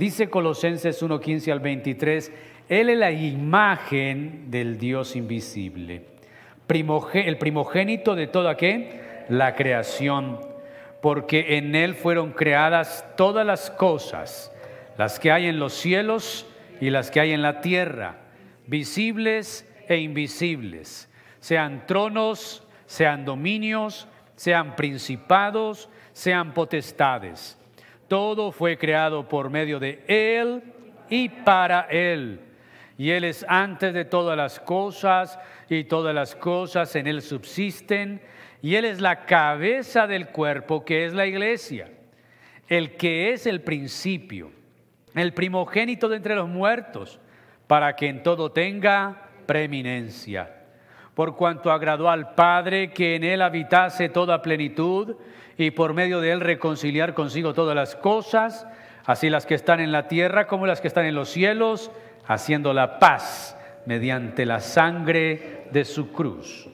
Dice 0.00 0.30
Colosenses 0.30 1.02
1.15 1.02 1.52
al 1.52 1.60
23, 1.60 2.32
Él 2.70 2.88
es 2.88 2.96
la 2.96 3.12
imagen 3.12 4.50
del 4.50 4.78
Dios 4.78 5.14
invisible, 5.14 6.06
el 7.12 7.36
primogénito 7.36 8.14
de 8.14 8.26
toda 8.26 8.56
qué? 8.56 9.26
La 9.28 9.54
creación, 9.54 10.40
porque 11.02 11.58
en 11.58 11.74
Él 11.74 11.94
fueron 11.94 12.32
creadas 12.32 13.04
todas 13.14 13.44
las 13.44 13.70
cosas, 13.70 14.50
las 14.96 15.20
que 15.20 15.32
hay 15.32 15.48
en 15.48 15.58
los 15.58 15.74
cielos 15.74 16.46
y 16.80 16.88
las 16.88 17.10
que 17.10 17.20
hay 17.20 17.32
en 17.32 17.42
la 17.42 17.60
tierra, 17.60 18.20
visibles 18.66 19.70
e 19.86 19.98
invisibles, 19.98 21.10
sean 21.40 21.86
tronos, 21.86 22.66
sean 22.86 23.26
dominios, 23.26 24.08
sean 24.34 24.76
principados, 24.76 25.90
sean 26.14 26.54
potestades. 26.54 27.59
Todo 28.10 28.50
fue 28.50 28.76
creado 28.76 29.28
por 29.28 29.50
medio 29.50 29.78
de 29.78 30.02
Él 30.08 30.64
y 31.08 31.28
para 31.28 31.82
Él. 31.82 32.40
Y 32.98 33.12
Él 33.12 33.22
es 33.22 33.46
antes 33.48 33.94
de 33.94 34.04
todas 34.04 34.36
las 34.36 34.58
cosas 34.58 35.38
y 35.68 35.84
todas 35.84 36.12
las 36.12 36.34
cosas 36.34 36.96
en 36.96 37.06
Él 37.06 37.22
subsisten. 37.22 38.20
Y 38.62 38.74
Él 38.74 38.84
es 38.84 39.00
la 39.00 39.26
cabeza 39.26 40.08
del 40.08 40.30
cuerpo 40.30 40.84
que 40.84 41.04
es 41.04 41.14
la 41.14 41.24
iglesia, 41.24 41.88
el 42.66 42.96
que 42.96 43.32
es 43.32 43.46
el 43.46 43.60
principio, 43.60 44.50
el 45.14 45.32
primogénito 45.32 46.08
de 46.08 46.16
entre 46.16 46.34
los 46.34 46.48
muertos, 46.48 47.20
para 47.68 47.94
que 47.94 48.08
en 48.08 48.24
todo 48.24 48.50
tenga 48.50 49.28
preeminencia 49.46 50.56
por 51.14 51.36
cuanto 51.36 51.70
agradó 51.70 52.08
al 52.08 52.34
Padre 52.34 52.92
que 52.92 53.16
en 53.16 53.24
él 53.24 53.42
habitase 53.42 54.08
toda 54.08 54.40
plenitud 54.40 55.16
y 55.56 55.70
por 55.70 55.94
medio 55.94 56.20
de 56.20 56.32
él 56.32 56.40
reconciliar 56.40 57.14
consigo 57.14 57.54
todas 57.54 57.74
las 57.76 57.96
cosas, 57.96 58.66
así 59.04 59.30
las 59.30 59.46
que 59.46 59.54
están 59.54 59.80
en 59.80 59.92
la 59.92 60.08
tierra 60.08 60.46
como 60.46 60.66
las 60.66 60.80
que 60.80 60.88
están 60.88 61.06
en 61.06 61.14
los 61.14 61.28
cielos, 61.28 61.90
haciendo 62.26 62.72
la 62.72 62.98
paz 62.98 63.56
mediante 63.86 64.46
la 64.46 64.60
sangre 64.60 65.66
de 65.72 65.84
su 65.84 66.12
cruz. 66.12 66.68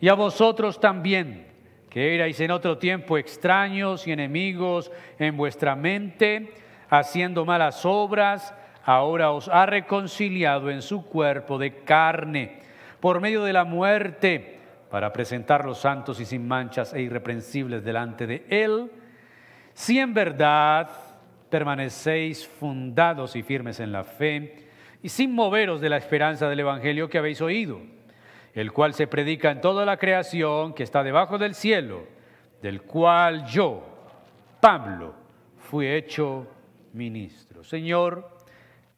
Y 0.00 0.08
a 0.08 0.14
vosotros 0.14 0.80
también, 0.80 1.46
que 1.90 2.14
erais 2.14 2.38
en 2.40 2.50
otro 2.50 2.78
tiempo 2.78 3.18
extraños 3.18 4.06
y 4.06 4.12
enemigos 4.12 4.90
en 5.18 5.36
vuestra 5.36 5.74
mente, 5.74 6.52
haciendo 6.90 7.44
malas 7.44 7.84
obras, 7.84 8.54
ahora 8.84 9.32
os 9.32 9.48
ha 9.48 9.66
reconciliado 9.66 10.70
en 10.70 10.82
su 10.82 11.04
cuerpo 11.04 11.58
de 11.58 11.82
carne 11.84 12.58
por 13.00 13.20
medio 13.20 13.44
de 13.44 13.52
la 13.52 13.64
muerte, 13.64 14.57
para 14.90 15.12
presentar 15.12 15.64
los 15.64 15.78
santos 15.78 16.20
y 16.20 16.24
sin 16.24 16.46
manchas 16.46 16.94
e 16.94 17.02
irreprensibles 17.02 17.84
delante 17.84 18.26
de 18.26 18.46
Él, 18.48 18.90
si 19.74 19.98
en 19.98 20.14
verdad 20.14 20.90
permanecéis 21.50 22.46
fundados 22.46 23.36
y 23.36 23.42
firmes 23.42 23.80
en 23.80 23.92
la 23.92 24.04
fe, 24.04 24.68
y 25.02 25.08
sin 25.08 25.34
moveros 25.34 25.80
de 25.80 25.88
la 25.88 25.96
esperanza 25.96 26.48
del 26.48 26.60
Evangelio 26.60 27.08
que 27.08 27.18
habéis 27.18 27.40
oído, 27.40 27.80
el 28.54 28.72
cual 28.72 28.94
se 28.94 29.06
predica 29.06 29.50
en 29.50 29.60
toda 29.60 29.84
la 29.84 29.96
creación 29.96 30.74
que 30.74 30.82
está 30.82 31.02
debajo 31.02 31.38
del 31.38 31.54
cielo, 31.54 32.04
del 32.60 32.82
cual 32.82 33.46
yo, 33.46 33.84
Pablo, 34.60 35.14
fui 35.58 35.86
hecho 35.86 36.46
ministro. 36.92 37.62
Señor, 37.62 38.28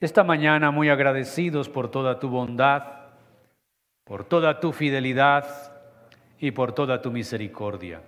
esta 0.01 0.25
mañana 0.25 0.71
muy 0.71 0.89
agradecidos 0.89 1.69
por 1.69 1.91
toda 1.91 2.19
tu 2.19 2.31
bondad, 2.31 2.85
por 4.05 4.25
toda 4.25 4.61
tu 4.61 4.73
fidelidad 4.73 5.80
y 6.41 6.51
por 6.53 6.73
toda 6.73 7.03
tu 7.03 7.13
misericordia. 7.13 8.03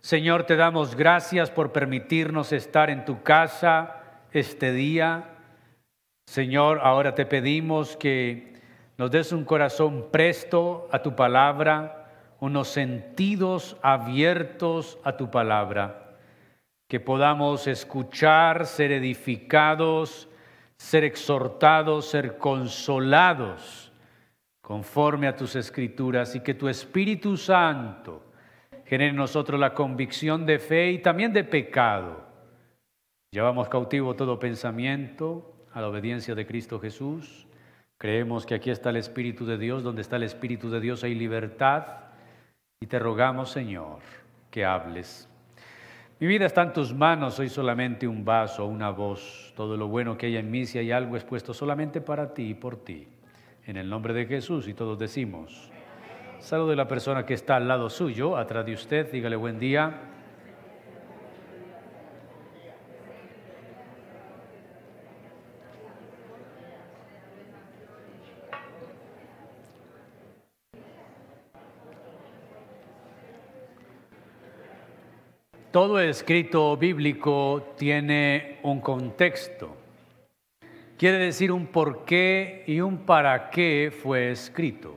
Señor, 0.00 0.44
te 0.44 0.56
damos 0.56 0.94
gracias 0.94 1.50
por 1.50 1.72
permitirnos 1.72 2.52
estar 2.52 2.88
en 2.88 3.04
tu 3.04 3.22
casa 3.22 4.02
este 4.32 4.72
día. 4.72 5.30
Señor, 6.26 6.80
ahora 6.82 7.14
te 7.14 7.26
pedimos 7.26 7.96
que 7.96 8.60
nos 8.96 9.10
des 9.10 9.32
un 9.32 9.44
corazón 9.44 10.08
presto 10.12 10.88
a 10.92 11.02
tu 11.02 11.16
palabra, 11.16 12.10
unos 12.38 12.68
sentidos 12.68 13.76
abiertos 13.82 14.98
a 15.02 15.16
tu 15.16 15.30
palabra, 15.30 16.16
que 16.88 17.00
podamos 17.00 17.66
escuchar, 17.66 18.66
ser 18.66 18.92
edificados, 18.92 20.28
ser 20.76 21.02
exhortados, 21.02 22.06
ser 22.06 22.38
consolados 22.38 23.83
conforme 24.64 25.28
a 25.28 25.36
tus 25.36 25.56
escrituras 25.56 26.34
y 26.34 26.40
que 26.40 26.54
tu 26.54 26.68
Espíritu 26.68 27.36
Santo 27.36 28.22
genere 28.86 29.10
en 29.10 29.16
nosotros 29.16 29.60
la 29.60 29.74
convicción 29.74 30.46
de 30.46 30.58
fe 30.58 30.90
y 30.90 30.98
también 31.00 31.34
de 31.34 31.44
pecado. 31.44 32.24
Llevamos 33.30 33.68
cautivo 33.68 34.16
todo 34.16 34.38
pensamiento 34.38 35.66
a 35.70 35.82
la 35.82 35.88
obediencia 35.88 36.34
de 36.34 36.46
Cristo 36.46 36.80
Jesús. 36.80 37.46
Creemos 37.98 38.46
que 38.46 38.54
aquí 38.54 38.70
está 38.70 38.88
el 38.88 38.96
Espíritu 38.96 39.44
de 39.44 39.58
Dios, 39.58 39.82
donde 39.82 40.00
está 40.00 40.16
el 40.16 40.22
Espíritu 40.22 40.70
de 40.70 40.80
Dios 40.80 41.04
hay 41.04 41.14
libertad. 41.14 41.84
Y 42.80 42.86
te 42.86 42.98
rogamos, 42.98 43.50
Señor, 43.50 43.98
que 44.50 44.64
hables. 44.64 45.28
Mi 46.20 46.26
vida 46.26 46.46
está 46.46 46.62
en 46.62 46.72
tus 46.72 46.94
manos, 46.94 47.34
soy 47.34 47.50
solamente 47.50 48.08
un 48.08 48.24
vaso, 48.24 48.64
una 48.64 48.88
voz. 48.88 49.52
Todo 49.56 49.76
lo 49.76 49.88
bueno 49.88 50.16
que 50.16 50.24
hay 50.24 50.38
en 50.38 50.50
mí, 50.50 50.64
si 50.64 50.78
hay 50.78 50.90
algo 50.90 51.16
expuesto 51.16 51.52
solamente 51.52 52.00
para 52.00 52.32
ti 52.32 52.48
y 52.48 52.54
por 52.54 52.82
ti. 52.82 53.08
En 53.66 53.78
el 53.78 53.88
nombre 53.88 54.12
de 54.12 54.26
Jesús 54.26 54.68
y 54.68 54.74
todos 54.74 54.98
decimos, 54.98 55.70
salude 56.38 56.74
a 56.74 56.76
la 56.76 56.86
persona 56.86 57.24
que 57.24 57.32
está 57.32 57.56
al 57.56 57.66
lado 57.66 57.88
suyo, 57.88 58.36
atrás 58.36 58.66
de 58.66 58.74
usted, 58.74 59.10
dígale 59.10 59.36
buen 59.36 59.58
día. 59.58 60.10
Todo 75.70 75.98
escrito 76.00 76.76
bíblico 76.76 77.72
tiene 77.78 78.60
un 78.62 78.80
contexto 78.80 79.83
quiere 80.98 81.18
decir 81.18 81.52
un 81.52 81.66
por 81.66 82.04
qué 82.04 82.64
y 82.66 82.80
un 82.80 82.98
para 82.98 83.50
qué 83.50 83.92
fue 84.02 84.30
escrito. 84.30 84.96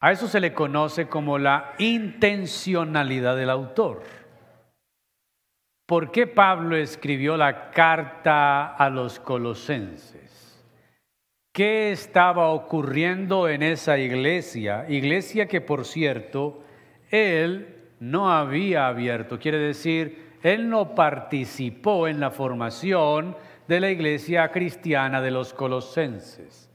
A 0.00 0.12
eso 0.12 0.26
se 0.28 0.40
le 0.40 0.52
conoce 0.52 1.08
como 1.08 1.38
la 1.38 1.74
intencionalidad 1.78 3.36
del 3.36 3.48
autor. 3.50 4.02
¿Por 5.86 6.10
qué 6.10 6.26
Pablo 6.26 6.76
escribió 6.76 7.36
la 7.36 7.70
carta 7.70 8.74
a 8.74 8.90
los 8.90 9.18
colosenses? 9.18 10.62
¿Qué 11.52 11.92
estaba 11.92 12.48
ocurriendo 12.48 13.48
en 13.48 13.62
esa 13.62 13.96
iglesia? 13.96 14.86
Iglesia 14.88 15.46
que, 15.46 15.60
por 15.60 15.84
cierto, 15.84 16.64
él 17.10 17.92
no 18.00 18.30
había 18.30 18.88
abierto. 18.88 19.38
Quiere 19.38 19.58
decir, 19.58 20.38
él 20.42 20.68
no 20.68 20.94
participó 20.94 22.08
en 22.08 22.20
la 22.20 22.30
formación 22.30 23.36
de 23.66 23.80
la 23.80 23.90
iglesia 23.90 24.50
cristiana 24.50 25.20
de 25.20 25.30
los 25.30 25.54
colosenses. 25.54 26.70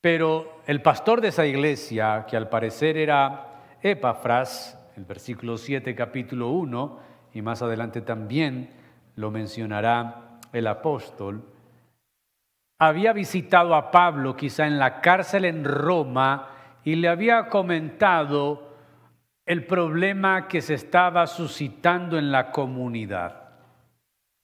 Pero 0.00 0.62
el 0.66 0.82
pastor 0.82 1.20
de 1.20 1.28
esa 1.28 1.46
iglesia, 1.46 2.26
que 2.28 2.36
al 2.36 2.48
parecer 2.48 2.96
era 2.96 3.60
Epafras, 3.82 4.78
el 4.96 5.04
versículo 5.04 5.56
7, 5.56 5.94
capítulo 5.94 6.50
1, 6.50 6.98
y 7.34 7.42
más 7.42 7.62
adelante 7.62 8.00
también 8.00 8.70
lo 9.16 9.30
mencionará 9.30 10.38
el 10.52 10.66
apóstol, 10.66 11.44
había 12.78 13.12
visitado 13.12 13.74
a 13.74 13.90
Pablo 13.90 14.36
quizá 14.36 14.66
en 14.66 14.78
la 14.78 15.00
cárcel 15.00 15.44
en 15.44 15.64
Roma 15.64 16.48
y 16.82 16.96
le 16.96 17.08
había 17.08 17.48
comentado 17.48 18.70
el 19.44 19.66
problema 19.66 20.48
que 20.48 20.62
se 20.62 20.74
estaba 20.74 21.26
suscitando 21.26 22.18
en 22.18 22.32
la 22.32 22.50
comunidad 22.50 23.39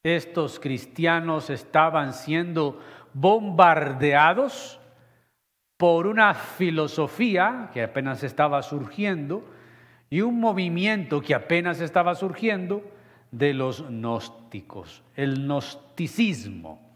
estos 0.07 0.59
cristianos 0.59 1.49
estaban 1.49 2.13
siendo 2.13 2.79
bombardeados 3.13 4.79
por 5.77 6.07
una 6.07 6.33
filosofía 6.33 7.69
que 7.73 7.83
apenas 7.83 8.23
estaba 8.23 8.61
surgiendo 8.63 9.43
y 10.09 10.21
un 10.21 10.39
movimiento 10.39 11.21
que 11.21 11.35
apenas 11.35 11.81
estaba 11.81 12.15
surgiendo 12.15 12.83
de 13.31 13.53
los 13.53 13.87
gnósticos, 13.87 15.03
el 15.15 15.45
gnosticismo. 15.45 16.87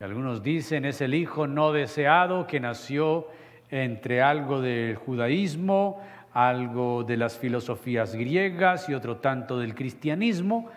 Algunos 0.00 0.42
dicen 0.42 0.84
es 0.84 1.00
el 1.00 1.14
hijo 1.14 1.46
no 1.46 1.72
deseado 1.72 2.46
que 2.46 2.60
nació 2.60 3.28
entre 3.70 4.22
algo 4.22 4.60
del 4.60 4.96
judaísmo, 4.96 6.00
algo 6.32 7.04
de 7.04 7.16
las 7.16 7.36
filosofías 7.36 8.14
griegas 8.14 8.88
y 8.88 8.94
otro 8.94 9.16
tanto 9.16 9.58
del 9.58 9.74
cristianismo. 9.74 10.70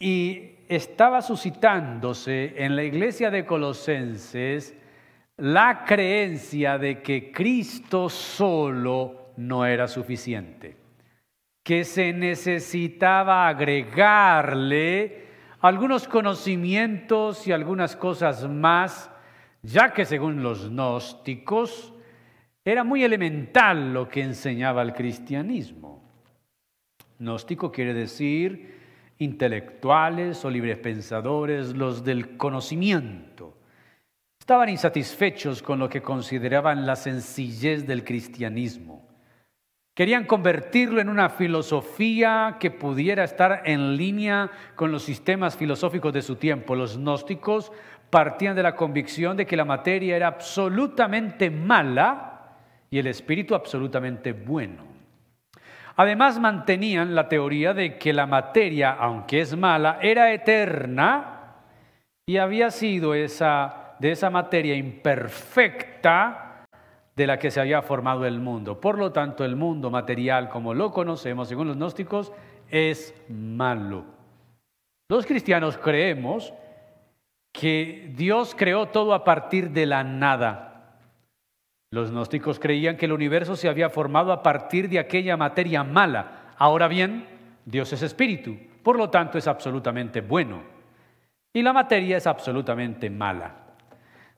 Y 0.00 0.52
estaba 0.76 1.20
suscitándose 1.20 2.54
en 2.56 2.76
la 2.76 2.82
iglesia 2.82 3.30
de 3.30 3.44
Colosenses 3.44 4.74
la 5.36 5.84
creencia 5.84 6.78
de 6.78 7.02
que 7.02 7.30
Cristo 7.30 8.08
solo 8.08 9.32
no 9.36 9.66
era 9.66 9.86
suficiente, 9.86 10.76
que 11.62 11.84
se 11.84 12.12
necesitaba 12.12 13.48
agregarle 13.48 15.26
algunos 15.60 16.08
conocimientos 16.08 17.46
y 17.46 17.52
algunas 17.52 17.94
cosas 17.94 18.48
más, 18.48 19.10
ya 19.62 19.92
que 19.92 20.06
según 20.06 20.42
los 20.42 20.70
gnósticos 20.70 21.92
era 22.64 22.82
muy 22.82 23.04
elemental 23.04 23.92
lo 23.92 24.08
que 24.08 24.22
enseñaba 24.22 24.80
el 24.82 24.94
cristianismo. 24.94 26.02
Gnóstico 27.18 27.70
quiere 27.70 27.92
decir 27.92 28.81
intelectuales 29.22 30.44
o 30.44 30.50
libres 30.50 30.78
pensadores, 30.78 31.74
los 31.76 32.04
del 32.04 32.36
conocimiento. 32.36 33.56
Estaban 34.38 34.68
insatisfechos 34.68 35.62
con 35.62 35.78
lo 35.78 35.88
que 35.88 36.02
consideraban 36.02 36.84
la 36.84 36.96
sencillez 36.96 37.86
del 37.86 38.04
cristianismo. 38.04 39.08
Querían 39.94 40.24
convertirlo 40.24 41.00
en 41.00 41.08
una 41.08 41.28
filosofía 41.28 42.56
que 42.58 42.70
pudiera 42.70 43.24
estar 43.24 43.62
en 43.66 43.96
línea 43.96 44.50
con 44.74 44.90
los 44.90 45.02
sistemas 45.02 45.56
filosóficos 45.56 46.12
de 46.12 46.22
su 46.22 46.36
tiempo. 46.36 46.74
Los 46.74 46.98
gnósticos 46.98 47.70
partían 48.08 48.56
de 48.56 48.62
la 48.62 48.74
convicción 48.74 49.36
de 49.36 49.46
que 49.46 49.56
la 49.56 49.64
materia 49.64 50.16
era 50.16 50.28
absolutamente 50.28 51.50
mala 51.50 52.56
y 52.90 52.98
el 52.98 53.06
espíritu 53.06 53.54
absolutamente 53.54 54.32
bueno. 54.32 54.91
Además 55.96 56.38
mantenían 56.38 57.14
la 57.14 57.28
teoría 57.28 57.74
de 57.74 57.98
que 57.98 58.12
la 58.12 58.26
materia, 58.26 58.92
aunque 58.92 59.40
es 59.40 59.56
mala, 59.56 59.98
era 60.00 60.32
eterna 60.32 61.56
y 62.26 62.38
había 62.38 62.70
sido 62.70 63.14
esa, 63.14 63.94
de 63.98 64.12
esa 64.12 64.30
materia 64.30 64.74
imperfecta 64.74 66.64
de 67.14 67.26
la 67.26 67.38
que 67.38 67.50
se 67.50 67.60
había 67.60 67.82
formado 67.82 68.24
el 68.24 68.40
mundo. 68.40 68.80
Por 68.80 68.98
lo 68.98 69.12
tanto, 69.12 69.44
el 69.44 69.56
mundo 69.56 69.90
material 69.90 70.48
como 70.48 70.72
lo 70.72 70.92
conocemos, 70.92 71.48
según 71.48 71.68
los 71.68 71.76
gnósticos, 71.76 72.32
es 72.70 73.14
malo. 73.28 74.04
Los 75.10 75.26
cristianos 75.26 75.76
creemos 75.76 76.54
que 77.52 78.10
Dios 78.16 78.54
creó 78.56 78.88
todo 78.88 79.12
a 79.12 79.24
partir 79.24 79.70
de 79.70 79.84
la 79.84 80.04
nada 80.04 80.71
los 81.92 82.10
gnósticos 82.10 82.58
creían 82.58 82.96
que 82.96 83.04
el 83.04 83.12
universo 83.12 83.54
se 83.54 83.68
había 83.68 83.90
formado 83.90 84.32
a 84.32 84.42
partir 84.42 84.88
de 84.88 84.98
aquella 84.98 85.36
materia 85.36 85.84
mala. 85.84 86.54
Ahora 86.56 86.88
bien, 86.88 87.26
Dios 87.66 87.92
es 87.92 88.00
espíritu, 88.00 88.56
por 88.82 88.96
lo 88.96 89.10
tanto 89.10 89.36
es 89.36 89.46
absolutamente 89.46 90.22
bueno. 90.22 90.62
Y 91.52 91.60
la 91.60 91.74
materia 91.74 92.16
es 92.16 92.26
absolutamente 92.26 93.10
mala. 93.10 93.56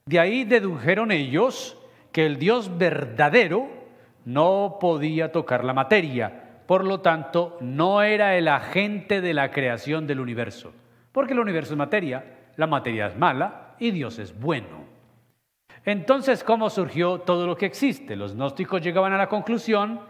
De 0.05 0.19
ahí 0.19 0.43
dedujeron 0.43 1.13
ellos 1.13 1.77
que 2.11 2.25
el 2.25 2.37
Dios 2.39 2.77
verdadero 2.77 3.69
no 4.25 4.77
podía 4.81 5.31
tocar 5.31 5.63
la 5.63 5.73
materia, 5.73 6.59
por 6.67 6.83
lo 6.83 6.99
tanto 6.99 7.57
no 7.61 8.01
era 8.01 8.35
el 8.35 8.49
agente 8.49 9.21
de 9.21 9.33
la 9.33 9.51
creación 9.51 10.07
del 10.07 10.19
universo, 10.19 10.73
porque 11.13 11.31
el 11.31 11.39
universo 11.39 11.71
es 11.73 11.77
materia, 11.77 12.25
la 12.57 12.67
materia 12.67 13.07
es 13.07 13.17
mala 13.17 13.75
y 13.79 13.91
Dios 13.91 14.19
es 14.19 14.37
bueno. 14.37 14.84
Entonces, 15.85 16.43
¿cómo 16.43 16.71
surgió 16.71 17.19
todo 17.19 17.45
lo 17.45 17.55
que 17.55 17.67
existe? 17.67 18.15
Los 18.15 18.35
gnósticos 18.35 18.81
llegaban 18.81 19.13
a 19.13 19.17
la 19.17 19.29
conclusión 19.29 20.01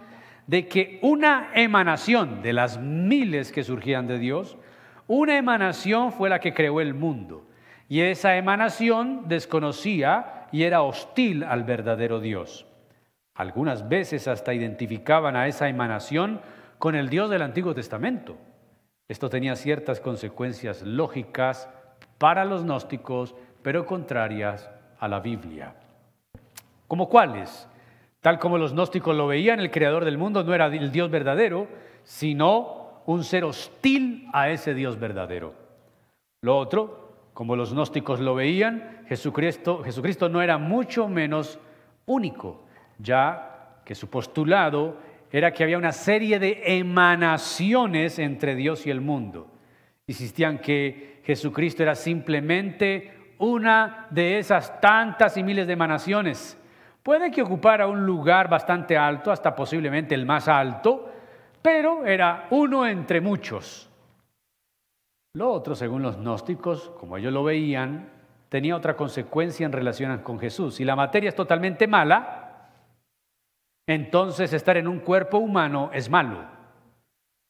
de 0.48 0.68
que 0.68 1.00
una 1.02 1.50
emanación 1.54 2.42
de 2.42 2.54
las 2.54 2.80
miles 2.80 3.52
que 3.52 3.64
surgían 3.64 4.08
de 4.08 4.18
Dios, 4.18 4.58
una 5.08 5.38
emanación 5.38 6.14
fue 6.14 6.30
la 6.30 6.40
que 6.40 6.54
creó 6.54 6.80
el 6.80 6.94
mundo. 6.94 7.46
Y 7.90 8.02
esa 8.02 8.38
emanación 8.38 9.28
desconocía 9.28 10.48
y 10.52 10.64
era 10.64 10.82
hostil 10.82 11.44
al 11.44 11.64
verdadero 11.64 12.22
Dios. 12.22 12.66
Algunas 13.34 13.90
veces 13.90 14.30
hasta 14.30 14.54
identificaban 14.54 15.36
a 15.36 15.48
esa 15.48 15.68
emanación 15.68 16.40
con 16.80 16.96
el 16.96 17.10
Dios 17.10 17.30
del 17.30 17.42
Antiguo 17.42 17.76
Testamento. 17.76 18.38
Esto 19.10 19.30
tenía 19.30 19.56
ciertas 19.56 20.00
consecuencias 20.00 20.82
lógicas 20.84 21.70
para 22.18 22.46
los 22.46 22.64
gnósticos, 22.64 23.36
pero 23.62 23.86
contrarias 23.86 24.70
a 25.00 25.08
la 25.08 25.20
Biblia. 25.20 25.76
¿Como 26.88 27.10
cuáles? 27.10 27.68
Tal 28.22 28.40
como 28.40 28.58
los 28.58 28.74
gnósticos 28.74 29.16
lo 29.16 29.28
veían, 29.28 29.60
el 29.60 29.72
creador 29.72 30.06
del 30.06 30.18
mundo 30.18 30.44
no 30.44 30.54
era 30.54 30.66
el 30.66 30.92
Dios 30.92 31.12
verdadero, 31.12 31.68
sino 32.04 33.02
un 33.06 33.24
ser 33.24 33.44
hostil 33.44 34.28
a 34.34 34.50
ese 34.50 34.74
Dios 34.74 35.00
verdadero. 35.00 35.54
Lo 36.42 36.58
otro, 36.58 37.30
como 37.34 37.56
los 37.56 37.74
gnósticos 37.74 38.20
lo 38.20 38.36
veían, 38.36 39.04
Jesucristo, 39.08 39.84
Jesucristo 39.84 40.30
no 40.30 40.42
era 40.42 40.58
mucho 40.58 41.08
menos 41.08 41.60
único, 42.06 42.64
ya 42.98 43.82
que 43.84 43.96
su 43.96 44.10
postulado 44.10 44.98
era 45.32 45.52
que 45.54 45.64
había 45.64 45.78
una 45.78 45.92
serie 45.92 46.40
de 46.40 46.78
emanaciones 46.78 48.20
entre 48.20 48.56
Dios 48.56 48.88
y 48.88 48.90
el 48.90 49.02
mundo. 49.02 49.52
Insistían 50.08 50.60
que 50.60 51.22
Jesucristo 51.26 51.84
era 51.84 51.96
simplemente 51.96 53.25
una 53.40 54.08
de 54.10 54.40
esas 54.40 54.80
tantas 54.82 55.38
y 55.38 55.44
miles 55.44 55.68
de 55.68 55.74
emanaciones. 55.74 56.58
Puede 57.04 57.32
que 57.32 57.42
ocupara 57.42 57.88
un 57.88 58.06
lugar 58.06 58.50
bastante 58.50 58.98
alto, 58.98 59.32
hasta 59.32 59.56
posiblemente 59.56 60.16
el 60.16 60.26
más 60.26 60.48
alto, 60.48 61.12
pero 61.62 62.06
era 62.06 62.48
uno 62.50 62.86
entre 62.88 63.22
muchos. 63.22 63.90
Lo 65.36 65.52
otro, 65.52 65.76
según 65.76 66.02
los 66.02 66.18
gnósticos, 66.18 66.92
como 67.00 67.18
ellos 67.18 67.34
lo 67.34 67.44
veían, 67.44 68.10
tenía 68.50 68.76
otra 68.76 68.96
consecuencia 68.96 69.66
en 69.66 69.72
relación 69.72 70.18
con 70.20 70.40
Jesús. 70.40 70.76
Si 70.76 70.86
la 70.86 70.96
materia 70.96 71.30
es 71.30 71.36
totalmente 71.36 71.88
mala, 71.88 72.70
entonces 73.88 74.54
estar 74.54 74.78
en 74.78 74.88
un 74.88 75.00
cuerpo 75.00 75.38
humano 75.38 75.92
es 75.94 76.10
malo. 76.10 76.46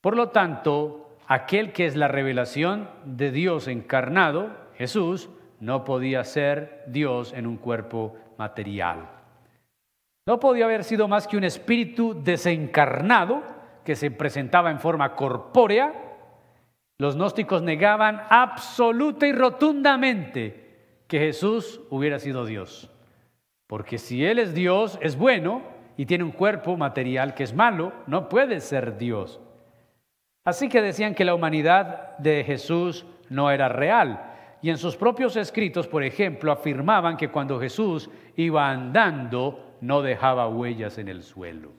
Por 0.02 0.18
lo 0.18 0.30
tanto, 0.30 1.18
aquel 1.28 1.72
que 1.72 1.86
es 1.86 1.96
la 1.96 2.08
revelación 2.08 2.90
de 3.06 3.32
Dios 3.32 3.68
encarnado, 3.68 4.50
Jesús, 4.76 5.30
no 5.66 5.84
podía 5.84 6.24
ser 6.24 6.84
Dios 6.86 7.34
en 7.34 7.48
un 7.48 7.58
cuerpo 7.58 8.16
material. 8.38 9.10
No 10.28 10.40
podía 10.40 10.66
haber 10.66 10.84
sido 10.84 11.08
más 11.08 11.28
que 11.28 11.38
un 11.38 11.44
espíritu 11.44 12.22
desencarnado 12.24 13.42
que 13.84 13.96
se 13.96 14.12
presentaba 14.12 14.70
en 14.70 14.80
forma 14.80 15.16
corpórea. 15.16 15.92
Los 17.00 17.16
gnósticos 17.16 17.64
negaban 17.64 18.22
absoluta 18.30 19.26
y 19.26 19.34
rotundamente 19.34 21.02
que 21.08 21.18
Jesús 21.18 21.82
hubiera 21.90 22.20
sido 22.20 22.46
Dios. 22.46 22.92
Porque 23.66 23.98
si 23.98 24.24
Él 24.24 24.38
es 24.38 24.54
Dios, 24.54 25.00
es 25.02 25.18
bueno 25.18 25.64
y 25.98 26.06
tiene 26.06 26.26
un 26.26 26.32
cuerpo 26.32 26.78
material 26.78 27.34
que 27.34 27.44
es 27.44 27.56
malo, 27.56 27.92
no 28.06 28.30
puede 28.30 28.60
ser 28.60 29.00
Dios. 29.00 29.42
Así 30.44 30.70
que 30.70 30.84
decían 30.84 31.16
que 31.16 31.26
la 31.26 31.34
humanidad 31.34 32.16
de 32.20 32.44
Jesús 32.44 33.08
no 33.30 33.50
era 33.50 33.68
real, 33.68 34.35
y 34.62 34.70
en 34.70 34.78
sus 34.78 34.96
propios 34.96 35.36
escritos, 35.36 35.88
por 35.88 36.04
ejemplo, 36.04 36.52
afirmaban 36.52 37.18
que 37.18 37.30
cuando 37.30 37.60
Jesús 37.60 38.10
iba 38.36 38.70
andando 38.70 39.76
no 39.82 40.02
dejaba 40.02 40.48
huellas 40.48 40.98
en 40.98 41.08
el 41.08 41.24
suelo. 41.24 41.72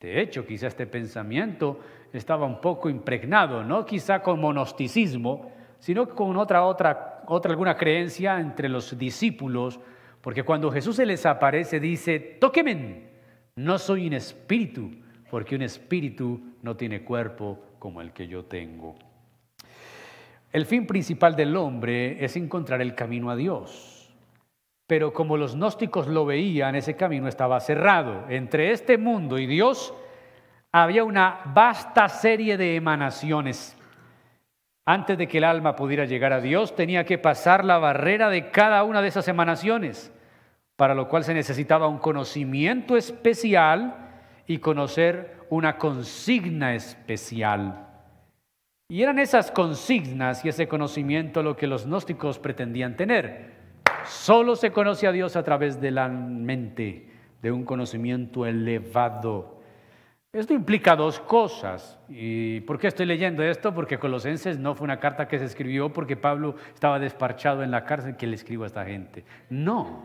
De 0.00 0.20
hecho, 0.20 0.46
quizá 0.46 0.66
este 0.66 0.86
pensamiento 0.86 1.78
estaba 2.12 2.46
un 2.46 2.60
poco 2.60 2.88
impregnado, 2.88 3.62
no 3.62 3.84
quizá 3.86 4.22
con 4.22 4.40
monosticismo, 4.40 5.52
sino 5.78 6.08
con 6.08 6.36
otra, 6.36 6.64
otra, 6.64 7.22
otra 7.26 7.52
alguna 7.52 7.76
creencia 7.76 8.40
entre 8.40 8.68
los 8.68 8.96
discípulos, 8.98 9.78
porque 10.20 10.44
cuando 10.44 10.70
Jesús 10.70 10.96
se 10.96 11.06
les 11.06 11.26
aparece 11.26 11.80
dice, 11.80 12.18
tóquemen, 12.40 13.10
no 13.56 13.78
soy 13.78 14.06
un 14.06 14.14
espíritu, 14.14 14.90
porque 15.30 15.56
un 15.56 15.62
espíritu 15.62 16.40
no 16.62 16.76
tiene 16.76 17.04
cuerpo 17.04 17.58
como 17.78 18.00
el 18.00 18.12
que 18.12 18.26
yo 18.26 18.44
tengo. 18.44 18.96
El 20.52 20.66
fin 20.66 20.86
principal 20.86 21.34
del 21.34 21.56
hombre 21.56 22.22
es 22.22 22.36
encontrar 22.36 22.82
el 22.82 22.94
camino 22.94 23.30
a 23.30 23.36
Dios. 23.36 24.14
Pero 24.86 25.14
como 25.14 25.38
los 25.38 25.56
gnósticos 25.56 26.06
lo 26.06 26.26
veían, 26.26 26.74
ese 26.74 26.94
camino 26.94 27.26
estaba 27.26 27.58
cerrado. 27.60 28.26
Entre 28.28 28.70
este 28.72 28.98
mundo 28.98 29.38
y 29.38 29.46
Dios 29.46 29.94
había 30.70 31.04
una 31.04 31.40
vasta 31.46 32.08
serie 32.10 32.58
de 32.58 32.76
emanaciones. 32.76 33.78
Antes 34.84 35.16
de 35.16 35.26
que 35.26 35.38
el 35.38 35.44
alma 35.44 35.74
pudiera 35.74 36.04
llegar 36.04 36.34
a 36.34 36.40
Dios, 36.42 36.76
tenía 36.76 37.06
que 37.06 37.16
pasar 37.16 37.64
la 37.64 37.78
barrera 37.78 38.28
de 38.28 38.50
cada 38.50 38.82
una 38.82 39.00
de 39.00 39.08
esas 39.08 39.28
emanaciones, 39.28 40.12
para 40.76 40.94
lo 40.94 41.08
cual 41.08 41.24
se 41.24 41.32
necesitaba 41.32 41.88
un 41.88 41.98
conocimiento 41.98 42.96
especial 42.98 43.96
y 44.46 44.58
conocer 44.58 45.38
una 45.48 45.78
consigna 45.78 46.74
especial. 46.74 47.91
Y 48.92 49.02
eran 49.02 49.18
esas 49.18 49.50
consignas 49.50 50.44
y 50.44 50.50
ese 50.50 50.68
conocimiento 50.68 51.42
lo 51.42 51.56
que 51.56 51.66
los 51.66 51.86
gnósticos 51.86 52.38
pretendían 52.38 52.94
tener. 52.94 53.52
Solo 54.04 54.54
se 54.54 54.70
conoce 54.70 55.06
a 55.06 55.12
Dios 55.12 55.34
a 55.34 55.42
través 55.42 55.80
de 55.80 55.90
la 55.90 56.08
mente, 56.08 57.08
de 57.40 57.50
un 57.50 57.64
conocimiento 57.64 58.44
elevado. 58.44 59.62
Esto 60.30 60.52
implica 60.52 60.94
dos 60.94 61.20
cosas. 61.20 61.98
¿Y 62.10 62.60
por 62.60 62.78
qué 62.78 62.88
estoy 62.88 63.06
leyendo 63.06 63.42
esto? 63.42 63.72
Porque 63.72 63.98
Colosenses 63.98 64.58
no 64.58 64.74
fue 64.74 64.84
una 64.84 65.00
carta 65.00 65.26
que 65.26 65.38
se 65.38 65.46
escribió 65.46 65.90
porque 65.90 66.18
Pablo 66.18 66.56
estaba 66.74 66.98
desparchado 66.98 67.62
en 67.62 67.70
la 67.70 67.86
cárcel 67.86 68.18
que 68.18 68.26
le 68.26 68.34
escribo 68.34 68.64
a 68.64 68.66
esta 68.66 68.84
gente. 68.84 69.24
No. 69.48 70.04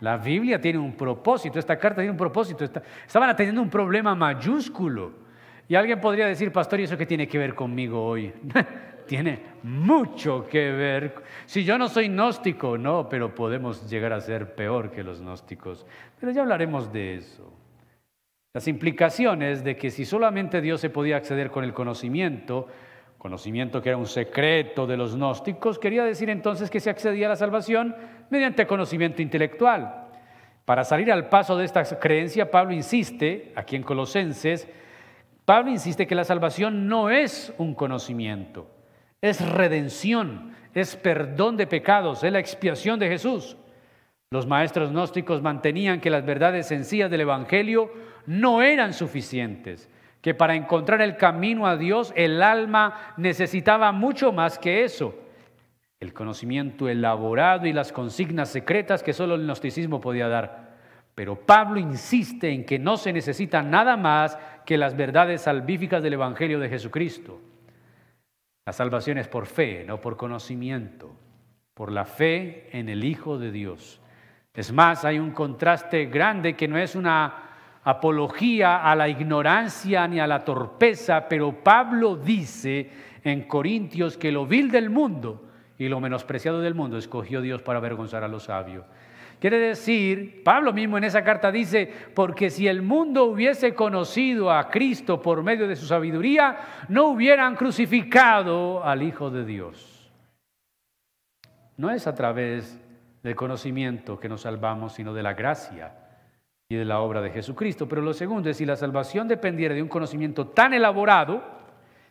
La 0.00 0.18
Biblia 0.18 0.60
tiene 0.60 0.78
un 0.78 0.92
propósito, 0.92 1.58
esta 1.58 1.78
carta 1.78 2.02
tiene 2.02 2.10
un 2.10 2.18
propósito. 2.18 2.66
Estaban 2.66 3.30
atendiendo 3.30 3.62
un 3.62 3.70
problema 3.70 4.14
mayúsculo. 4.14 5.29
Y 5.70 5.76
alguien 5.76 6.00
podría 6.00 6.26
decir, 6.26 6.50
pastor, 6.50 6.80
¿y 6.80 6.82
eso 6.82 6.98
qué 6.98 7.06
tiene 7.06 7.28
que 7.28 7.38
ver 7.38 7.54
conmigo 7.54 8.04
hoy? 8.04 8.32
tiene 9.06 9.38
mucho 9.62 10.48
que 10.48 10.72
ver. 10.72 11.14
Si 11.46 11.62
yo 11.62 11.78
no 11.78 11.88
soy 11.88 12.08
gnóstico, 12.08 12.76
no, 12.76 13.08
pero 13.08 13.32
podemos 13.36 13.88
llegar 13.88 14.12
a 14.12 14.20
ser 14.20 14.56
peor 14.56 14.90
que 14.90 15.04
los 15.04 15.20
gnósticos. 15.20 15.86
Pero 16.18 16.32
ya 16.32 16.42
hablaremos 16.42 16.92
de 16.92 17.14
eso. 17.14 17.54
Las 18.52 18.66
implicaciones 18.66 19.62
de 19.62 19.76
que 19.76 19.92
si 19.92 20.04
solamente 20.04 20.60
Dios 20.60 20.80
se 20.80 20.90
podía 20.90 21.16
acceder 21.16 21.52
con 21.52 21.62
el 21.62 21.72
conocimiento, 21.72 22.66
conocimiento 23.16 23.80
que 23.80 23.90
era 23.90 23.96
un 23.96 24.06
secreto 24.06 24.88
de 24.88 24.96
los 24.96 25.14
gnósticos, 25.14 25.78
quería 25.78 26.02
decir 26.02 26.30
entonces 26.30 26.68
que 26.68 26.80
se 26.80 26.90
accedía 26.90 27.26
a 27.26 27.28
la 27.28 27.36
salvación 27.36 27.94
mediante 28.28 28.66
conocimiento 28.66 29.22
intelectual. 29.22 30.08
Para 30.64 30.82
salir 30.82 31.12
al 31.12 31.28
paso 31.28 31.56
de 31.56 31.64
esta 31.64 31.84
creencia, 32.00 32.50
Pablo 32.50 32.74
insiste, 32.74 33.52
aquí 33.54 33.76
en 33.76 33.84
Colosenses, 33.84 34.68
Pablo 35.44 35.70
insiste 35.70 36.06
que 36.06 36.14
la 36.14 36.24
salvación 36.24 36.88
no 36.88 37.10
es 37.10 37.52
un 37.58 37.74
conocimiento, 37.74 38.70
es 39.20 39.40
redención, 39.46 40.54
es 40.74 40.96
perdón 40.96 41.56
de 41.56 41.66
pecados, 41.66 42.22
es 42.22 42.32
la 42.32 42.38
expiación 42.38 42.98
de 42.98 43.08
Jesús. 43.08 43.56
Los 44.30 44.46
maestros 44.46 44.90
gnósticos 44.92 45.42
mantenían 45.42 46.00
que 46.00 46.10
las 46.10 46.24
verdades 46.24 46.68
sencillas 46.68 47.10
del 47.10 47.22
Evangelio 47.22 47.90
no 48.26 48.62
eran 48.62 48.92
suficientes 48.92 49.88
que 50.20 50.34
para 50.34 50.54
encontrar 50.54 51.00
el 51.00 51.16
camino 51.16 51.66
a 51.66 51.76
Dios 51.76 52.12
el 52.14 52.42
alma 52.42 53.14
necesitaba 53.16 53.90
mucho 53.92 54.32
más 54.32 54.58
que 54.58 54.84
eso, 54.84 55.14
el 55.98 56.12
conocimiento 56.12 56.88
elaborado 56.88 57.66
y 57.66 57.72
las 57.72 57.92
consignas 57.92 58.50
secretas 58.50 59.02
que 59.02 59.12
solo 59.12 59.34
el 59.34 59.42
gnosticismo 59.42 60.00
podía 60.00 60.28
dar. 60.28 60.69
Pero 61.14 61.36
Pablo 61.36 61.78
insiste 61.78 62.50
en 62.50 62.64
que 62.64 62.78
no 62.78 62.96
se 62.96 63.12
necesita 63.12 63.62
nada 63.62 63.96
más 63.96 64.38
que 64.64 64.78
las 64.78 64.96
verdades 64.96 65.42
salvíficas 65.42 66.02
del 66.02 66.14
Evangelio 66.14 66.58
de 66.58 66.68
Jesucristo. 66.68 67.40
La 68.66 68.72
salvación 68.72 69.18
es 69.18 69.28
por 69.28 69.46
fe, 69.46 69.84
no 69.86 70.00
por 70.00 70.16
conocimiento, 70.16 71.14
por 71.74 71.90
la 71.90 72.04
fe 72.04 72.68
en 72.72 72.88
el 72.88 73.04
Hijo 73.04 73.38
de 73.38 73.50
Dios. 73.50 74.00
Es 74.54 74.72
más, 74.72 75.04
hay 75.04 75.18
un 75.18 75.30
contraste 75.30 76.06
grande 76.06 76.54
que 76.54 76.68
no 76.68 76.78
es 76.78 76.94
una 76.94 77.50
apología 77.82 78.84
a 78.84 78.94
la 78.94 79.08
ignorancia 79.08 80.06
ni 80.06 80.20
a 80.20 80.26
la 80.26 80.44
torpeza, 80.44 81.28
pero 81.28 81.64
Pablo 81.64 82.16
dice 82.16 82.90
en 83.24 83.42
Corintios 83.42 84.16
que 84.16 84.32
lo 84.32 84.46
vil 84.46 84.70
del 84.70 84.90
mundo 84.90 85.48
y 85.78 85.88
lo 85.88 86.00
menospreciado 86.00 86.60
del 86.60 86.74
mundo 86.74 86.98
escogió 86.98 87.40
Dios 87.40 87.62
para 87.62 87.78
avergonzar 87.78 88.22
a 88.22 88.28
los 88.28 88.44
sabios. 88.44 88.84
Quiere 89.40 89.58
decir, 89.58 90.44
Pablo 90.44 90.74
mismo 90.74 90.98
en 90.98 91.04
esa 91.04 91.24
carta 91.24 91.50
dice, 91.50 91.90
porque 92.14 92.50
si 92.50 92.68
el 92.68 92.82
mundo 92.82 93.24
hubiese 93.24 93.74
conocido 93.74 94.52
a 94.52 94.68
Cristo 94.68 95.22
por 95.22 95.42
medio 95.42 95.66
de 95.66 95.76
su 95.76 95.86
sabiduría, 95.86 96.58
no 96.90 97.08
hubieran 97.08 97.56
crucificado 97.56 98.84
al 98.84 99.02
Hijo 99.02 99.30
de 99.30 99.46
Dios. 99.46 100.12
No 101.78 101.90
es 101.90 102.06
a 102.06 102.14
través 102.14 102.78
del 103.22 103.34
conocimiento 103.34 104.20
que 104.20 104.28
nos 104.28 104.42
salvamos, 104.42 104.92
sino 104.92 105.14
de 105.14 105.22
la 105.22 105.32
gracia 105.32 105.94
y 106.68 106.76
de 106.76 106.84
la 106.84 107.00
obra 107.00 107.22
de 107.22 107.30
Jesucristo. 107.30 107.88
Pero 107.88 108.02
lo 108.02 108.12
segundo 108.12 108.50
es, 108.50 108.58
si 108.58 108.66
la 108.66 108.76
salvación 108.76 109.26
dependiera 109.26 109.74
de 109.74 109.82
un 109.82 109.88
conocimiento 109.88 110.48
tan 110.48 110.74
elaborado, 110.74 111.42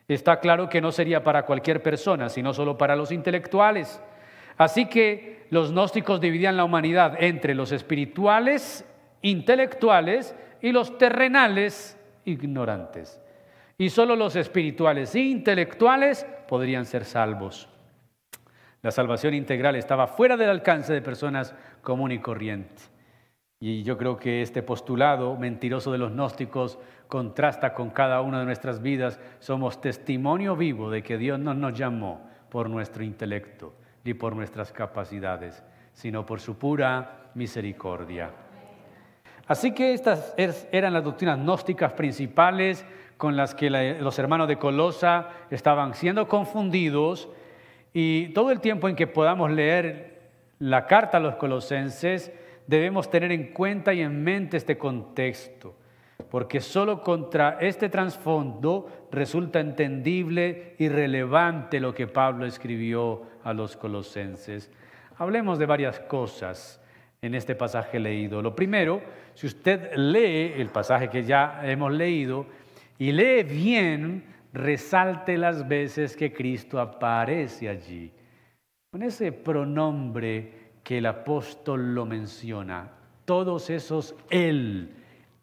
está 0.07 0.39
claro 0.39 0.67
que 0.67 0.81
no 0.81 0.91
sería 0.91 1.23
para 1.23 1.45
cualquier 1.45 1.83
persona, 1.83 2.27
sino 2.27 2.55
solo 2.55 2.75
para 2.75 2.95
los 2.95 3.11
intelectuales. 3.11 4.01
Así 4.59 4.87
que 4.87 5.47
los 5.51 5.71
gnósticos 5.71 6.19
dividían 6.19 6.57
la 6.57 6.65
humanidad 6.65 7.15
entre 7.23 7.55
los 7.55 7.71
espirituales, 7.71 8.85
intelectuales 9.21 10.35
y 10.61 10.73
los 10.73 10.97
terrenales, 10.97 11.97
ignorantes. 12.25 13.21
Y 13.77 13.89
solo 13.89 14.17
los 14.17 14.35
espirituales 14.35 15.15
e 15.15 15.21
intelectuales 15.21 16.25
podrían 16.49 16.85
ser 16.85 17.05
salvos. 17.05 17.69
La 18.81 18.91
salvación 18.91 19.33
integral 19.33 19.77
estaba 19.77 20.07
fuera 20.07 20.35
del 20.35 20.49
alcance 20.49 20.91
de 20.91 21.01
personas 21.01 21.55
común 21.81 22.11
y 22.11 22.19
corriente. 22.19 22.83
Y 23.61 23.83
yo 23.83 23.97
creo 23.97 24.17
que 24.17 24.41
este 24.41 24.61
postulado 24.61 25.37
mentiroso 25.37 25.89
de 25.93 25.99
los 25.99 26.11
gnósticos 26.11 26.79
contrasta 27.07 27.73
con 27.73 27.91
cada 27.91 28.19
una 28.19 28.39
de 28.39 28.45
nuestras 28.45 28.81
vidas. 28.81 29.21
Somos 29.39 29.79
testimonio 29.79 30.57
vivo 30.57 30.91
de 30.91 31.01
que 31.01 31.17
Dios 31.17 31.39
no 31.39 31.53
nos 31.53 31.79
llamó 31.79 32.29
por 32.49 32.69
nuestro 32.69 33.05
intelecto 33.05 33.78
ni 34.03 34.13
por 34.13 34.35
nuestras 34.35 34.71
capacidades, 34.71 35.63
sino 35.93 36.25
por 36.25 36.39
su 36.39 36.57
pura 36.57 37.29
misericordia. 37.35 38.31
Así 39.47 39.71
que 39.71 39.93
estas 39.93 40.33
eran 40.37 40.93
las 40.93 41.03
doctrinas 41.03 41.39
gnósticas 41.39 41.93
principales 41.93 42.85
con 43.17 43.35
las 43.35 43.55
que 43.55 43.69
los 43.69 44.17
hermanos 44.19 44.47
de 44.47 44.57
Colosa 44.57 45.29
estaban 45.49 45.93
siendo 45.93 46.27
confundidos 46.27 47.27
y 47.93 48.29
todo 48.29 48.51
el 48.51 48.61
tiempo 48.61 48.87
en 48.87 48.95
que 48.95 49.07
podamos 49.07 49.51
leer 49.51 50.19
la 50.59 50.85
carta 50.85 51.17
a 51.17 51.19
los 51.19 51.35
colosenses, 51.35 52.31
debemos 52.67 53.09
tener 53.09 53.31
en 53.31 53.51
cuenta 53.51 53.93
y 53.93 54.01
en 54.01 54.23
mente 54.23 54.57
este 54.57 54.77
contexto, 54.77 55.75
porque 56.29 56.61
solo 56.61 57.01
contra 57.01 57.57
este 57.59 57.89
trasfondo 57.89 59.07
resulta 59.11 59.59
entendible 59.59 60.75
y 60.77 60.89
relevante 60.89 61.79
lo 61.79 61.93
que 61.93 62.07
Pablo 62.07 62.45
escribió 62.45 63.23
a 63.43 63.53
los 63.53 63.77
colosenses. 63.77 64.71
Hablemos 65.17 65.57
de 65.57 65.65
varias 65.65 65.99
cosas 66.01 66.81
en 67.21 67.35
este 67.35 67.55
pasaje 67.55 67.99
leído. 67.99 68.41
Lo 68.41 68.55
primero, 68.55 69.01
si 69.33 69.47
usted 69.47 69.95
lee 69.95 70.53
el 70.55 70.69
pasaje 70.69 71.09
que 71.09 71.23
ya 71.23 71.61
hemos 71.63 71.91
leído 71.91 72.45
y 72.97 73.11
lee 73.11 73.43
bien, 73.43 74.23
resalte 74.53 75.37
las 75.37 75.67
veces 75.67 76.15
que 76.15 76.31
Cristo 76.31 76.79
aparece 76.79 77.69
allí. 77.69 78.11
Con 78.91 79.03
ese 79.03 79.31
pronombre 79.31 80.71
que 80.83 80.99
el 80.99 81.05
apóstol 81.05 81.93
lo 81.93 82.05
menciona. 82.05 82.91
Todos 83.25 83.69
esos 83.69 84.15
Él. 84.29 84.98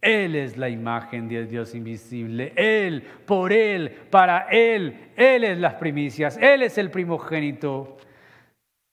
Él 0.07 0.37
es 0.37 0.57
la 0.57 0.69
imagen 0.69 1.29
de 1.29 1.47
Dios 1.47 1.75
invisible. 1.75 2.53
Él, 2.55 3.03
por 3.27 3.53
Él, 3.53 3.91
para 3.91 4.47
Él. 4.51 5.11
Él 5.17 5.43
es 5.43 5.59
las 5.59 5.75
primicias. 5.75 6.37
Él 6.37 6.63
es 6.63 6.79
el 6.79 6.93
primogénito. 6.93 7.97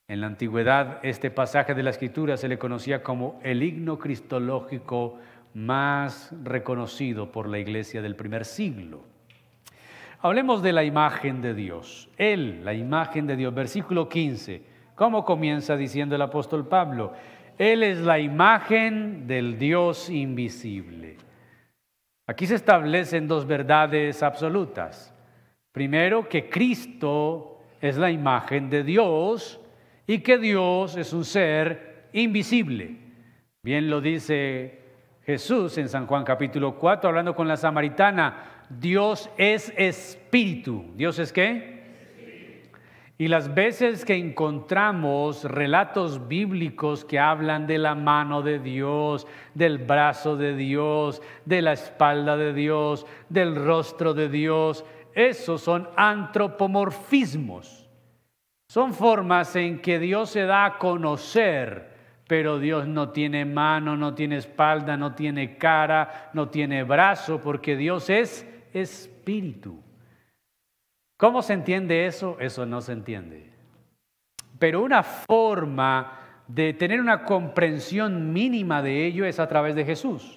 En 0.08 0.22
la 0.22 0.28
antigüedad, 0.28 1.00
este 1.04 1.30
pasaje 1.30 1.76
de 1.76 1.84
la 1.84 1.92
Escritura 1.92 2.36
se 2.36 2.48
le 2.48 2.58
conocía 2.58 3.04
como 3.04 3.40
el 3.44 3.62
himno 3.62 4.00
cristológico 4.00 5.20
más 5.54 6.34
reconocido 6.44 7.32
por 7.32 7.48
la 7.48 7.60
iglesia 7.60 8.02
del 8.02 8.16
primer 8.16 8.44
siglo. 8.44 9.04
Hablemos 10.20 10.64
de 10.64 10.74
la 10.74 10.84
imagen 10.84 11.44
de 11.44 11.54
Dios. 11.54 12.10
Él, 12.18 12.66
la 12.66 12.74
imagen 12.74 13.28
de 13.28 13.36
Dios. 13.36 13.54
Versículo 13.54 14.10
15. 14.10 14.64
¿Cómo 14.96 15.24
comienza 15.24 15.76
diciendo 15.76 16.16
el 16.16 16.22
apóstol 16.24 16.68
Pablo? 16.68 17.14
Él 17.58 17.84
es 17.84 18.00
la 18.00 18.20
imagen 18.20 19.28
del 19.28 19.58
Dios 19.58 20.10
invisible. 20.10 21.18
Aquí 22.28 22.48
se 22.48 22.56
establecen 22.56 23.28
dos 23.28 23.46
verdades 23.46 24.24
absolutas. 24.24 25.14
Primero, 25.72 26.30
que 26.30 26.50
Cristo 26.50 27.62
es 27.82 27.98
la 27.98 28.12
imagen 28.12 28.70
de 28.70 28.84
Dios 28.84 29.60
y 30.08 30.20
que 30.20 30.38
Dios 30.38 30.96
es 30.96 31.14
un 31.14 31.26
ser 31.26 32.10
invisible. 32.14 32.96
Bien 33.62 33.90
lo 33.90 34.02
dice 34.02 34.80
Jesús 35.26 35.78
en 35.78 35.90
San 35.90 36.06
Juan 36.06 36.24
capítulo 36.24 36.78
4, 36.78 37.10
hablando 37.10 37.36
con 37.36 37.48
la 37.48 37.58
samaritana, 37.58 38.66
Dios 38.70 39.30
es 39.38 39.74
espíritu. 39.76 40.92
¿Dios 40.96 41.20
es 41.20 41.34
qué? 41.34 41.73
Y 43.24 43.30
las 43.30 43.56
veces 43.56 44.04
que 44.04 44.16
encontramos 44.16 45.46
relatos 45.46 46.28
bíblicos 46.28 47.06
que 47.06 47.20
hablan 47.20 47.68
de 47.68 47.78
la 47.78 47.96
mano 47.96 48.42
de 48.42 48.60
Dios, 48.60 49.26
del 49.54 49.78
brazo 49.78 50.36
de 50.36 50.58
Dios, 50.58 51.22
de 51.46 51.62
la 51.62 51.72
espalda 51.72 52.36
de 52.36 52.52
Dios, 52.52 53.06
del 53.30 53.56
rostro 53.56 54.14
de 54.14 54.28
Dios, 54.28 54.84
esos 55.14 55.62
son 55.62 55.88
antropomorfismos. 55.96 57.90
Son 58.68 58.94
formas 58.94 59.56
en 59.56 59.80
que 59.80 60.00
Dios 60.00 60.32
se 60.32 60.42
da 60.42 60.66
a 60.66 60.78
conocer, 60.78 61.94
pero 62.28 62.60
Dios 62.60 62.90
no 62.90 63.12
tiene 63.12 63.46
mano, 63.46 63.96
no 63.96 64.14
tiene 64.16 64.36
espalda, 64.36 64.98
no 64.98 65.16
tiene 65.16 65.58
cara, 65.58 66.30
no 66.34 66.50
tiene 66.50 66.84
brazo, 66.84 67.40
porque 67.40 67.78
Dios 67.78 68.10
es 68.10 68.46
espíritu. 68.74 69.82
¿Cómo 71.24 71.42
se 71.42 71.54
entiende 71.54 72.06
eso? 72.06 72.36
Eso 72.38 72.66
no 72.66 72.82
se 72.82 72.92
entiende. 72.92 73.50
Pero 74.60 74.82
una 74.82 75.04
forma 75.04 76.20
de 76.50 76.74
tener 76.74 77.00
una 77.00 77.24
comprensión 77.24 78.34
mínima 78.34 78.82
de 78.82 79.06
ello 79.06 79.24
es 79.24 79.40
a 79.40 79.48
través 79.48 79.74
de 79.74 79.86
Jesús. 79.86 80.36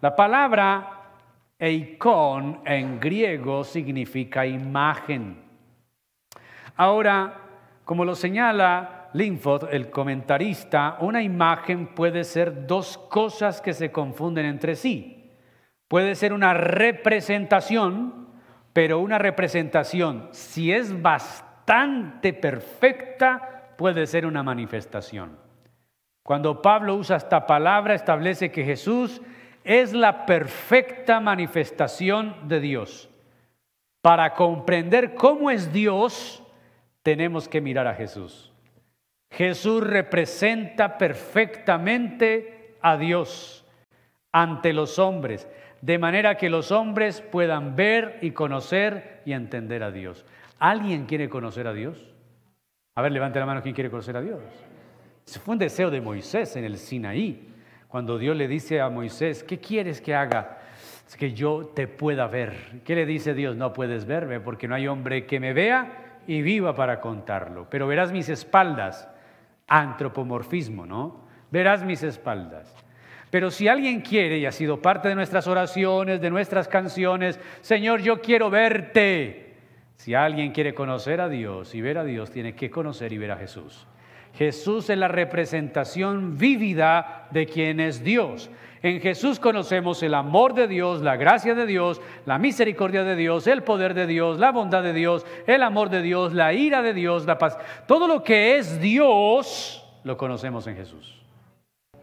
La 0.00 0.16
palabra 0.16 1.12
eikon 1.60 2.60
en 2.64 2.98
griego 2.98 3.62
significa 3.62 4.44
imagen. 4.44 5.44
Ahora, 6.74 7.42
como 7.84 8.04
lo 8.04 8.16
señala 8.16 9.10
Linford, 9.12 9.72
el 9.72 9.90
comentarista, 9.90 10.96
una 11.02 11.22
imagen 11.22 11.94
puede 11.94 12.24
ser 12.24 12.66
dos 12.66 12.98
cosas 12.98 13.60
que 13.60 13.72
se 13.72 13.92
confunden 13.92 14.46
entre 14.46 14.74
sí. 14.74 15.30
Puede 15.86 16.16
ser 16.16 16.32
una 16.32 16.52
representación 16.52 18.25
pero 18.76 18.98
una 18.98 19.16
representación, 19.16 20.28
si 20.32 20.70
es 20.70 21.00
bastante 21.00 22.34
perfecta, 22.34 23.72
puede 23.78 24.06
ser 24.06 24.26
una 24.26 24.42
manifestación. 24.42 25.38
Cuando 26.22 26.60
Pablo 26.60 26.94
usa 26.94 27.16
esta 27.16 27.46
palabra, 27.46 27.94
establece 27.94 28.52
que 28.52 28.64
Jesús 28.64 29.22
es 29.64 29.94
la 29.94 30.26
perfecta 30.26 31.20
manifestación 31.20 32.48
de 32.48 32.60
Dios. 32.60 33.08
Para 34.02 34.34
comprender 34.34 35.14
cómo 35.14 35.50
es 35.50 35.72
Dios, 35.72 36.42
tenemos 37.02 37.48
que 37.48 37.62
mirar 37.62 37.86
a 37.86 37.94
Jesús. 37.94 38.52
Jesús 39.30 39.82
representa 39.82 40.98
perfectamente 40.98 42.76
a 42.82 42.98
Dios 42.98 43.64
ante 44.32 44.74
los 44.74 44.98
hombres, 44.98 45.48
de 45.80 45.98
manera 45.98 46.36
que 46.36 46.50
los 46.50 46.72
hombres 46.72 47.20
puedan 47.20 47.76
ver 47.76 48.18
y 48.22 48.30
conocer 48.32 49.22
y 49.24 49.32
entender 49.32 49.82
a 49.82 49.90
Dios. 49.90 50.24
¿Alguien 50.58 51.06
quiere 51.06 51.28
conocer 51.28 51.66
a 51.66 51.72
Dios? 51.72 52.12
A 52.94 53.02
ver, 53.02 53.12
levante 53.12 53.38
la 53.38 53.46
mano, 53.46 53.62
¿quién 53.62 53.74
quiere 53.74 53.90
conocer 53.90 54.16
a 54.16 54.22
Dios? 54.22 54.40
Fue 55.44 55.52
un 55.52 55.58
deseo 55.58 55.90
de 55.90 56.00
Moisés 56.00 56.56
en 56.56 56.64
el 56.64 56.78
Sinaí, 56.78 57.52
cuando 57.88 58.18
Dios 58.18 58.36
le 58.36 58.48
dice 58.48 58.80
a 58.80 58.88
Moisés, 58.88 59.44
¿qué 59.44 59.58
quieres 59.58 60.00
que 60.00 60.14
haga? 60.14 60.58
Es 61.06 61.16
que 61.16 61.32
yo 61.32 61.72
te 61.74 61.86
pueda 61.86 62.26
ver. 62.26 62.82
¿Qué 62.84 62.94
le 62.94 63.06
dice 63.06 63.32
Dios? 63.32 63.56
No 63.56 63.72
puedes 63.72 64.06
verme 64.06 64.40
porque 64.40 64.66
no 64.66 64.74
hay 64.74 64.88
hombre 64.88 65.24
que 65.24 65.38
me 65.38 65.52
vea 65.52 66.20
y 66.26 66.42
viva 66.42 66.74
para 66.74 67.00
contarlo. 67.00 67.68
Pero 67.70 67.86
verás 67.86 68.12
mis 68.12 68.28
espaldas. 68.28 69.08
Antropomorfismo, 69.68 70.84
¿no? 70.84 71.26
Verás 71.50 71.84
mis 71.84 72.02
espaldas. 72.02 72.74
Pero 73.36 73.50
si 73.50 73.68
alguien 73.68 74.00
quiere, 74.00 74.38
y 74.38 74.46
ha 74.46 74.50
sido 74.50 74.80
parte 74.80 75.10
de 75.10 75.14
nuestras 75.14 75.46
oraciones, 75.46 76.22
de 76.22 76.30
nuestras 76.30 76.68
canciones, 76.68 77.38
Señor, 77.60 78.00
yo 78.00 78.22
quiero 78.22 78.48
verte. 78.48 79.56
Si 79.96 80.14
alguien 80.14 80.52
quiere 80.52 80.72
conocer 80.72 81.20
a 81.20 81.28
Dios 81.28 81.74
y 81.74 81.82
ver 81.82 81.98
a 81.98 82.04
Dios, 82.04 82.30
tiene 82.30 82.54
que 82.54 82.70
conocer 82.70 83.12
y 83.12 83.18
ver 83.18 83.32
a 83.32 83.36
Jesús. 83.36 83.86
Jesús 84.32 84.88
es 84.88 84.96
la 84.96 85.08
representación 85.08 86.38
vívida 86.38 87.28
de 87.30 87.44
quien 87.44 87.78
es 87.78 88.02
Dios. 88.02 88.50
En 88.82 89.02
Jesús 89.02 89.38
conocemos 89.38 90.02
el 90.02 90.14
amor 90.14 90.54
de 90.54 90.66
Dios, 90.66 91.02
la 91.02 91.16
gracia 91.16 91.54
de 91.54 91.66
Dios, 91.66 92.00
la 92.24 92.38
misericordia 92.38 93.04
de 93.04 93.16
Dios, 93.16 93.46
el 93.48 93.62
poder 93.62 93.92
de 93.92 94.06
Dios, 94.06 94.38
la 94.38 94.50
bondad 94.50 94.82
de 94.82 94.94
Dios, 94.94 95.26
el 95.46 95.62
amor 95.62 95.90
de 95.90 96.00
Dios, 96.00 96.32
la 96.32 96.54
ira 96.54 96.80
de 96.80 96.94
Dios, 96.94 97.26
la 97.26 97.36
paz. 97.36 97.58
Todo 97.86 98.08
lo 98.08 98.22
que 98.22 98.56
es 98.56 98.80
Dios 98.80 99.86
lo 100.04 100.16
conocemos 100.16 100.66
en 100.68 100.76
Jesús. 100.76 101.22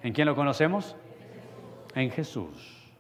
¿En 0.03 0.13
quién 0.13 0.27
lo 0.27 0.35
conocemos? 0.35 0.95
En 1.95 2.09
Jesús. 2.11 2.91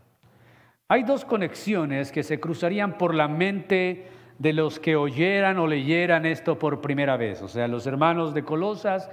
Hay 0.87 1.03
dos 1.03 1.25
conexiones 1.25 2.11
que 2.11 2.23
se 2.23 2.39
cruzarían 2.39 2.97
por 2.97 3.15
la 3.15 3.27
mente 3.27 4.07
de 4.37 4.53
los 4.53 4.79
que 4.79 4.95
oyeran 4.95 5.57
o 5.57 5.67
leyeran 5.67 6.25
esto 6.25 6.59
por 6.59 6.81
primera 6.81 7.17
vez, 7.17 7.41
o 7.41 7.47
sea, 7.47 7.67
los 7.67 7.87
hermanos 7.87 8.33
de 8.33 8.43
Colosas 8.43 9.09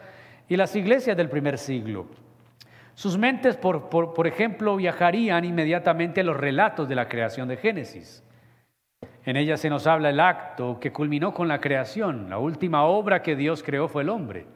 y 0.49 0.57
las 0.57 0.75
iglesias 0.75 1.17
del 1.17 1.29
primer 1.29 1.59
siglo. 1.59 2.07
Sus 2.95 3.17
mentes, 3.17 3.57
por, 3.57 3.89
por, 3.89 4.27
ejemplo, 4.27 4.77
viajarían 4.77 5.45
inmediatamente 5.45 6.21
a 6.21 6.25
los 6.25 6.37
relatos 6.37 6.89
de 6.89 6.97
la 6.97 7.09
creación 7.09 7.49
de 7.49 7.57
Génesis. 7.57 8.23
En 9.25 9.37
ella 9.37 9.57
se 9.57 9.71
nos 9.71 9.87
habla 9.87 10.11
el 10.11 10.21
acto 10.21 10.79
que 10.81 10.93
culminó 10.93 11.33
con 11.33 11.49
la 11.49 11.61
creación. 11.61 12.29
La 12.29 12.39
última 12.39 12.85
obra 12.85 13.23
que 13.23 13.37
Dios 13.37 13.63
creó 13.63 13.89
fue 13.89 14.03
el 14.03 14.11
hombre. 14.11 14.47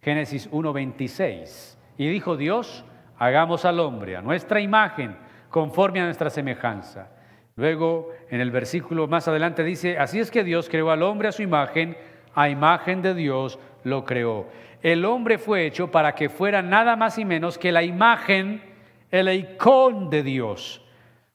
Génesis 0.00 0.50
1.26. 0.50 1.76
Y 1.98 2.08
dijo 2.08 2.36
Dios, 2.36 2.84
hagamos 3.20 3.66
al 3.66 3.78
hombre 3.80 4.16
a 4.16 4.22
nuestra 4.22 4.60
imagen, 4.60 5.14
conforme 5.50 6.00
a 6.00 6.06
nuestra 6.06 6.30
semejanza. 6.30 7.10
Luego, 7.54 8.08
en 8.30 8.40
el 8.40 8.50
versículo 8.50 9.06
más 9.08 9.28
adelante 9.28 9.62
dice, 9.62 9.98
así 9.98 10.18
es 10.18 10.30
que 10.30 10.42
Dios 10.42 10.70
creó 10.70 10.90
al 10.90 11.02
hombre 11.02 11.28
a 11.28 11.32
su 11.32 11.42
imagen, 11.42 11.98
a 12.34 12.48
imagen 12.48 13.02
de 13.02 13.12
Dios 13.14 13.58
lo 13.84 14.06
creó. 14.06 14.46
El 14.80 15.04
hombre 15.04 15.36
fue 15.36 15.66
hecho 15.66 15.90
para 15.90 16.14
que 16.14 16.30
fuera 16.30 16.62
nada 16.62 16.96
más 16.96 17.18
y 17.18 17.26
menos 17.26 17.58
que 17.58 17.72
la 17.72 17.82
imagen, 17.82 18.62
el 19.10 19.28
icón 19.28 20.08
de 20.08 20.22
Dios. 20.22 20.82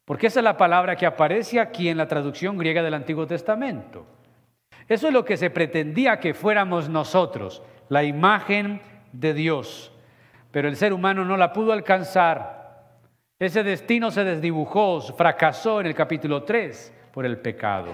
Porque 0.05 0.27
esa 0.27 0.39
es 0.39 0.43
la 0.43 0.57
palabra 0.57 0.95
que 0.95 1.05
aparece 1.05 1.59
aquí 1.59 1.87
en 1.87 1.97
la 1.97 2.07
traducción 2.07 2.57
griega 2.57 2.81
del 2.81 2.95
Antiguo 2.95 3.27
Testamento. 3.27 4.07
Eso 4.87 5.07
es 5.07 5.13
lo 5.13 5.23
que 5.23 5.37
se 5.37 5.51
pretendía 5.51 6.19
que 6.19 6.33
fuéramos 6.33 6.89
nosotros, 6.89 7.61
la 7.89 8.03
imagen 8.03 8.81
de 9.11 9.35
Dios. 9.35 9.94
Pero 10.55 10.69
el 10.69 10.77
ser 10.77 10.93
humano 10.93 11.25
no 11.25 11.35
la 11.35 11.51
pudo 11.51 11.73
alcanzar 11.73 12.55
ese 13.37 13.63
destino 13.63 14.11
se 14.11 14.23
desdibujó, 14.23 15.01
fracasó 15.01 15.81
en 15.81 15.87
el 15.87 15.93
capítulo 15.93 16.43
3 16.43 16.93
por 17.11 17.25
el 17.25 17.37
pecado. 17.39 17.93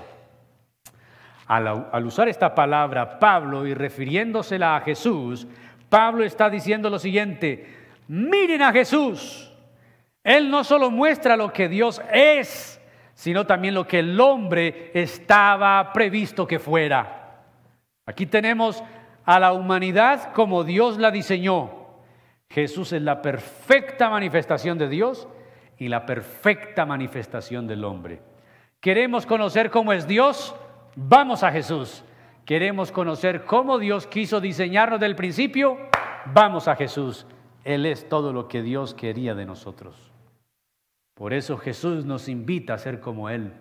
Al, 1.47 2.05
usar 2.05 2.29
esta 2.29 2.53
palabra 2.53 3.17
Pablo 3.17 3.65
y 3.65 3.73
refiriéndosela 3.73 4.75
a 4.75 4.81
Jesús, 4.81 5.47
Pablo 5.89 6.23
está 6.23 6.51
diciendo 6.51 6.91
lo 6.91 6.99
siguiente, 6.99 7.65
miren 8.07 8.61
a 8.61 8.71
Jesús. 8.71 9.51
Él 10.23 10.51
no 10.51 10.63
solo 10.63 10.91
muestra 10.91 11.35
lo 11.35 11.51
que 11.51 11.67
Dios 11.67 11.99
es, 12.13 12.79
sino 13.15 13.47
también 13.47 13.73
lo 13.73 13.87
que 13.87 13.97
el 13.97 14.21
hombre 14.21 14.91
estaba 14.93 15.91
previsto 15.91 16.45
que 16.45 16.59
fuera. 16.59 17.39
Aquí 18.05 18.27
tenemos 18.27 18.83
a 19.25 19.39
la 19.39 19.53
humanidad 19.53 20.33
como 20.33 20.63
Dios 20.63 20.99
la 20.99 21.09
diseñó. 21.09 21.80
Jesús 22.51 22.91
es 22.91 23.01
la 23.01 23.21
perfecta 23.21 24.09
manifestación 24.09 24.77
de 24.77 24.89
Dios 24.89 25.27
y 25.77 25.87
la 25.87 26.05
perfecta 26.05 26.85
manifestación 26.85 27.65
del 27.65 27.85
hombre. 27.85 28.21
¿Queremos 28.81 29.25
conocer 29.25 29.71
cómo 29.71 29.93
es 29.93 30.05
Dios? 30.05 30.53
Vamos 30.95 31.43
a 31.43 31.51
Jesús. 31.51 32.03
¿Queremos 32.45 32.91
conocer 32.91 33.45
cómo 33.45 33.79
Dios 33.79 34.05
quiso 34.05 34.41
diseñarnos 34.41 34.99
del 34.99 35.15
principio? 35.15 35.77
Vamos 36.25 36.67
a 36.67 36.75
Jesús. 36.75 37.25
Él 37.63 37.85
es 37.85 38.09
todo 38.09 38.33
lo 38.33 38.49
que 38.49 38.61
Dios 38.61 38.93
quería 38.93 39.33
de 39.33 39.45
nosotros. 39.45 40.11
Por 41.13 41.31
eso 41.33 41.57
Jesús 41.57 42.05
nos 42.05 42.27
invita 42.27 42.73
a 42.73 42.79
ser 42.79 42.99
como 42.99 43.29
Él. 43.29 43.53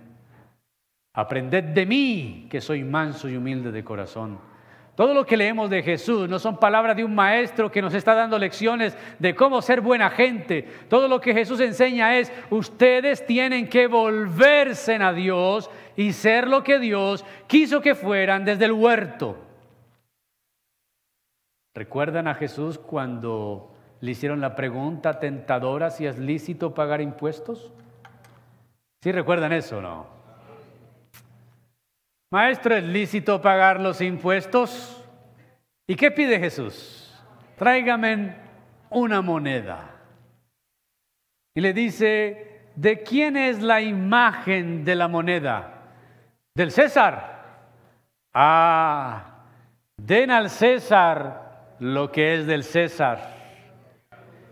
Aprended 1.12 1.62
de 1.62 1.86
mí, 1.86 2.48
que 2.50 2.60
soy 2.60 2.82
manso 2.82 3.28
y 3.28 3.36
humilde 3.36 3.70
de 3.70 3.84
corazón 3.84 4.50
todo 4.94 5.14
lo 5.14 5.24
que 5.24 5.36
leemos 5.36 5.70
de 5.70 5.82
Jesús 5.82 6.28
no 6.28 6.38
son 6.38 6.58
palabras 6.58 6.96
de 6.96 7.04
un 7.04 7.14
maestro 7.14 7.70
que 7.70 7.80
nos 7.80 7.94
está 7.94 8.14
dando 8.14 8.38
lecciones 8.38 8.96
de 9.18 9.34
cómo 9.34 9.62
ser 9.62 9.80
buena 9.80 10.10
gente. 10.10 10.68
Todo 10.88 11.08
lo 11.08 11.20
que 11.20 11.32
Jesús 11.32 11.60
enseña 11.60 12.18
es, 12.18 12.32
ustedes 12.50 13.24
tienen 13.26 13.68
que 13.68 13.86
volverse 13.86 14.96
a 14.96 15.12
Dios 15.12 15.70
y 15.96 16.12
ser 16.12 16.48
lo 16.48 16.62
que 16.62 16.78
Dios 16.78 17.24
quiso 17.46 17.80
que 17.80 17.94
fueran 17.94 18.44
desde 18.44 18.66
el 18.66 18.72
huerto. 18.72 19.38
¿Recuerdan 21.74 22.26
a 22.26 22.34
Jesús 22.34 22.78
cuando 22.78 23.72
le 24.00 24.10
hicieron 24.10 24.40
la 24.40 24.54
pregunta 24.54 25.18
tentadora 25.18 25.90
si 25.90 26.04
es 26.04 26.18
lícito 26.18 26.74
pagar 26.74 27.00
impuestos? 27.00 27.72
¿Sí 29.02 29.12
recuerdan 29.12 29.52
eso 29.52 29.80
no? 29.80 30.19
Maestro, 32.30 32.76
¿es 32.76 32.84
lícito 32.84 33.40
pagar 33.42 33.80
los 33.80 34.00
impuestos? 34.00 35.04
¿Y 35.88 35.96
qué 35.96 36.12
pide 36.12 36.38
Jesús? 36.38 37.12
Tráigame 37.56 38.36
una 38.88 39.20
moneda. 39.20 39.96
Y 41.54 41.60
le 41.60 41.72
dice, 41.72 42.70
¿de 42.76 43.02
quién 43.02 43.36
es 43.36 43.60
la 43.60 43.80
imagen 43.80 44.84
de 44.84 44.94
la 44.94 45.08
moneda? 45.08 45.82
Del 46.54 46.70
César. 46.70 47.44
Ah, 48.32 49.44
den 49.96 50.30
al 50.30 50.50
César 50.50 51.74
lo 51.80 52.12
que 52.12 52.34
es 52.34 52.46
del 52.46 52.62
César 52.62 53.34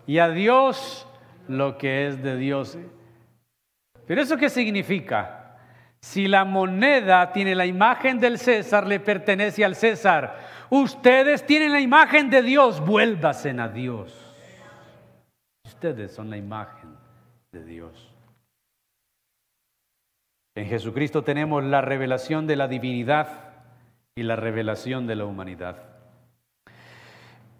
y 0.09 0.19
a 0.19 0.31
Dios 0.31 1.07
lo 1.47 1.79
que 1.79 2.09
es 2.09 2.23
de 2.23 2.37
Dios. 2.37 2.77
¿Pero 4.07 4.23
eso 4.23 4.37
qué 4.37 4.49
significa? 4.49 5.38
Si 6.01 6.29
la 6.29 6.45
moneda 6.45 7.33
tiene 7.33 7.55
la 7.55 7.67
imagen 7.67 8.21
del 8.21 8.39
César, 8.39 8.87
le 8.87 9.01
pertenece 9.01 9.65
al 9.65 9.75
César. 9.75 10.39
Ustedes 10.71 11.45
tienen 11.45 11.73
la 11.73 11.81
imagen 11.81 12.31
de 12.31 12.43
Dios, 12.43 12.85
vuélvasen 12.85 13.59
a 13.61 13.69
Dios. 13.69 14.15
Ustedes 15.65 16.13
son 16.13 16.31
la 16.31 16.37
imagen 16.37 16.97
de 17.53 17.65
Dios. 17.65 18.15
En 20.55 20.67
Jesucristo 20.67 21.23
tenemos 21.23 21.63
la 21.63 21.81
revelación 21.81 22.47
de 22.47 22.57
la 22.57 22.69
divinidad 22.69 23.29
y 24.17 24.23
la 24.23 24.37
revelación 24.37 25.07
de 25.07 25.15
la 25.15 25.25
humanidad. 25.25 25.77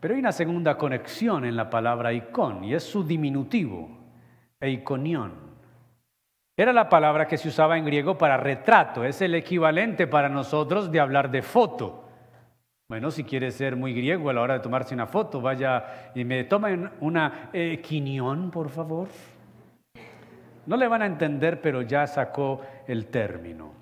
Pero 0.01 0.15
hay 0.15 0.21
una 0.21 0.33
segunda 0.33 0.77
conexión 0.77 1.45
en 1.45 1.57
la 1.57 1.71
palabra 1.71 2.13
icon 2.13 2.65
y 2.65 2.75
es 2.75 2.85
su 2.85 3.05
diminutivo, 3.05 3.89
eikonión. 4.61 5.48
Era 6.59 6.73
la 6.73 6.89
palabra 6.89 7.29
que 7.29 7.39
se 7.39 7.47
usaba 7.47 7.79
en 7.79 7.85
griego 7.85 8.19
para 8.19 8.37
retrato, 8.37 9.05
es 9.05 9.23
el 9.23 9.37
equivalente 9.37 10.09
para 10.09 10.29
nosotros 10.29 10.91
de 10.91 10.99
hablar 10.99 11.31
de 11.31 11.41
foto. 11.41 12.05
Bueno, 12.89 13.13
si 13.13 13.23
quiere 13.23 13.53
ser 13.53 13.77
muy 13.77 13.95
griego 13.95 14.29
a 14.29 14.33
la 14.33 14.41
hora 14.41 14.55
de 14.55 14.61
tomarse 14.61 14.93
una 14.93 15.07
foto, 15.07 15.41
vaya 15.41 16.11
y 16.17 16.25
me 16.25 16.43
tomen 16.43 16.91
una 16.99 17.51
equinión, 17.53 18.51
por 18.51 18.71
favor. 18.71 19.07
No 20.67 20.77
le 20.77 20.89
van 20.89 21.03
a 21.03 21.07
entender, 21.07 21.61
pero 21.61 21.83
ya 21.83 22.09
sacó 22.09 22.61
el 22.89 23.07
término. 23.07 23.73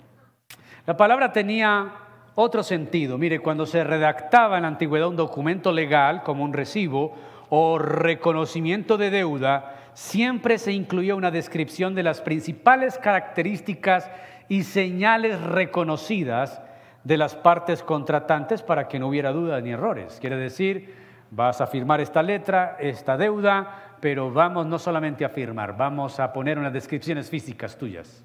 La 0.84 0.98
palabra 0.98 1.32
tenía 1.32 1.90
otro 2.34 2.62
sentido. 2.62 3.16
Mire, 3.16 3.38
cuando 3.38 3.64
se 3.64 3.84
redactaba 3.84 4.58
en 4.58 4.64
la 4.64 4.68
antigüedad 4.68 5.08
un 5.08 5.16
documento 5.16 5.72
legal 5.72 6.22
como 6.22 6.44
un 6.44 6.52
recibo 6.52 7.16
o 7.48 7.78
reconocimiento 7.78 8.98
de 8.98 9.08
deuda, 9.08 9.85
siempre 9.96 10.58
se 10.58 10.72
incluía 10.72 11.14
una 11.14 11.30
descripción 11.30 11.94
de 11.94 12.02
las 12.02 12.20
principales 12.20 12.98
características 12.98 14.10
y 14.46 14.64
señales 14.64 15.40
reconocidas 15.40 16.60
de 17.02 17.16
las 17.16 17.34
partes 17.34 17.82
contratantes 17.82 18.62
para 18.62 18.88
que 18.88 18.98
no 18.98 19.08
hubiera 19.08 19.32
dudas 19.32 19.62
ni 19.62 19.70
errores. 19.70 20.18
Quiere 20.20 20.36
decir, 20.36 20.94
vas 21.30 21.62
a 21.62 21.66
firmar 21.66 22.02
esta 22.02 22.22
letra, 22.22 22.76
esta 22.78 23.16
deuda, 23.16 23.96
pero 24.00 24.30
vamos 24.30 24.66
no 24.66 24.78
solamente 24.78 25.24
a 25.24 25.30
firmar, 25.30 25.78
vamos 25.78 26.20
a 26.20 26.30
poner 26.30 26.58
unas 26.58 26.74
descripciones 26.74 27.30
físicas 27.30 27.78
tuyas. 27.78 28.22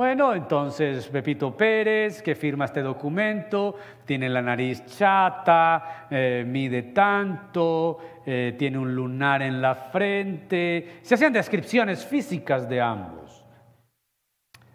Bueno, 0.00 0.32
entonces 0.34 1.08
Pepito 1.08 1.54
Pérez, 1.54 2.22
que 2.22 2.34
firma 2.34 2.64
este 2.64 2.80
documento, 2.80 3.76
tiene 4.06 4.30
la 4.30 4.40
nariz 4.40 4.82
chata, 4.86 6.06
eh, 6.10 6.42
mide 6.46 6.84
tanto, 6.84 7.98
eh, 8.24 8.54
tiene 8.58 8.78
un 8.78 8.94
lunar 8.94 9.42
en 9.42 9.60
la 9.60 9.74
frente. 9.74 11.00
Se 11.02 11.16
hacían 11.16 11.34
descripciones 11.34 12.06
físicas 12.06 12.66
de 12.66 12.80
ambos. 12.80 13.44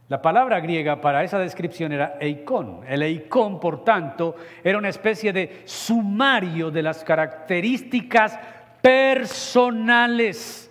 La 0.09 0.21
palabra 0.21 0.59
griega 0.59 1.01
para 1.01 1.23
esa 1.23 1.39
descripción 1.39 1.91
era 1.91 2.17
eikon. 2.21 2.81
El 2.88 3.01
eikon, 3.01 3.59
por 3.59 3.83
tanto, 3.83 4.35
era 4.63 4.77
una 4.77 4.89
especie 4.89 5.33
de 5.33 5.63
sumario 5.65 6.69
de 6.69 6.83
las 6.83 7.03
características 7.03 8.38
personales 8.79 10.64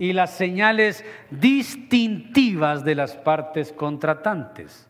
y 0.00 0.14
las 0.14 0.34
señales 0.34 1.04
distintivas 1.30 2.86
de 2.86 2.94
las 2.94 3.16
partes 3.18 3.70
contratantes. 3.70 4.88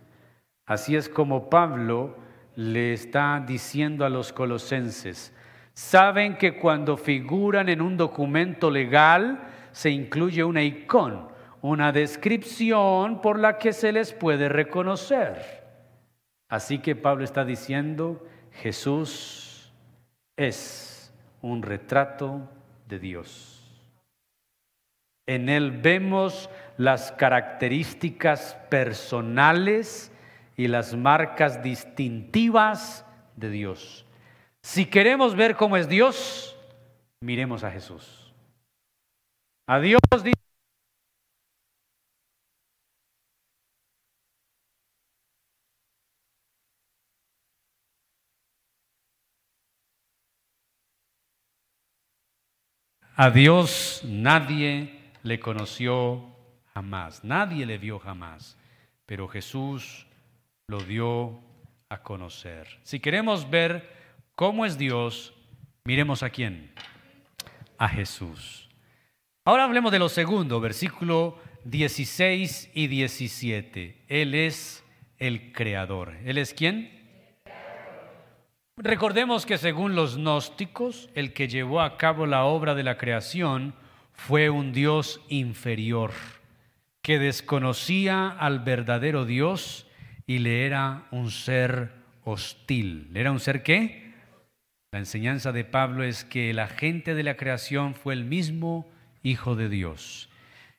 Así 0.66 0.94
es 0.94 1.08
como 1.08 1.50
Pablo 1.50 2.16
le 2.54 2.92
está 2.92 3.42
diciendo 3.44 4.04
a 4.04 4.08
los 4.08 4.32
colosenses, 4.32 5.34
saben 5.74 6.38
que 6.38 6.56
cuando 6.56 6.96
figuran 6.96 7.68
en 7.68 7.82
un 7.82 7.96
documento 7.96 8.70
legal 8.70 9.40
se 9.72 9.90
incluye 9.90 10.44
una 10.44 10.62
icon, 10.62 11.28
una 11.60 11.90
descripción 11.90 13.20
por 13.20 13.36
la 13.36 13.58
que 13.58 13.72
se 13.72 13.90
les 13.90 14.12
puede 14.12 14.48
reconocer. 14.48 15.66
Así 16.48 16.78
que 16.78 16.94
Pablo 16.94 17.24
está 17.24 17.44
diciendo, 17.44 18.24
Jesús 18.52 19.72
es 20.36 21.12
un 21.42 21.62
retrato 21.62 22.48
de 22.86 23.00
Dios. 23.00 23.49
En 25.26 25.48
Él 25.48 25.70
vemos 25.70 26.50
las 26.76 27.12
características 27.12 28.56
personales 28.68 30.12
y 30.56 30.68
las 30.68 30.94
marcas 30.94 31.62
distintivas 31.62 33.04
de 33.36 33.50
Dios. 33.50 34.06
Si 34.62 34.86
queremos 34.86 35.34
ver 35.34 35.56
cómo 35.56 35.76
es 35.76 35.88
Dios, 35.88 36.56
miremos 37.20 37.64
a 37.64 37.70
Jesús. 37.70 38.32
A 39.66 39.78
Dios 39.78 40.00
A 53.20 53.28
Dios 53.28 54.00
nadie 54.02 54.99
le 55.22 55.40
conoció 55.40 56.24
jamás, 56.74 57.24
nadie 57.24 57.66
le 57.66 57.78
vio 57.78 57.98
jamás, 57.98 58.56
pero 59.06 59.28
Jesús 59.28 60.06
lo 60.66 60.80
dio 60.80 61.40
a 61.88 62.02
conocer. 62.02 62.78
Si 62.82 63.00
queremos 63.00 63.50
ver 63.50 63.88
cómo 64.34 64.64
es 64.64 64.78
Dios, 64.78 65.34
miremos 65.84 66.22
a 66.22 66.30
quién, 66.30 66.72
a 67.78 67.88
Jesús. 67.88 68.68
Ahora 69.44 69.64
hablemos 69.64 69.90
de 69.90 69.98
lo 69.98 70.08
segundo, 70.08 70.60
versículo 70.60 71.38
16 71.64 72.70
y 72.74 72.86
17. 72.86 74.04
Él 74.08 74.34
es 74.34 74.84
el 75.18 75.52
creador. 75.52 76.14
¿Él 76.24 76.38
es 76.38 76.54
quién? 76.54 76.98
Recordemos 78.76 79.44
que 79.44 79.58
según 79.58 79.94
los 79.94 80.16
gnósticos, 80.16 81.10
el 81.14 81.34
que 81.34 81.48
llevó 81.48 81.82
a 81.82 81.98
cabo 81.98 82.24
la 82.26 82.44
obra 82.44 82.74
de 82.74 82.82
la 82.82 82.96
creación 82.96 83.74
fue 84.26 84.50
un 84.50 84.72
Dios 84.72 85.20
inferior 85.28 86.12
que 87.00 87.18
desconocía 87.18 88.28
al 88.28 88.60
verdadero 88.60 89.24
Dios 89.24 89.86
y 90.26 90.38
le 90.38 90.66
era 90.66 91.06
un 91.10 91.30
ser 91.30 91.92
hostil. 92.24 93.08
¿Le 93.12 93.20
era 93.20 93.32
un 93.32 93.40
ser 93.40 93.62
qué? 93.62 94.12
La 94.92 94.98
enseñanza 94.98 95.52
de 95.52 95.64
Pablo 95.64 96.04
es 96.04 96.24
que 96.24 96.50
el 96.50 96.58
agente 96.58 97.14
de 97.14 97.22
la 97.22 97.36
creación 97.36 97.94
fue 97.94 98.12
el 98.12 98.24
mismo 98.24 98.86
Hijo 99.22 99.56
de 99.56 99.68
Dios. 99.68 100.28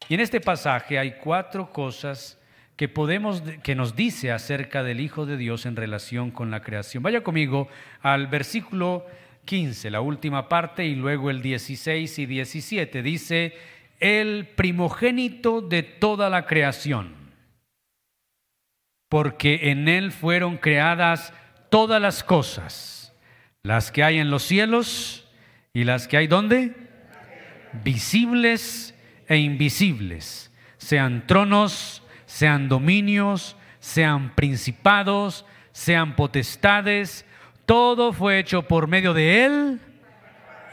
Y 0.07 0.13
en 0.13 0.19
este 0.19 0.39
pasaje 0.39 0.99
hay 0.99 1.13
cuatro 1.13 1.71
cosas 1.71 2.39
que 2.75 2.89
podemos 2.89 3.41
que 3.63 3.75
nos 3.75 3.95
dice 3.95 4.31
acerca 4.31 4.83
del 4.83 4.99
Hijo 4.99 5.25
de 5.25 5.37
Dios 5.37 5.65
en 5.65 5.75
relación 5.75 6.29
con 6.29 6.51
la 6.51 6.61
creación. 6.61 7.01
Vaya 7.03 7.23
conmigo 7.23 7.67
al 8.01 8.27
versículo 8.27 9.05
15, 9.45 9.89
la 9.89 10.01
última 10.01 10.47
parte, 10.49 10.85
y 10.85 10.95
luego 10.95 11.29
el 11.29 11.41
16 11.41 12.19
y 12.19 12.25
17. 12.25 13.03
Dice, 13.03 13.53
el 13.99 14.47
primogénito 14.47 15.61
de 15.61 15.83
toda 15.83 16.29
la 16.29 16.45
creación, 16.45 17.15
porque 19.09 19.71
en 19.71 19.87
él 19.87 20.11
fueron 20.11 20.57
creadas 20.57 21.33
todas 21.69 22.01
las 22.01 22.23
cosas, 22.23 23.13
las 23.63 23.91
que 23.91 24.03
hay 24.03 24.17
en 24.17 24.31
los 24.31 24.43
cielos 24.43 25.27
y 25.73 25.83
las 25.83 26.07
que 26.07 26.17
hay 26.17 26.27
donde, 26.27 26.73
visibles 27.83 28.95
e 29.27 29.37
invisibles, 29.37 30.51
sean 30.77 31.27
tronos, 31.27 32.03
sean 32.25 32.69
dominios, 32.69 33.55
sean 33.79 34.33
principados, 34.35 35.45
sean 35.71 36.15
potestades, 36.15 37.25
todo 37.71 38.11
fue 38.11 38.37
hecho 38.37 38.63
por 38.63 38.85
medio 38.85 39.13
de 39.13 39.45
Él 39.45 39.79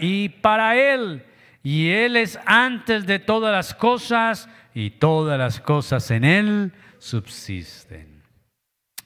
y 0.01 0.31
para 0.31 0.75
Él. 0.75 1.25
Y 1.63 1.91
Él 1.91 2.17
es 2.17 2.41
antes 2.45 3.07
de 3.07 3.21
todas 3.21 3.53
las 3.53 3.73
cosas 3.73 4.49
y 4.75 4.91
todas 4.91 5.39
las 5.39 5.61
cosas 5.61 6.11
en 6.11 6.25
Él 6.25 6.73
subsisten. 6.99 8.25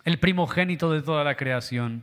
El 0.04 0.18
primogénito 0.18 0.90
de 0.90 1.02
toda 1.02 1.22
la 1.22 1.34
creación. 1.34 2.02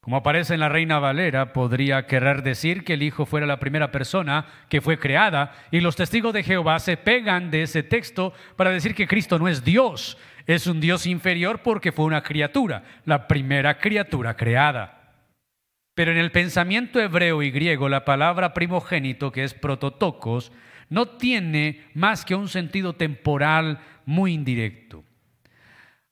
Como 0.00 0.16
aparece 0.16 0.54
en 0.54 0.60
la 0.60 0.70
Reina 0.70 0.98
Valera, 0.98 1.52
podría 1.52 2.06
querer 2.06 2.42
decir 2.42 2.84
que 2.84 2.94
el 2.94 3.02
Hijo 3.02 3.26
fuera 3.26 3.46
la 3.46 3.60
primera 3.60 3.90
persona 3.90 4.46
que 4.70 4.80
fue 4.80 4.98
creada 4.98 5.52
y 5.70 5.80
los 5.80 5.94
testigos 5.94 6.32
de 6.32 6.42
Jehová 6.42 6.78
se 6.78 6.96
pegan 6.96 7.50
de 7.50 7.62
ese 7.62 7.82
texto 7.82 8.32
para 8.56 8.70
decir 8.70 8.94
que 8.94 9.06
Cristo 9.06 9.38
no 9.38 9.46
es 9.46 9.62
Dios, 9.62 10.16
es 10.46 10.66
un 10.66 10.80
Dios 10.80 11.06
inferior 11.06 11.60
porque 11.62 11.92
fue 11.92 12.06
una 12.06 12.22
criatura, 12.22 12.82
la 13.04 13.28
primera 13.28 13.76
criatura 13.76 14.36
creada. 14.36 15.18
Pero 15.94 16.12
en 16.12 16.16
el 16.18 16.32
pensamiento 16.32 16.98
hebreo 16.98 17.42
y 17.42 17.50
griego 17.50 17.90
la 17.90 18.06
palabra 18.06 18.54
primogénito, 18.54 19.30
que 19.30 19.44
es 19.44 19.52
prototocos, 19.52 20.50
no 20.88 21.08
tiene 21.08 21.84
más 21.92 22.24
que 22.24 22.34
un 22.34 22.48
sentido 22.48 22.94
temporal 22.94 23.80
muy 24.06 24.32
indirecto. 24.32 25.04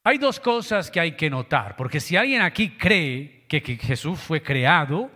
Hay 0.05 0.19
dos 0.19 0.41
cosas 0.41 0.91
que 0.91 1.01
hay 1.01 1.13
que 1.13 1.31
notar, 1.31 1.75
porque 1.75 2.01
si 2.01 2.17
alguien 2.17 2.43
aquí 2.43 2.77
cree 2.77 3.38
que, 3.49 3.61
Jesús 3.61 4.19
fue 4.19 4.43
creado, 4.43 5.11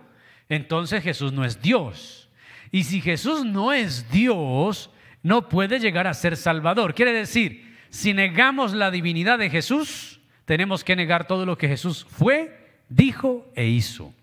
entonces 0.49 1.03
Jesús 1.03 1.31
no 1.31 1.45
es 1.45 1.61
Dios. 1.61 2.29
Y 2.71 2.83
si 2.83 3.01
Jesús 3.01 3.45
no 3.45 3.71
es 3.71 4.09
Dios, 4.11 4.89
no 5.21 5.47
puede 5.47 5.79
llegar 5.79 6.07
a 6.07 6.13
ser 6.13 6.35
Salvador. 6.35 6.95
Quiere 6.95 7.13
decir, 7.13 7.77
si 7.89 8.13
negamos 8.13 8.73
la 8.73 8.91
divinidad 8.91 9.37
de 9.37 9.49
Jesús, 9.49 10.19
tenemos 10.45 10.83
que 10.83 10.95
negar 10.95 11.27
todo 11.27 11.45
lo 11.45 11.57
que 11.57 11.67
Jesús 11.67 12.05
fue, 12.09 12.81
dijo 12.89 13.49
e 13.55 13.67
hizo. 13.67 14.13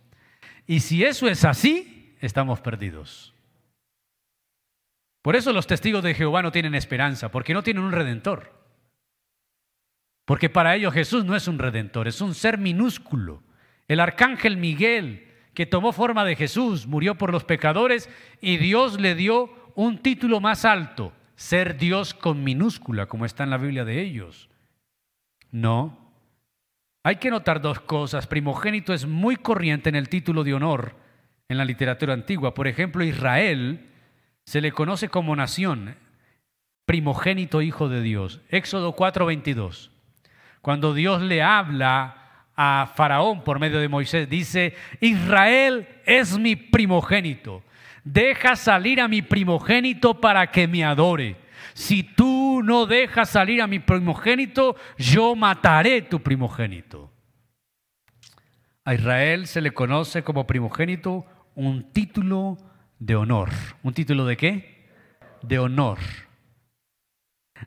Y 0.67 0.81
si 0.81 1.05
eso 1.05 1.29
es 1.29 1.45
así, 1.45 2.15
estamos 2.21 2.61
perdidos. 2.61 3.33
Por 5.23 5.37
eso 5.37 5.53
los 5.53 5.67
testigos 5.67 6.03
de 6.03 6.15
Jehová 6.15 6.43
no 6.43 6.53
tienen 6.53 6.75
esperanza, 6.75 7.31
porque 7.31 7.55
no 7.55 7.63
tienen 7.63 7.85
un 7.85 7.93
redentor. 7.93 8.53
Porque 10.25 10.49
para 10.49 10.77
ellos 10.77 10.95
Jesús 10.95 11.25
no 11.25 11.37
es 11.37 11.49
un 11.49 11.59
redentor, 11.59 12.09
es 12.09 12.21
un 12.21 12.35
ser 12.35 12.59
minúsculo. 12.59 13.43
El 13.91 13.99
arcángel 13.99 14.57
Miguel, 14.57 15.27
que 15.53 15.67
tomó 15.67 15.91
forma 15.91 16.25
de 16.25 16.37
Jesús, 16.37 16.87
murió 16.87 17.17
por 17.17 17.33
los 17.33 17.43
pecadores 17.43 18.09
y 18.41 18.57
Dios 18.57 19.01
le 19.01 19.17
dio 19.17 19.51
un 19.75 19.99
título 19.99 20.39
más 20.39 20.65
alto, 20.65 21.13
ser 21.35 21.77
Dios 21.77 22.15
con 22.15 22.45
minúscula, 22.45 23.07
como 23.07 23.25
está 23.25 23.43
en 23.43 23.51
la 23.51 23.59
Biblia 23.59 23.85
de 23.85 24.01
ellos. 24.01 24.49
No. 25.51 26.13
Hay 27.03 27.17
que 27.17 27.33
notar 27.33 27.61
dos 27.61 27.81
cosas. 27.81 28.29
Primogénito 28.29 28.95
es 28.95 29.07
muy 29.07 29.35
corriente 29.35 29.89
en 29.89 29.97
el 29.97 30.09
título 30.09 30.45
de 30.45 30.55
honor 30.55 30.95
en 31.49 31.59
la 31.59 31.65
literatura 31.65 32.15
antigua. 32.15 32.55
Por 32.55 32.69
ejemplo, 32.69 33.03
Israel 33.03 33.89
se 34.45 34.61
le 34.61 34.71
conoce 34.71 35.09
como 35.09 35.35
nación, 35.35 35.97
primogénito 36.85 37.61
hijo 37.61 37.89
de 37.89 38.03
Dios. 38.03 38.41
Éxodo 38.51 38.95
4:22. 38.95 39.91
Cuando 40.61 40.95
Dios 40.95 41.23
le 41.23 41.43
habla 41.43 42.20
a 42.63 42.93
Faraón 42.95 43.43
por 43.43 43.59
medio 43.59 43.81
de 43.81 43.89
Moisés. 43.89 44.29
Dice, 44.29 44.75
Israel 45.01 45.89
es 46.05 46.37
mi 46.37 46.57
primogénito. 46.57 47.63
Deja 48.05 48.55
salir 48.55 49.01
a 49.01 49.09
mi 49.09 49.23
primogénito 49.23 50.21
para 50.21 50.51
que 50.51 50.69
me 50.69 50.85
adore. 50.85 51.37
Si 51.73 52.03
tú 52.03 52.61
no 52.63 52.85
dejas 52.85 53.31
salir 53.31 53.63
a 53.63 53.67
mi 53.67 53.79
primogénito, 53.79 54.77
yo 54.99 55.35
mataré 55.35 56.03
tu 56.03 56.21
primogénito. 56.21 57.11
A 58.85 58.93
Israel 58.93 59.47
se 59.47 59.63
le 59.63 59.73
conoce 59.73 60.23
como 60.23 60.47
primogénito 60.47 61.25
un 61.55 61.91
título 61.95 62.59
de 62.99 63.17
honor. 63.17 63.49
¿Un 63.83 63.95
título 63.95 64.27
de 64.27 64.37
qué? 64.37 64.87
De 65.41 65.59
honor. 65.59 65.99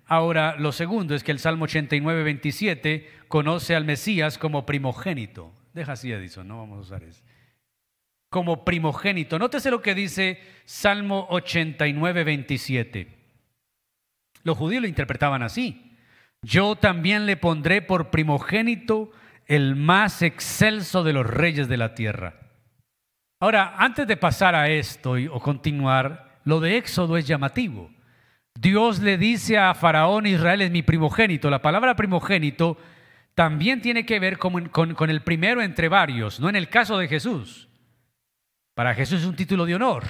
Ahora, 0.05 0.55
lo 0.57 0.71
segundo 0.71 1.15
es 1.15 1.23
que 1.23 1.31
el 1.31 1.39
Salmo 1.39 1.65
89, 1.65 2.23
27 2.23 3.09
conoce 3.27 3.75
al 3.75 3.85
Mesías 3.85 4.37
como 4.37 4.65
primogénito. 4.65 5.53
Deja 5.73 5.93
así, 5.93 6.11
Edison, 6.11 6.47
no 6.47 6.57
vamos 6.57 6.77
a 6.77 6.81
usar 6.81 7.03
eso. 7.03 7.23
Como 8.29 8.65
primogénito. 8.65 9.37
Nótese 9.39 9.71
lo 9.71 9.81
que 9.81 9.95
dice 9.95 10.39
Salmo 10.65 11.27
89, 11.29 12.23
27. 12.23 13.07
Los 14.43 14.57
judíos 14.57 14.81
lo 14.81 14.87
interpretaban 14.87 15.43
así. 15.43 15.97
Yo 16.41 16.75
también 16.75 17.25
le 17.25 17.37
pondré 17.37 17.81
por 17.81 18.09
primogénito 18.09 19.11
el 19.47 19.75
más 19.75 20.21
excelso 20.21 21.03
de 21.03 21.13
los 21.13 21.25
reyes 21.25 21.67
de 21.67 21.77
la 21.77 21.95
tierra. 21.95 22.39
Ahora, 23.39 23.75
antes 23.77 24.07
de 24.07 24.17
pasar 24.17 24.55
a 24.55 24.69
esto 24.69 25.15
o 25.31 25.39
continuar, 25.39 26.39
lo 26.43 26.59
de 26.59 26.77
Éxodo 26.77 27.17
es 27.17 27.27
llamativo. 27.27 27.92
Dios 28.55 28.99
le 28.99 29.17
dice 29.17 29.57
a 29.57 29.73
Faraón, 29.73 30.25
Israel 30.25 30.61
es 30.61 30.71
mi 30.71 30.83
primogénito. 30.83 31.49
La 31.49 31.61
palabra 31.61 31.95
primogénito 31.95 32.77
también 33.35 33.81
tiene 33.81 34.05
que 34.05 34.19
ver 34.19 34.37
con, 34.37 35.09
el 35.09 35.23
primero 35.23 35.61
entre 35.61 35.89
varios, 35.89 36.39
no 36.39 36.49
en 36.49 36.55
el 36.55 36.69
caso 36.69 36.97
de 36.97 37.07
Jesús. 37.07 37.67
Para 38.75 38.93
Jesús 38.93 39.21
es 39.21 39.27
un 39.27 39.35
título 39.35 39.65
de 39.65 39.75
honor. 39.75 40.03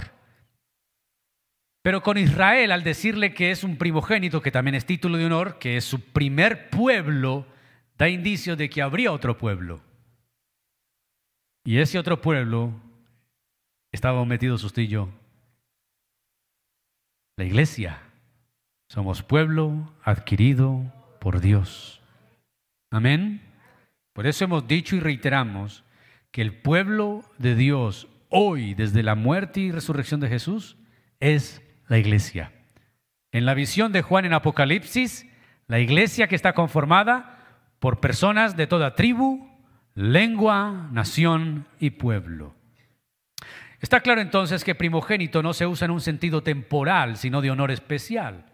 Pero 1.81 2.01
con 2.01 2.17
Israel, 2.17 2.71
al 2.71 2.83
decirle 2.83 3.33
que 3.33 3.51
es 3.51 3.63
un 3.63 3.77
primogénito, 3.77 4.41
que 4.41 4.51
también 4.51 4.75
es 4.75 4.85
título 4.85 5.17
de 5.17 5.25
honor, 5.25 5.59
que 5.59 5.77
es 5.77 5.83
su 5.83 5.99
primer 5.99 6.69
pueblo, 6.69 7.45
da 7.97 8.07
indicios 8.07 8.57
de 8.57 8.69
que 8.69 8.81
habría 8.81 9.11
otro 9.11 9.37
pueblo. 9.37 9.81
Y 11.65 11.79
ese 11.79 11.99
otro 11.99 12.21
pueblo 12.21 12.73
estaba 13.91 14.23
metido 14.25 14.55
usted 14.55 14.81
y 14.81 14.87
yo. 14.87 15.09
La 17.37 17.45
iglesia. 17.45 18.01
Somos 18.93 19.23
pueblo 19.23 19.91
adquirido 20.03 20.83
por 21.19 21.41
Dios. 21.41 21.99
Amén. 22.91 23.41
Por 24.13 24.27
eso 24.27 24.43
hemos 24.43 24.67
dicho 24.67 24.95
y 24.95 24.99
reiteramos 24.99 25.83
que 26.29 26.43
el 26.43 26.53
pueblo 26.53 27.23
de 27.39 27.55
Dios 27.55 28.07
hoy, 28.29 28.75
desde 28.75 29.01
la 29.01 29.15
muerte 29.15 29.61
y 29.61 29.71
resurrección 29.71 30.19
de 30.19 30.29
Jesús, 30.29 30.77
es 31.19 31.63
la 31.87 31.97
iglesia. 31.97 32.51
En 33.31 33.47
la 33.47 33.55
visión 33.55 33.93
de 33.93 34.03
Juan 34.03 34.25
en 34.25 34.33
Apocalipsis, 34.33 35.25
la 35.65 35.79
iglesia 35.79 36.27
que 36.27 36.35
está 36.35 36.53
conformada 36.53 37.39
por 37.79 37.99
personas 37.99 38.55
de 38.55 38.67
toda 38.67 38.93
tribu, 38.93 39.49
lengua, 39.95 40.87
nación 40.91 41.65
y 41.79 41.89
pueblo. 41.89 42.53
Está 43.79 44.01
claro 44.01 44.21
entonces 44.21 44.63
que 44.63 44.75
primogénito 44.75 45.41
no 45.41 45.53
se 45.53 45.65
usa 45.65 45.85
en 45.85 45.91
un 45.91 46.01
sentido 46.01 46.43
temporal, 46.43 47.17
sino 47.17 47.41
de 47.41 47.49
honor 47.49 47.71
especial. 47.71 48.52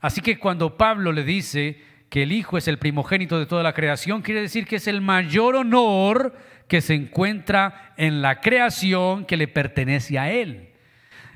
Así 0.00 0.20
que 0.20 0.38
cuando 0.38 0.76
Pablo 0.76 1.12
le 1.12 1.24
dice 1.24 1.82
que 2.08 2.22
el 2.24 2.32
Hijo 2.32 2.58
es 2.58 2.68
el 2.68 2.78
primogénito 2.78 3.38
de 3.38 3.46
toda 3.46 3.62
la 3.62 3.72
creación, 3.72 4.22
quiere 4.22 4.40
decir 4.40 4.66
que 4.66 4.76
es 4.76 4.86
el 4.88 5.00
mayor 5.00 5.56
honor 5.56 6.36
que 6.68 6.80
se 6.80 6.94
encuentra 6.94 7.94
en 7.96 8.22
la 8.22 8.40
creación 8.40 9.24
que 9.24 9.36
le 9.36 9.48
pertenece 9.48 10.18
a 10.18 10.30
Él. 10.30 10.70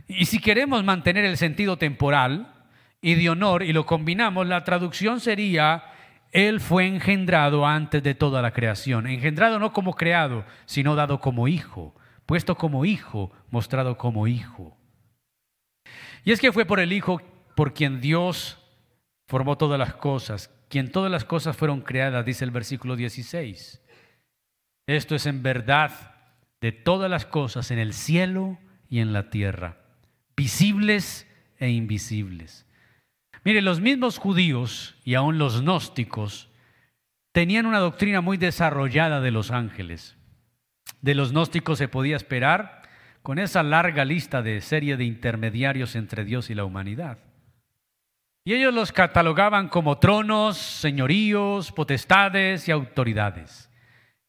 Y 0.07 0.27
si 0.27 0.39
queremos 0.39 0.85
mantener 0.85 1.25
el 1.25 1.37
sentido 1.37 1.77
temporal 1.77 2.53
y 3.01 3.15
de 3.15 3.31
honor 3.31 3.63
y 3.63 3.73
lo 3.73 3.87
combinamos, 3.87 4.47
la 4.47 4.65
traducción 4.65 5.21
sería, 5.21 5.85
Él 6.33 6.61
fue 6.61 6.87
engendrado 6.87 7.67
antes 7.67 8.03
de 8.03 8.15
toda 8.15 8.43
la 8.43 8.53
creación. 8.53 9.07
Engendrado 9.07 9.59
no 9.59 9.73
como 9.73 9.95
creado, 9.95 10.45
sino 10.67 10.95
dado 10.95 11.21
como 11.21 11.49
hijo, 11.49 11.95
puesto 12.27 12.57
como 12.57 12.85
hijo, 12.85 13.33
mostrado 13.51 13.97
como 13.97 14.27
hijo. 14.27 14.77
Y 16.25 16.33
es 16.33 16.41
que 16.41 16.53
fue 16.53 16.65
por 16.65 16.81
el 16.81 16.93
Hijo 16.93 17.21
por 17.55 17.75
quien 17.75 18.01
Dios 18.01 18.59
formó 19.27 19.57
todas 19.57 19.79
las 19.79 19.95
cosas, 19.95 20.51
quien 20.69 20.91
todas 20.91 21.11
las 21.11 21.25
cosas 21.25 21.57
fueron 21.57 21.81
creadas, 21.81 22.25
dice 22.25 22.45
el 22.45 22.51
versículo 22.51 22.97
16. 22.97 23.81
Esto 24.87 25.15
es 25.15 25.27
en 25.27 25.43
verdad 25.43 26.15
de 26.61 26.73
todas 26.73 27.11
las 27.11 27.27
cosas 27.27 27.71
en 27.71 27.79
el 27.79 27.93
cielo 27.93 28.59
y 28.89 29.01
en 29.01 29.13
la 29.13 29.31
tierra, 29.31 29.79
visibles 30.37 31.27
e 31.59 31.71
invisibles. 31.71 32.67
Mire, 33.45 33.61
los 33.61 33.81
mismos 33.81 34.19
judíos 34.19 34.97
y 35.05 35.15
aún 35.15 35.39
los 35.39 35.61
gnósticos 35.61 36.49
tenían 37.33 37.67
una 37.67 37.81
doctrina 37.81 38.21
muy 38.21 38.37
desarrollada 38.37 39.21
de 39.21 39.31
los 39.31 39.51
ángeles. 39.51 40.17
De 41.03 41.15
los 41.15 41.33
gnósticos 41.33 41.79
se 41.79 41.89
podía 41.89 42.17
esperar 42.17 42.83
con 43.23 43.39
esa 43.39 43.63
larga 43.63 44.05
lista 44.05 44.43
de 44.43 44.61
serie 44.61 44.97
de 44.97 45.05
intermediarios 45.05 45.97
entre 45.97 46.25
Dios 46.25 46.51
y 46.51 46.55
la 46.55 46.65
humanidad. 46.65 47.19
Y 48.47 48.53
ellos 48.53 48.75
los 48.75 48.93
catalogaban 48.93 49.69
como 49.69 49.97
tronos, 49.99 50.59
señoríos, 50.59 51.73
potestades 51.73 52.69
y 52.69 52.73
autoridades. 52.73 53.71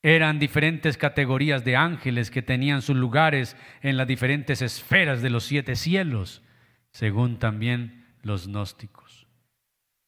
Eran 0.01 0.39
diferentes 0.39 0.97
categorías 0.97 1.65
de 1.65 1.75
ángeles 1.75 2.31
que 2.31 2.41
tenían 2.41 2.81
sus 2.81 2.95
lugares 2.95 3.57
en 3.81 3.97
las 3.97 4.07
diferentes 4.07 4.61
esferas 4.61 5.21
de 5.21 5.29
los 5.29 5.43
siete 5.43 5.75
cielos, 5.75 6.43
según 6.91 7.39
también 7.39 8.05
los 8.21 8.47
gnósticos. 8.47 9.27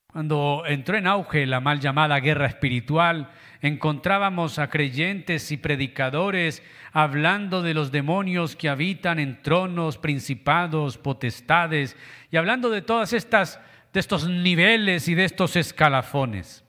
Cuando 0.10 0.64
entró 0.66 0.98
en 0.98 1.06
auge 1.06 1.46
la 1.46 1.60
mal 1.60 1.82
llamada 1.82 2.22
guerra 2.22 2.46
espiritual, 2.46 3.30
encontrábamos 3.62 4.58
a 4.58 4.70
creyentes 4.70 5.52
y 5.52 5.58
predicadores 5.58 6.64
hablando 6.94 7.62
de 7.62 7.74
los 7.74 7.92
demonios 7.92 8.56
que 8.56 8.70
habitan 8.70 9.20
en 9.20 9.42
tronos, 9.42 9.98
principados, 9.98 10.98
potestades, 10.98 11.98
y 12.32 12.38
hablando 12.38 12.70
de 12.70 12.82
todas 12.82 13.12
estas 13.12 13.60
de 13.98 14.02
estos 14.02 14.30
niveles 14.30 15.08
y 15.08 15.16
de 15.16 15.26
estos 15.26 15.56
escalafones. 15.56 16.64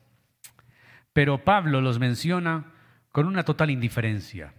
Pero 1.13 1.43
Pablo 1.45 1.79
los 1.79 1.99
menciona 1.99 2.73
con 3.11 3.27
una 3.27 3.45
total 3.45 3.69
indiferencia, 3.69 4.55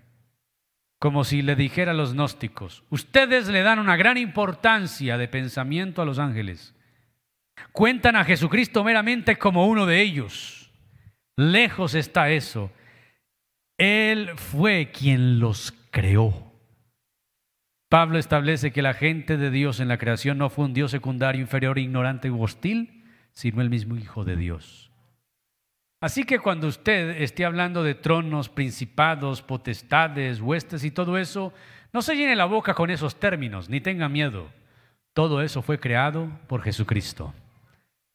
como 1.00 1.24
si 1.24 1.42
le 1.42 1.56
dijera 1.56 1.90
a 1.90 1.94
los 1.94 2.14
gnósticos, 2.14 2.84
ustedes 2.88 3.48
le 3.48 3.62
dan 3.62 3.80
una 3.80 3.96
gran 3.96 4.18
importancia 4.18 5.18
de 5.18 5.26
pensamiento 5.26 6.00
a 6.00 6.04
los 6.04 6.20
ángeles, 6.20 6.72
cuentan 7.72 8.14
a 8.14 8.24
Jesucristo 8.24 8.84
meramente 8.84 9.36
como 9.36 9.66
uno 9.66 9.84
de 9.84 10.00
ellos. 10.00 10.70
Lejos 11.36 11.96
está 11.96 12.30
eso. 12.30 12.70
Él 13.78 14.30
fue 14.36 14.92
quien 14.92 15.40
los 15.40 15.74
creó. 15.90 16.49
Pablo 17.90 18.18
establece 18.18 18.70
que 18.70 18.82
la 18.82 18.94
gente 18.94 19.36
de 19.36 19.50
Dios 19.50 19.80
en 19.80 19.88
la 19.88 19.98
creación 19.98 20.38
no 20.38 20.48
fue 20.48 20.66
un 20.66 20.74
Dios 20.74 20.92
secundario, 20.92 21.40
inferior, 21.40 21.76
ignorante 21.76 22.30
u 22.30 22.40
hostil, 22.40 23.02
sino 23.32 23.60
el 23.62 23.68
mismo 23.68 23.96
Hijo 23.96 24.24
de 24.24 24.36
Dios. 24.36 24.92
Así 26.00 26.22
que 26.22 26.38
cuando 26.38 26.68
usted 26.68 27.20
esté 27.20 27.44
hablando 27.44 27.82
de 27.82 27.96
tronos, 27.96 28.48
principados, 28.48 29.42
potestades, 29.42 30.40
huestes 30.40 30.84
y 30.84 30.92
todo 30.92 31.18
eso, 31.18 31.52
no 31.92 32.00
se 32.00 32.14
llene 32.14 32.36
la 32.36 32.44
boca 32.44 32.74
con 32.74 32.90
esos 32.90 33.18
términos, 33.18 33.68
ni 33.68 33.80
tenga 33.80 34.08
miedo. 34.08 34.46
Todo 35.12 35.42
eso 35.42 35.60
fue 35.60 35.80
creado 35.80 36.30
por 36.46 36.62
Jesucristo. 36.62 37.34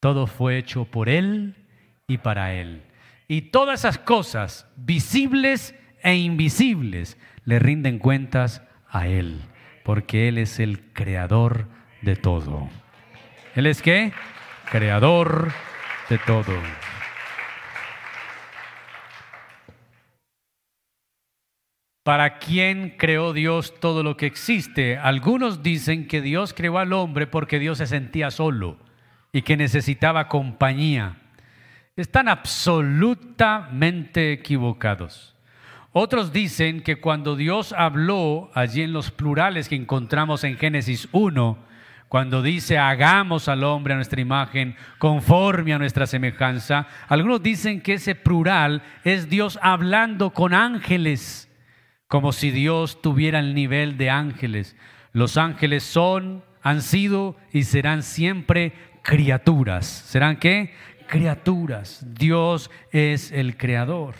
Todo 0.00 0.26
fue 0.26 0.56
hecho 0.56 0.86
por 0.86 1.10
Él 1.10 1.54
y 2.08 2.16
para 2.16 2.54
Él. 2.54 2.82
Y 3.28 3.42
todas 3.50 3.80
esas 3.80 3.98
cosas, 3.98 4.66
visibles 4.76 5.74
e 6.02 6.14
invisibles, 6.16 7.18
le 7.44 7.58
rinden 7.58 7.98
cuentas 7.98 8.62
a 8.88 9.06
Él 9.06 9.38
porque 9.86 10.26
Él 10.26 10.38
es 10.38 10.58
el 10.58 10.80
creador 10.92 11.68
de 12.02 12.16
todo. 12.16 12.68
¿Él 13.54 13.66
es 13.66 13.82
qué? 13.82 14.12
Creador 14.68 15.52
de 16.10 16.18
todo. 16.18 16.52
¿Para 22.02 22.38
quién 22.38 22.96
creó 22.98 23.32
Dios 23.32 23.78
todo 23.78 24.02
lo 24.02 24.16
que 24.16 24.26
existe? 24.26 24.98
Algunos 24.98 25.62
dicen 25.62 26.08
que 26.08 26.20
Dios 26.20 26.52
creó 26.52 26.78
al 26.78 26.92
hombre 26.92 27.28
porque 27.28 27.60
Dios 27.60 27.78
se 27.78 27.86
sentía 27.86 28.32
solo 28.32 28.78
y 29.30 29.42
que 29.42 29.56
necesitaba 29.56 30.26
compañía. 30.26 31.18
Están 31.94 32.26
absolutamente 32.26 34.32
equivocados. 34.32 35.35
Otros 35.98 36.30
dicen 36.30 36.82
que 36.82 36.96
cuando 36.96 37.36
Dios 37.36 37.72
habló 37.72 38.50
allí 38.52 38.82
en 38.82 38.92
los 38.92 39.10
plurales 39.10 39.66
que 39.66 39.76
encontramos 39.76 40.44
en 40.44 40.58
Génesis 40.58 41.08
1, 41.10 41.56
cuando 42.08 42.42
dice 42.42 42.76
hagamos 42.76 43.48
al 43.48 43.64
hombre 43.64 43.94
a 43.94 43.96
nuestra 43.96 44.20
imagen, 44.20 44.76
conforme 44.98 45.72
a 45.72 45.78
nuestra 45.78 46.06
semejanza, 46.06 46.86
algunos 47.08 47.42
dicen 47.42 47.80
que 47.80 47.94
ese 47.94 48.14
plural 48.14 48.82
es 49.04 49.30
Dios 49.30 49.58
hablando 49.62 50.34
con 50.34 50.52
ángeles, 50.52 51.50
como 52.08 52.32
si 52.32 52.50
Dios 52.50 53.00
tuviera 53.00 53.38
el 53.38 53.54
nivel 53.54 53.96
de 53.96 54.10
ángeles. 54.10 54.76
Los 55.12 55.38
ángeles 55.38 55.82
son, 55.82 56.44
han 56.60 56.82
sido 56.82 57.38
y 57.54 57.62
serán 57.62 58.02
siempre 58.02 58.74
criaturas. 59.00 59.86
¿Serán 59.86 60.36
qué? 60.36 60.74
Criaturas. 61.06 62.04
Dios 62.06 62.70
es 62.92 63.32
el 63.32 63.56
creador. 63.56 64.14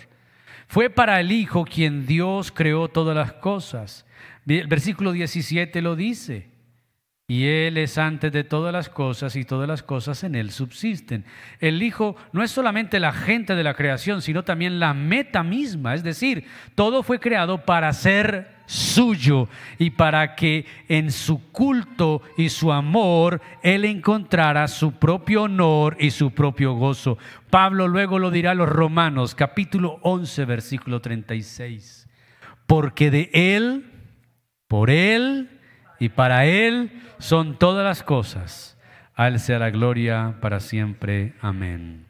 Fue 0.66 0.90
para 0.90 1.20
el 1.20 1.32
Hijo 1.32 1.64
quien 1.64 2.06
Dios 2.06 2.50
creó 2.52 2.88
todas 2.88 3.16
las 3.16 3.32
cosas. 3.34 4.06
El 4.46 4.66
versículo 4.66 5.12
17 5.12 5.80
lo 5.82 5.96
dice. 5.96 6.48
Y 7.28 7.46
Él 7.46 7.76
es 7.76 7.98
antes 7.98 8.30
de 8.30 8.44
todas 8.44 8.72
las 8.72 8.88
cosas 8.88 9.34
y 9.34 9.44
todas 9.44 9.68
las 9.68 9.82
cosas 9.82 10.22
en 10.22 10.36
Él 10.36 10.52
subsisten. 10.52 11.24
El 11.58 11.82
Hijo 11.82 12.14
no 12.32 12.42
es 12.44 12.52
solamente 12.52 13.00
la 13.00 13.12
gente 13.12 13.56
de 13.56 13.64
la 13.64 13.74
creación, 13.74 14.22
sino 14.22 14.44
también 14.44 14.78
la 14.78 14.94
meta 14.94 15.42
misma. 15.42 15.94
Es 15.94 16.04
decir, 16.04 16.46
todo 16.76 17.02
fue 17.02 17.18
creado 17.18 17.64
para 17.64 17.92
ser 17.92 18.55
suyo 18.66 19.48
y 19.78 19.90
para 19.90 20.34
que 20.34 20.66
en 20.88 21.10
su 21.10 21.50
culto 21.50 22.22
y 22.36 22.48
su 22.48 22.72
amor 22.72 23.40
Él 23.62 23.84
encontrara 23.84 24.68
su 24.68 24.92
propio 24.92 25.44
honor 25.44 25.96
y 25.98 26.10
su 26.10 26.32
propio 26.32 26.74
gozo. 26.74 27.18
Pablo 27.50 27.88
luego 27.88 28.18
lo 28.18 28.30
dirá 28.30 28.50
a 28.50 28.54
los 28.54 28.68
Romanos, 28.68 29.34
capítulo 29.34 29.98
11, 30.02 30.44
versículo 30.44 31.00
36. 31.00 32.08
Porque 32.66 33.10
de 33.10 33.30
Él, 33.32 33.86
por 34.68 34.90
Él 34.90 35.60
y 35.98 36.08
para 36.10 36.46
Él 36.46 36.90
son 37.18 37.58
todas 37.58 37.84
las 37.84 38.02
cosas. 38.02 38.78
A 39.14 39.28
Él 39.28 39.40
sea 39.40 39.58
la 39.58 39.70
gloria 39.70 40.36
para 40.40 40.60
siempre. 40.60 41.34
Amén. 41.40 42.05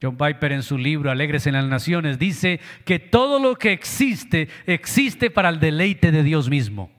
John 0.00 0.16
Piper 0.16 0.52
en 0.52 0.62
su 0.62 0.78
libro 0.78 1.10
Alegres 1.10 1.46
en 1.46 1.54
las 1.54 1.64
Naciones 1.64 2.18
dice 2.18 2.60
que 2.84 2.98
todo 2.98 3.40
lo 3.40 3.56
que 3.56 3.72
existe 3.72 4.48
existe 4.66 5.30
para 5.30 5.48
el 5.48 5.58
deleite 5.58 6.12
de 6.12 6.22
Dios 6.22 6.48
mismo. 6.48 6.90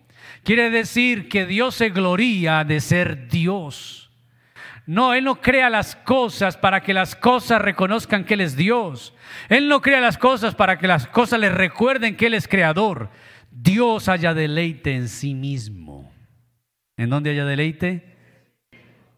Quiere 0.43 0.69
decir 0.69 1.29
que 1.29 1.45
Dios 1.45 1.75
se 1.75 1.89
gloria 1.89 2.63
de 2.63 2.79
ser 2.81 3.27
Dios. 3.29 4.11
No, 4.85 5.13
Él 5.13 5.23
no 5.23 5.39
crea 5.39 5.69
las 5.69 5.95
cosas 5.95 6.57
para 6.57 6.81
que 6.81 6.93
las 6.93 7.15
cosas 7.15 7.61
reconozcan 7.61 8.23
que 8.23 8.33
Él 8.33 8.41
es 8.41 8.55
Dios. 8.55 9.13
Él 9.47 9.67
no 9.67 9.81
crea 9.81 10.01
las 10.01 10.17
cosas 10.17 10.55
para 10.55 10.77
que 10.79 10.87
las 10.87 11.07
cosas 11.07 11.39
le 11.39 11.49
recuerden 11.49 12.17
que 12.17 12.25
Él 12.25 12.33
es 12.33 12.47
creador. 12.47 13.09
Dios 13.51 14.09
haya 14.09 14.33
deleite 14.33 14.95
en 14.95 15.07
sí 15.07 15.35
mismo. 15.35 16.11
¿En 16.97 17.09
dónde 17.09 17.29
haya 17.29 17.45
deleite? 17.45 18.17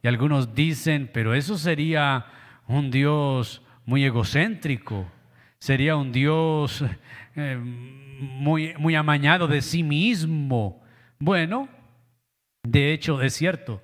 Y 0.04 0.08
algunos 0.08 0.54
dicen, 0.54 1.10
pero 1.14 1.34
eso 1.34 1.58
sería 1.58 2.26
un 2.68 2.92
Dios 2.92 3.62
muy 3.92 4.06
egocéntrico, 4.06 5.06
sería 5.60 5.98
un 5.98 6.14
Dios 6.14 6.82
eh, 7.36 7.58
muy, 7.58 8.74
muy 8.80 8.96
amañado 8.96 9.50
de 9.50 9.62
sí 9.62 9.84
mismo. 9.84 10.82
Bueno, 11.20 11.68
de 12.64 12.94
hecho 12.94 13.22
es 13.22 13.34
cierto. 13.34 13.82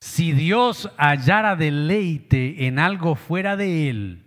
Si 0.00 0.32
Dios 0.32 0.90
hallara 0.96 1.56
deleite 1.56 2.66
en 2.66 2.78
algo 2.78 3.14
fuera 3.14 3.54
de 3.54 3.90
Él, 3.90 4.24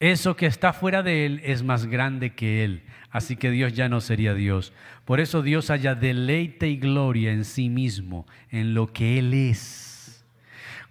eso 0.00 0.34
que 0.34 0.46
está 0.46 0.72
fuera 0.72 1.02
de 1.02 1.26
Él 1.26 1.42
es 1.44 1.62
más 1.62 1.84
grande 1.84 2.34
que 2.34 2.64
Él. 2.64 2.84
Así 3.10 3.36
que 3.36 3.50
Dios 3.50 3.74
ya 3.74 3.90
no 3.90 4.00
sería 4.00 4.32
Dios. 4.32 4.72
Por 5.04 5.20
eso 5.20 5.42
Dios 5.42 5.68
haya 5.68 5.94
deleite 5.94 6.68
y 6.68 6.78
gloria 6.78 7.32
en 7.32 7.44
sí 7.44 7.68
mismo, 7.68 8.26
en 8.48 8.72
lo 8.72 8.94
que 8.94 9.18
Él 9.18 9.34
es. 9.34 9.91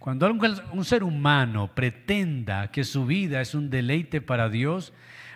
Cuando 0.01 0.27
un 0.73 0.83
ser 0.83 1.03
humano 1.03 1.75
pretenda 1.75 2.71
que 2.71 2.83
su 2.83 3.05
vida 3.05 3.39
es 3.39 3.53
un 3.53 3.69
deleite 3.69 4.19
para 4.19 4.49
Dios, 4.49 4.93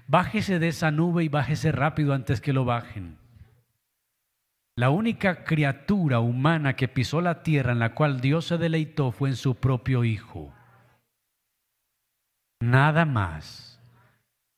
bájese 0.07 0.57
de 0.57 0.69
esa 0.69 0.89
nube 0.89 1.23
y 1.23 1.29
bájese 1.29 1.71
rápido 1.71 2.15
antes 2.15 2.41
que 2.41 2.51
lo 2.51 2.65
bajen. 2.65 3.19
La 4.75 4.89
única 4.89 5.43
criatura 5.43 6.19
humana 6.19 6.75
que 6.75 6.87
pisó 6.87 7.21
la 7.21 7.43
tierra 7.43 7.73
en 7.73 7.79
la 7.79 7.93
cual 7.93 8.21
Dios 8.21 8.45
se 8.45 8.57
deleitó 8.57 9.11
fue 9.11 9.29
en 9.29 9.35
su 9.35 9.53
propio 9.53 10.03
Hijo. 10.03 10.51
Nada 12.59 13.05
más. 13.05 13.79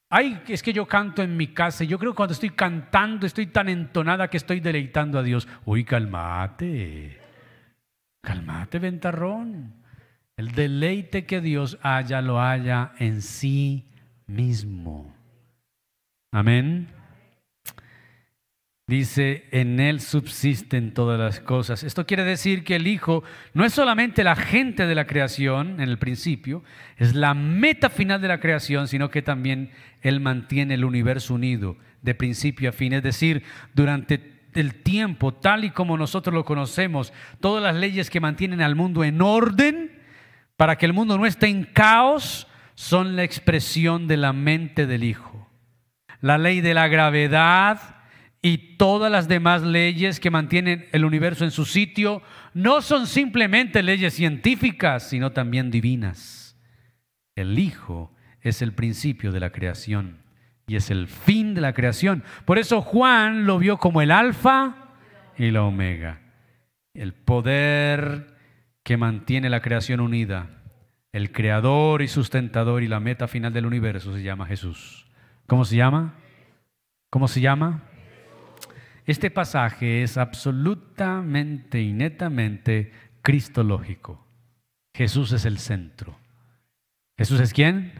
Ay, 0.09 0.41
es 0.47 0.63
que 0.63 0.71
yo 0.71 0.87
canto 0.87 1.21
en 1.21 1.35
mi 1.35 1.47
casa. 1.47 1.83
Yo 1.83 1.99
creo 1.99 2.13
que 2.13 2.17
cuando 2.17 2.31
estoy 2.31 2.51
cantando 2.51 3.27
estoy 3.27 3.47
tan 3.47 3.67
entonada 3.67 4.29
que 4.29 4.37
estoy 4.37 4.61
deleitando 4.61 5.19
a 5.19 5.23
Dios. 5.23 5.49
Uy, 5.65 5.83
calmate. 5.83 7.19
Calmate, 8.21 8.79
ventarrón. 8.79 9.85
El 10.37 10.51
deleite 10.51 11.25
que 11.25 11.41
Dios 11.41 11.79
haya, 11.81 12.21
lo 12.21 12.39
haya 12.39 12.91
en 12.99 13.23
sí 13.23 13.87
mismo. 14.27 15.11
Amén. 16.31 16.89
Dice, 18.85 19.45
en 19.51 19.79
Él 19.79 19.99
subsisten 19.99 20.93
todas 20.93 21.19
las 21.19 21.39
cosas. 21.39 21.83
Esto 21.83 22.05
quiere 22.05 22.23
decir 22.23 22.63
que 22.63 22.75
el 22.75 22.85
Hijo 22.85 23.23
no 23.55 23.65
es 23.65 23.73
solamente 23.73 24.23
la 24.23 24.35
gente 24.35 24.85
de 24.85 24.93
la 24.93 25.07
creación 25.07 25.81
en 25.81 25.89
el 25.89 25.97
principio, 25.97 26.63
es 26.97 27.15
la 27.15 27.33
meta 27.33 27.89
final 27.89 28.21
de 28.21 28.27
la 28.27 28.39
creación, 28.39 28.87
sino 28.87 29.09
que 29.09 29.23
también 29.23 29.71
Él 30.01 30.19
mantiene 30.19 30.75
el 30.75 30.85
universo 30.85 31.33
unido 31.33 31.77
de 32.03 32.13
principio 32.13 32.69
a 32.69 32.73
fin. 32.73 32.93
Es 32.93 33.03
decir, 33.03 33.41
durante 33.73 34.37
el 34.53 34.75
tiempo, 34.75 35.33
tal 35.33 35.65
y 35.65 35.71
como 35.71 35.97
nosotros 35.97 36.33
lo 36.33 36.45
conocemos, 36.45 37.11
todas 37.41 37.63
las 37.63 37.75
leyes 37.75 38.11
que 38.11 38.21
mantienen 38.21 38.61
al 38.61 38.75
mundo 38.75 39.03
en 39.03 39.21
orden, 39.21 39.96
para 40.57 40.77
que 40.77 40.85
el 40.85 40.93
mundo 40.93 41.17
no 41.17 41.25
esté 41.25 41.47
en 41.47 41.63
caos, 41.63 42.47
son 42.75 43.15
la 43.15 43.23
expresión 43.23 44.07
de 44.07 44.17
la 44.17 44.33
mente 44.33 44.85
del 44.85 45.03
Hijo. 45.03 45.49
La 46.19 46.37
ley 46.37 46.61
de 46.61 46.73
la 46.73 46.87
gravedad, 46.87 47.97
y 48.41 48.77
todas 48.77 49.11
las 49.11 49.27
demás 49.27 49.61
leyes 49.63 50.19
que 50.19 50.31
mantienen 50.31 50.87
el 50.91 51.05
universo 51.05 51.43
en 51.43 51.51
su 51.51 51.65
sitio 51.65 52.21
no 52.53 52.81
son 52.81 53.07
simplemente 53.07 53.83
leyes 53.83 54.13
científicas, 54.13 55.09
sino 55.09 55.31
también 55.31 55.71
divinas. 55.71 56.55
El 57.35 57.57
Hijo 57.59 58.13
es 58.41 58.61
el 58.61 58.73
principio 58.73 59.31
de 59.31 59.39
la 59.39 59.51
creación 59.51 60.19
y 60.67 60.75
es 60.75 60.91
el 60.91 61.07
fin 61.07 61.55
de 61.55 61.61
la 61.61 61.73
creación. 61.73 62.23
Por 62.45 62.57
eso 62.57 62.81
Juan 62.81 63.45
lo 63.45 63.59
vio 63.59 63.77
como 63.77 64.01
el 64.01 64.11
alfa 64.11 64.75
y 65.37 65.51
la 65.51 65.63
omega, 65.63 66.21
el 66.93 67.13
poder 67.13 68.36
que 68.87 68.95
mantiene 68.95 69.49
la 69.49 69.59
creación 69.59 69.99
unida. 69.99 70.47
El 71.11 71.33
creador 71.33 72.01
y 72.01 72.07
sustentador 72.07 72.83
y 72.83 72.87
la 72.87 73.01
meta 73.01 73.27
final 73.27 73.51
del 73.51 73.65
universo 73.65 74.13
se 74.13 74.23
llama 74.23 74.45
Jesús. 74.45 75.05
¿Cómo 75.45 75.65
se 75.65 75.75
llama? 75.75 76.13
¿Cómo 77.09 77.27
se 77.27 77.41
llama? 77.41 77.83
Este 79.05 79.29
pasaje 79.29 80.03
es 80.03 80.17
absolutamente 80.17 81.81
y 81.81 81.91
netamente 81.91 82.93
cristológico. 83.21 84.25
Jesús 84.95 85.33
es 85.33 85.43
el 85.43 85.57
centro. 85.57 86.17
¿Jesús 87.17 87.41
es 87.41 87.51
quién? 87.51 87.91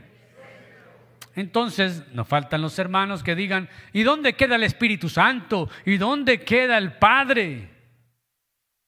Entonces 1.36 2.06
nos 2.14 2.30
faltan 2.30 2.62
los 2.62 2.80
hermanos 2.80 3.24
que 3.24 3.36
digan, 3.36 3.68
¿y 3.92 4.04
dónde 4.04 4.38
queda 4.38 4.56
el 4.56 4.64
Espíritu 4.64 5.10
Santo? 5.10 5.70
¿Y 5.86 5.98
dónde 5.98 6.46
queda 6.46 6.78
el 6.78 6.94
Padre? 6.94 7.72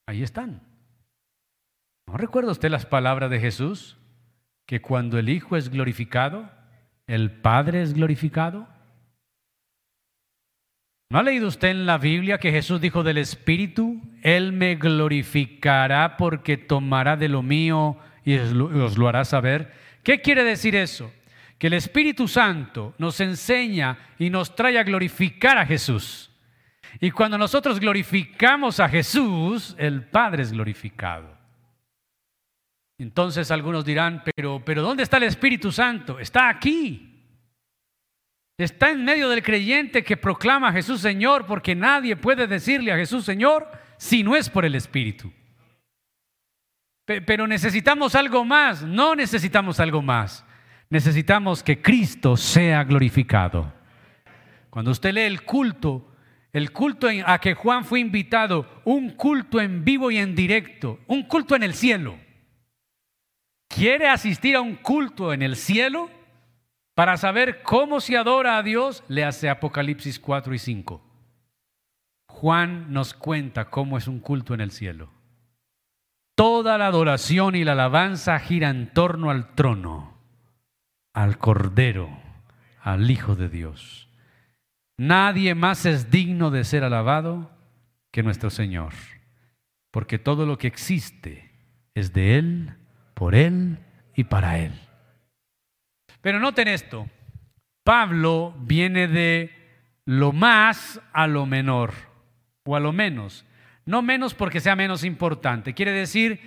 Ahí 0.06 0.24
están. 0.24 0.68
¿No 2.12 2.17
recuerda 2.17 2.52
usted 2.52 2.72
las 2.72 2.88
palabras 2.88 3.30
de 3.30 3.39
Jesús? 3.39 3.95
Que 4.65 4.82
cuando 4.82 5.19
el 5.19 5.30
Hijo 5.30 5.56
es 5.58 5.69
glorificado, 5.69 6.50
el 7.06 7.30
Padre 7.30 7.84
es 7.84 7.93
glorificado. 7.93 8.67
¿No 11.12 11.19
ha 11.19 11.24
leído 11.24 11.48
usted 11.48 11.67
en 11.67 11.86
la 11.86 12.00
Biblia 12.00 12.39
que 12.39 12.52
Jesús 12.52 12.82
dijo 12.82 13.04
del 13.04 13.19
Espíritu? 13.19 14.02
Él 14.24 14.54
me 14.54 14.76
glorificará 14.76 16.17
porque 16.17 16.58
tomará 16.58 17.15
de 17.15 17.30
lo 17.30 17.43
mío 17.43 17.98
y 18.26 18.38
os 18.38 18.98
lo 18.98 19.08
hará 19.08 19.24
saber. 19.24 19.72
¿Qué 20.02 20.19
quiere 20.19 20.43
decir 20.43 20.76
eso? 20.76 21.12
Que 21.60 21.68
el 21.68 21.74
Espíritu 21.74 22.28
Santo 22.28 22.95
nos 22.97 23.20
enseña 23.20 23.99
y 24.18 24.32
nos 24.32 24.55
trae 24.55 24.80
a 24.80 24.84
glorificar 24.84 25.60
a 25.60 25.66
Jesús. 25.66 26.32
Y 26.99 27.12
cuando 27.12 27.38
nosotros 27.38 27.80
glorificamos 27.80 28.80
a 28.80 28.89
Jesús, 28.89 29.76
el 29.78 30.05
Padre 30.05 30.41
es 30.41 30.51
glorificado. 30.51 31.39
Entonces 33.00 33.50
algunos 33.50 33.86
dirán, 33.86 34.22
pero, 34.36 34.62
pero 34.64 34.82
¿dónde 34.82 35.04
está 35.04 35.18
el 35.18 35.24
Espíritu 35.24 35.72
Santo? 35.72 36.20
Está 36.20 36.50
aquí. 36.50 37.06
Está 38.58 38.89
en 38.89 39.06
medio 39.06 39.30
del 39.30 39.41
creyente 39.41 40.04
que 40.04 40.18
proclama 40.18 40.68
a 40.68 40.74
Jesús 40.74 41.00
Señor, 41.00 41.45
porque 41.45 41.76
nadie 41.76 42.18
puede 42.18 42.45
decirle 42.45 42.91
a 42.91 42.97
Jesús 42.97 43.24
Señor 43.24 43.72
si 43.97 44.22
no 44.22 44.36
es 44.36 44.50
por 44.50 44.66
el 44.66 44.76
Espíritu. 44.76 45.32
Pero 47.06 47.47
necesitamos 47.47 48.16
algo 48.16 48.43
más, 48.43 48.84
no 48.84 49.16
necesitamos 49.16 49.80
algo 49.80 50.02
más. 50.02 50.45
Necesitamos 50.89 51.64
que 51.64 51.82
Cristo 51.82 52.36
sea 52.36 52.84
glorificado. 52.84 53.72
Cuando 54.70 54.91
usted 54.91 55.14
lee 55.14 55.22
el 55.22 55.43
culto, 55.43 56.16
el 56.52 56.72
culto 56.72 57.08
a 57.26 57.39
que 57.39 57.54
Juan 57.54 57.86
fue 57.86 58.02
invitado, 58.02 58.82
un 58.84 59.12
culto 59.12 59.62
en 59.62 59.86
vivo 59.86 60.12
y 60.12 60.18
en 60.18 60.36
directo, 60.36 61.00
un 61.08 61.24
culto 61.24 61.56
en 61.56 61.64
el 61.64 61.74
cielo. 61.74 62.18
¿Quiere 63.70 64.07
asistir 64.09 64.55
a 64.55 64.61
un 64.61 64.76
culto 64.76 65.32
en 65.32 65.41
el 65.41 65.55
cielo? 65.55 66.09
Para 66.95 67.15
saber 67.15 67.61
cómo 67.63 68.01
se 68.01 68.17
adora 68.17 68.57
a 68.57 68.63
Dios, 68.63 69.03
le 69.07 69.24
hace 69.24 69.47
Apocalipsis 69.47 70.20
4 70.20 70.53
y 70.53 70.59
5. 70.59 71.01
Juan 72.28 72.91
nos 72.91 73.13
cuenta 73.13 73.70
cómo 73.70 73.97
es 73.97 74.07
un 74.07 74.20
culto 74.20 74.53
en 74.53 74.61
el 74.61 74.72
cielo. 74.72 75.09
Toda 76.36 76.78
la 76.78 76.88
adoración 76.88 77.55
y 77.55 77.63
la 77.63 77.74
alabanza 77.74 78.38
gira 78.39 78.70
en 78.70 78.91
torno 78.91 79.30
al 79.30 79.55
trono, 79.55 80.17
al 81.13 81.38
Cordero, 81.38 82.09
al 82.82 83.09
Hijo 83.09 83.36
de 83.36 83.49
Dios. 83.49 84.09
Nadie 84.97 85.55
más 85.55 85.86
es 85.86 86.11
digno 86.11 86.49
de 86.49 86.63
ser 86.63 86.84
alabado 86.84 87.51
que 88.11 88.24
nuestro 88.24 88.49
Señor, 88.49 88.93
porque 89.91 90.17
todo 90.17 90.45
lo 90.45 90.57
que 90.57 90.67
existe 90.67 91.51
es 91.93 92.13
de 92.13 92.38
Él, 92.38 92.78
por 93.20 93.36
Él 93.36 93.78
y 94.15 94.24
para 94.24 94.59
Él. 94.59 94.72
Pero 96.22 96.39
noten 96.39 96.70
esto, 96.70 97.05
Pablo 97.84 98.55
viene 98.61 99.09
de 99.09 99.51
lo 100.05 100.32
más 100.32 101.01
a 101.11 101.28
lo 101.28 101.45
menor, 101.45 101.91
o 102.63 102.78
a 102.78 102.80
lo 102.80 102.93
menos. 102.93 103.45
No 103.86 104.01
menos 104.01 104.34
porque 104.34 104.61
sea 104.61 104.78
menos 104.78 105.03
importante. 105.03 105.74
Quiere 105.74 105.91
decir, 105.91 106.39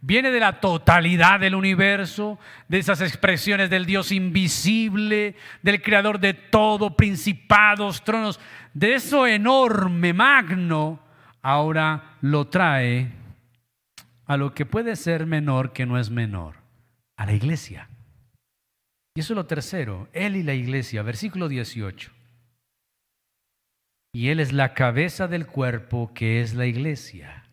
viene 0.00 0.30
de 0.30 0.38
la 0.38 0.60
totalidad 0.60 1.40
del 1.40 1.56
universo, 1.56 2.38
de 2.68 2.78
esas 2.78 3.00
expresiones 3.00 3.68
del 3.68 3.84
Dios 3.84 4.12
invisible, 4.12 5.34
del 5.62 5.82
creador 5.82 6.20
de 6.20 6.34
todo, 6.34 6.94
principados, 6.96 8.04
tronos, 8.04 8.38
de 8.72 8.94
eso 8.94 9.26
enorme, 9.26 10.12
magno, 10.12 11.00
ahora 11.42 12.18
lo 12.20 12.46
trae 12.46 13.19
a 14.30 14.36
lo 14.36 14.54
que 14.54 14.64
puede 14.64 14.94
ser 14.94 15.26
menor 15.26 15.72
que 15.72 15.86
no 15.86 15.98
es 15.98 16.10
menor, 16.10 16.58
a 17.16 17.26
la 17.26 17.32
iglesia. 17.32 17.88
Y 19.16 19.20
eso 19.20 19.32
es 19.32 19.36
lo 19.36 19.46
tercero, 19.46 20.08
Él 20.12 20.36
y 20.36 20.44
la 20.44 20.54
iglesia, 20.54 21.02
versículo 21.02 21.48
18 21.48 22.12
y 24.12 24.28
Él 24.28 24.40
es 24.40 24.52
la 24.52 24.74
cabeza 24.74 25.28
del 25.28 25.46
cuerpo 25.46 26.12
que 26.14 26.40
es 26.40 26.54
la 26.54 26.66
iglesia, 26.66 27.44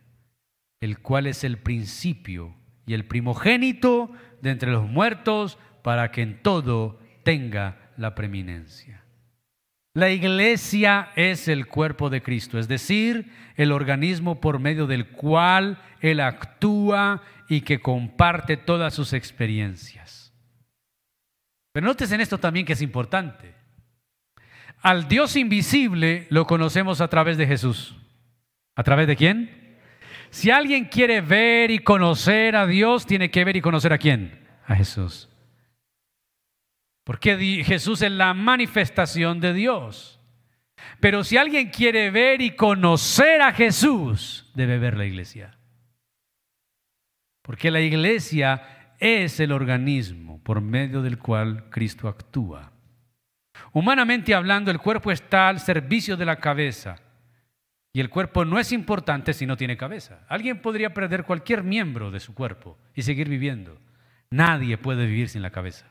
el 0.81 0.99
cual 0.99 1.27
es 1.27 1.43
el 1.43 1.57
principio 1.57 2.55
y 2.85 2.93
el 2.93 3.05
primogénito 3.05 4.11
de 4.41 4.51
entre 4.51 4.71
los 4.71 4.87
muertos 4.87 5.57
para 5.83 6.11
que 6.11 6.21
en 6.21 6.41
todo 6.41 6.99
tenga 7.23 7.91
la 7.97 8.15
preeminencia. 8.15 9.03
La 9.97 10.11
iglesia 10.11 11.09
es 11.15 11.47
el 11.47 11.65
cuerpo 11.65 12.11
de 12.11 12.21
Cristo, 12.21 12.59
es 12.59 12.67
decir, 12.67 13.31
el 13.55 13.71
organismo 13.71 14.39
por 14.39 14.59
medio 14.59 14.85
del 14.85 15.07
cual 15.07 15.79
Él 16.01 16.19
actúa 16.19 17.23
y 17.49 17.61
que 17.61 17.79
comparte 17.79 18.57
todas 18.57 18.93
sus 18.93 19.13
experiencias. 19.13 20.31
Pero 21.71 21.87
notes 21.87 22.11
en 22.11 22.21
esto 22.21 22.37
también 22.37 22.63
que 22.63 22.73
es 22.73 22.83
importante. 22.83 23.55
Al 24.83 25.07
Dios 25.07 25.35
invisible 25.35 26.27
lo 26.29 26.45
conocemos 26.45 27.01
a 27.01 27.07
través 27.07 27.35
de 27.39 27.47
Jesús. 27.47 27.95
¿A 28.75 28.83
través 28.83 29.07
de 29.07 29.15
quién? 29.15 29.79
Si 30.29 30.51
alguien 30.51 30.85
quiere 30.85 31.21
ver 31.21 31.71
y 31.71 31.79
conocer 31.79 32.55
a 32.55 32.67
Dios, 32.67 33.07
tiene 33.07 33.31
que 33.31 33.43
ver 33.43 33.55
y 33.55 33.61
conocer 33.61 33.93
a 33.93 33.97
quién? 33.97 34.45
A 34.67 34.75
Jesús. 34.75 35.27
Porque 37.07 37.63
Jesús 37.63 38.01
es 38.01 38.11
la 38.11 38.33
manifestación 38.33 39.39
de 39.39 39.53
Dios. 39.53 40.19
Pero 40.99 41.23
si 41.23 41.37
alguien 41.37 41.69
quiere 41.69 42.11
ver 42.11 42.41
y 42.41 42.51
conocer 42.51 43.41
a 43.41 43.53
Jesús, 43.53 44.51
debe 44.53 44.77
ver 44.77 44.97
la 44.97 45.05
iglesia. 45.05 45.57
Porque 47.43 47.71
la 47.71 47.79
iglesia 47.79 48.91
es 48.99 49.39
el 49.39 49.53
organismo 49.53 50.43
por 50.43 50.59
medio 50.59 51.01
del 51.01 51.17
cual 51.17 51.69
Cristo 51.69 52.09
actúa. 52.09 52.73
Humanamente 53.71 54.35
hablando, 54.35 54.69
el 54.69 54.79
cuerpo 54.79 55.09
está 55.09 55.47
al 55.47 55.61
servicio 55.61 56.17
de 56.17 56.25
la 56.25 56.35
cabeza. 56.35 56.97
Y 57.93 58.01
el 58.01 58.09
cuerpo 58.09 58.43
no 58.43 58.59
es 58.59 58.73
importante 58.73 59.31
si 59.31 59.45
no 59.45 59.55
tiene 59.55 59.77
cabeza. 59.77 60.25
Alguien 60.27 60.61
podría 60.61 60.93
perder 60.93 61.23
cualquier 61.23 61.63
miembro 61.63 62.11
de 62.11 62.19
su 62.19 62.33
cuerpo 62.33 62.77
y 62.93 63.03
seguir 63.03 63.29
viviendo. 63.29 63.79
Nadie 64.29 64.77
puede 64.77 65.05
vivir 65.05 65.29
sin 65.29 65.41
la 65.41 65.51
cabeza. 65.51 65.85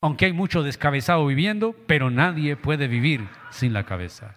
Aunque 0.00 0.26
hay 0.26 0.32
mucho 0.32 0.62
descabezado 0.62 1.26
viviendo, 1.26 1.74
pero 1.86 2.10
nadie 2.10 2.56
puede 2.56 2.88
vivir 2.88 3.28
sin 3.50 3.72
la 3.72 3.84
cabeza. 3.84 4.36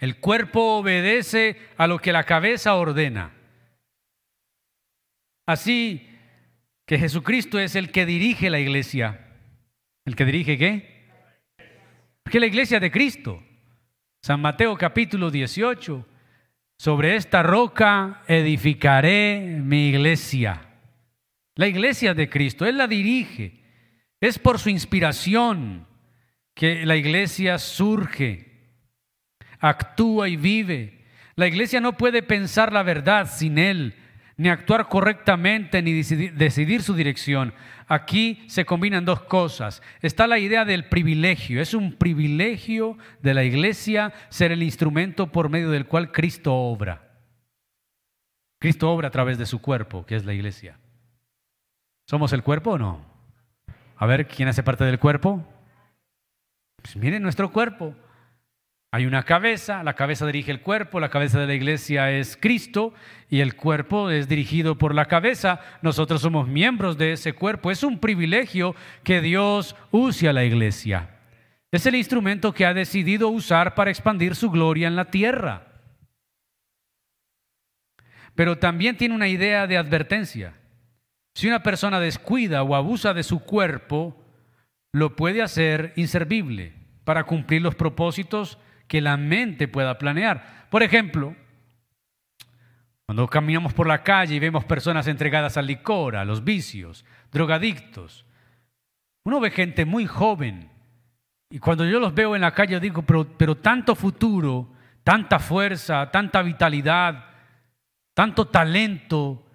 El 0.00 0.18
cuerpo 0.18 0.78
obedece 0.78 1.56
a 1.76 1.86
lo 1.86 2.00
que 2.00 2.12
la 2.12 2.24
cabeza 2.24 2.74
ordena. 2.74 3.32
Así 5.46 6.08
que 6.86 6.98
Jesucristo 6.98 7.58
es 7.60 7.76
el 7.76 7.92
que 7.92 8.06
dirige 8.06 8.50
la 8.50 8.58
iglesia. 8.58 9.28
¿El 10.04 10.16
que 10.16 10.24
dirige 10.24 10.58
qué? 10.58 10.92
que 12.32 12.40
la 12.40 12.46
iglesia 12.46 12.80
de 12.80 12.90
Cristo. 12.90 13.42
San 14.22 14.40
Mateo 14.40 14.76
capítulo 14.78 15.30
18. 15.30 16.06
Sobre 16.78 17.14
esta 17.16 17.42
roca 17.42 18.22
edificaré 18.26 19.60
mi 19.62 19.88
iglesia. 19.88 20.62
La 21.56 21.66
iglesia 21.66 22.14
de 22.14 22.30
Cristo, 22.30 22.64
Él 22.64 22.78
la 22.78 22.86
dirige. 22.88 23.61
Es 24.22 24.38
por 24.38 24.58
su 24.58 24.70
inspiración 24.70 25.86
que 26.54 26.86
la 26.86 26.96
iglesia 26.96 27.58
surge, 27.58 28.70
actúa 29.58 30.28
y 30.30 30.36
vive. 30.36 31.04
La 31.34 31.48
iglesia 31.48 31.80
no 31.80 31.98
puede 31.98 32.22
pensar 32.22 32.72
la 32.72 32.84
verdad 32.84 33.28
sin 33.30 33.58
Él 33.58 33.96
ni 34.36 34.48
actuar 34.48 34.88
correctamente, 34.88 35.82
ni 35.82 35.92
decidir, 35.92 36.82
su 36.82 36.94
dirección. 36.94 37.52
Aquí 37.86 38.44
se 38.46 38.64
combinan 38.64 39.04
dos 39.04 39.22
cosas. 39.22 39.82
Está 40.00 40.26
la 40.26 40.38
idea 40.38 40.64
del 40.64 40.88
privilegio. 40.88 41.60
Es 41.60 41.74
un 41.74 41.94
privilegio 41.94 42.96
de 43.20 43.34
la 43.34 43.44
iglesia 43.44 44.12
ser 44.30 44.52
el 44.52 44.62
instrumento 44.62 45.30
por 45.30 45.48
medio 45.48 45.70
del 45.70 45.86
cual 45.86 46.12
Cristo 46.12 46.54
obra. 46.54 47.08
Cristo 48.58 48.90
obra 48.90 49.08
a 49.08 49.12
través 49.12 49.38
de 49.38 49.46
su 49.46 49.60
cuerpo, 49.60 50.06
que 50.06 50.16
es 50.16 50.24
la 50.24 50.32
iglesia. 50.32 50.78
¿Somos 52.06 52.32
el 52.32 52.42
cuerpo 52.42 52.72
o 52.72 52.78
no? 52.78 53.11
A 54.02 54.06
ver, 54.06 54.26
¿quién 54.26 54.48
hace 54.48 54.64
parte 54.64 54.82
del 54.82 54.98
cuerpo? 54.98 55.46
Pues 56.82 56.96
miren 56.96 57.22
nuestro 57.22 57.52
cuerpo. 57.52 57.94
Hay 58.90 59.06
una 59.06 59.22
cabeza, 59.22 59.84
la 59.84 59.94
cabeza 59.94 60.26
dirige 60.26 60.50
el 60.50 60.60
cuerpo, 60.60 60.98
la 60.98 61.08
cabeza 61.08 61.38
de 61.38 61.46
la 61.46 61.54
iglesia 61.54 62.10
es 62.10 62.36
Cristo 62.36 62.94
y 63.30 63.42
el 63.42 63.54
cuerpo 63.54 64.10
es 64.10 64.26
dirigido 64.26 64.76
por 64.76 64.92
la 64.92 65.04
cabeza. 65.04 65.60
Nosotros 65.82 66.20
somos 66.20 66.48
miembros 66.48 66.98
de 66.98 67.12
ese 67.12 67.34
cuerpo. 67.34 67.70
Es 67.70 67.84
un 67.84 68.00
privilegio 68.00 68.74
que 69.04 69.20
Dios 69.20 69.76
use 69.92 70.28
a 70.28 70.32
la 70.32 70.42
iglesia. 70.42 71.20
Es 71.70 71.86
el 71.86 71.94
instrumento 71.94 72.52
que 72.52 72.66
ha 72.66 72.74
decidido 72.74 73.28
usar 73.28 73.76
para 73.76 73.92
expandir 73.92 74.34
su 74.34 74.50
gloria 74.50 74.88
en 74.88 74.96
la 74.96 75.12
tierra. 75.12 75.68
Pero 78.34 78.58
también 78.58 78.96
tiene 78.96 79.14
una 79.14 79.28
idea 79.28 79.68
de 79.68 79.76
advertencia. 79.76 80.54
Si 81.34 81.48
una 81.48 81.62
persona 81.62 81.98
descuida 82.00 82.62
o 82.62 82.74
abusa 82.74 83.14
de 83.14 83.22
su 83.22 83.40
cuerpo, 83.40 84.16
lo 84.92 85.16
puede 85.16 85.42
hacer 85.42 85.92
inservible 85.96 86.74
para 87.04 87.24
cumplir 87.24 87.62
los 87.62 87.74
propósitos 87.74 88.58
que 88.86 89.00
la 89.00 89.16
mente 89.16 89.68
pueda 89.68 89.98
planear. 89.98 90.66
Por 90.70 90.82
ejemplo, 90.82 91.34
cuando 93.06 93.26
caminamos 93.28 93.72
por 93.72 93.86
la 93.86 94.02
calle 94.02 94.34
y 94.34 94.38
vemos 94.38 94.64
personas 94.64 95.06
entregadas 95.06 95.56
al 95.56 95.66
licor, 95.66 96.16
a 96.16 96.24
los 96.24 96.44
vicios, 96.44 97.04
drogadictos, 97.30 98.26
uno 99.24 99.40
ve 99.40 99.50
gente 99.50 99.84
muy 99.84 100.06
joven 100.06 100.70
y 101.50 101.58
cuando 101.58 101.84
yo 101.84 102.00
los 102.00 102.14
veo 102.14 102.34
en 102.34 102.42
la 102.42 102.54
calle 102.54 102.80
digo, 102.80 103.02
pero, 103.02 103.24
pero 103.36 103.56
tanto 103.56 103.94
futuro, 103.94 104.72
tanta 105.04 105.38
fuerza, 105.38 106.10
tanta 106.10 106.42
vitalidad, 106.42 107.26
tanto 108.14 108.46
talento 108.46 109.46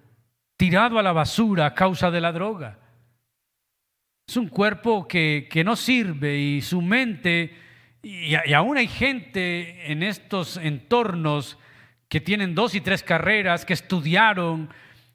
tirado 0.58 1.00
a 1.00 1.04
la 1.04 1.14
basura 1.14 1.68
a 1.68 1.74
causa 1.74 2.12
de 2.12 2.22
la 2.22 2.32
droga. 2.32 2.80
Es 4.28 4.36
un 4.36 4.50
cuerpo 4.50 5.08
que, 5.08 5.48
que 5.50 5.64
no 5.64 5.76
sirve 5.76 6.38
y 6.38 6.62
su 6.62 6.82
mente 6.82 7.56
y, 8.08 8.54
aún 8.54 8.78
hay 8.78 8.88
gente 8.88 9.92
en 9.92 10.02
estos 10.04 10.58
entornos 10.58 11.58
que 12.08 12.22
tienen 12.22 12.56
dos 12.56 12.74
y 12.74 12.82
tres 12.82 13.04
carreras, 13.04 13.66
que 13.66 13.74
estudiaron, 13.74 14.70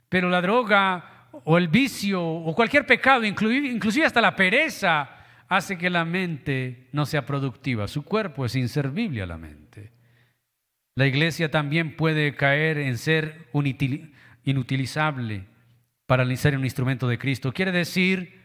pero 0.08 0.28
la 0.28 0.42
droga 0.42 1.28
o 1.44 1.56
el 1.56 1.68
vicio 1.68 2.22
o 2.22 2.54
cualquier 2.54 2.84
pecado, 2.84 3.24
inclusive 3.24 4.04
hasta 4.04 4.20
la 4.20 4.36
pereza, 4.36 5.08
hace 5.48 5.78
que 5.78 5.88
la 5.88 6.04
mente 6.04 6.88
no 6.92 7.06
sea 7.06 7.24
productiva. 7.24 7.88
Su 7.88 8.02
cuerpo 8.02 8.44
es 8.44 8.56
inservible 8.56 9.22
a 9.22 9.26
la 9.26 9.38
mente. 9.38 9.90
La 10.94 11.06
iglesia 11.06 11.50
también 11.50 11.96
puede 11.96 12.34
caer 12.34 12.76
en 12.76 12.98
ser 12.98 13.48
inutilizable 14.44 15.46
para 16.06 16.36
ser 16.36 16.56
un 16.56 16.64
instrumento 16.64 17.08
de 17.08 17.18
Cristo. 17.18 17.52
Quiere 17.52 17.72
decir, 17.72 18.40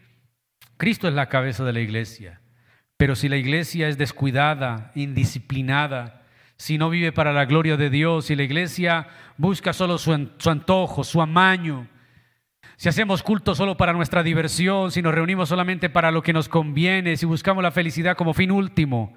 Cristo 0.78 1.08
es 1.08 1.14
la 1.14 1.28
cabeza 1.28 1.64
de 1.64 1.74
la 1.74 1.80
iglesia. 1.80 2.40
Pero 2.98 3.16
si 3.16 3.30
la 3.30 3.38
iglesia 3.38 3.88
es 3.88 3.98
descuidada, 3.98 4.92
indisciplinada, 4.96 6.24
si 6.58 6.78
no 6.78 6.90
vive 6.90 7.12
para 7.12 7.34
la 7.34 7.46
gloria 7.46 7.78
de 7.78 7.90
Dios, 7.90 8.32
y 8.32 8.36
la 8.36 8.44
iglesia 8.44 9.08
busca 9.38 9.74
solo 9.74 9.98
su, 9.98 10.12
antojo, 10.14 11.04
su 11.04 11.22
amaño, 11.22 11.88
si 12.76 12.90
hacemos 12.90 13.24
culto 13.24 13.56
solo 13.56 13.78
para 13.78 13.94
nuestra 13.94 14.24
diversión, 14.24 14.92
si 14.92 15.02
nos 15.02 15.14
reunimos 15.14 15.50
solamente 15.50 15.90
para 15.90 16.12
lo 16.12 16.24
que 16.24 16.34
nos 16.34 16.50
conviene, 16.50 17.18
si 17.18 17.26
buscamos 17.26 17.64
la 17.64 17.72
felicidad 17.72 18.16
como 18.16 18.34
fin 18.34 18.52
último, 18.52 19.16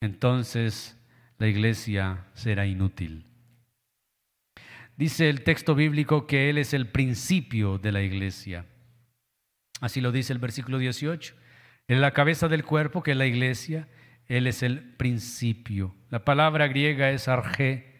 entonces 0.00 1.00
la 1.38 1.48
iglesia 1.48 2.26
será 2.34 2.66
inútil. 2.66 3.29
Dice 5.00 5.30
el 5.30 5.44
texto 5.44 5.74
bíblico 5.74 6.26
que 6.26 6.50
Él 6.50 6.58
es 6.58 6.74
el 6.74 6.86
principio 6.86 7.78
de 7.78 7.90
la 7.90 8.02
iglesia. 8.02 8.66
Así 9.80 10.02
lo 10.02 10.12
dice 10.12 10.34
el 10.34 10.38
versículo 10.38 10.76
18. 10.76 11.34
Él 11.88 11.94
es 11.96 12.00
la 12.02 12.10
cabeza 12.10 12.48
del 12.48 12.64
cuerpo, 12.64 13.02
que 13.02 13.12
es 13.12 13.16
la 13.16 13.24
iglesia. 13.24 13.88
Él 14.26 14.46
es 14.46 14.62
el 14.62 14.96
principio. 14.98 15.94
La 16.10 16.26
palabra 16.26 16.68
griega 16.68 17.12
es 17.12 17.28
arge, 17.28 17.94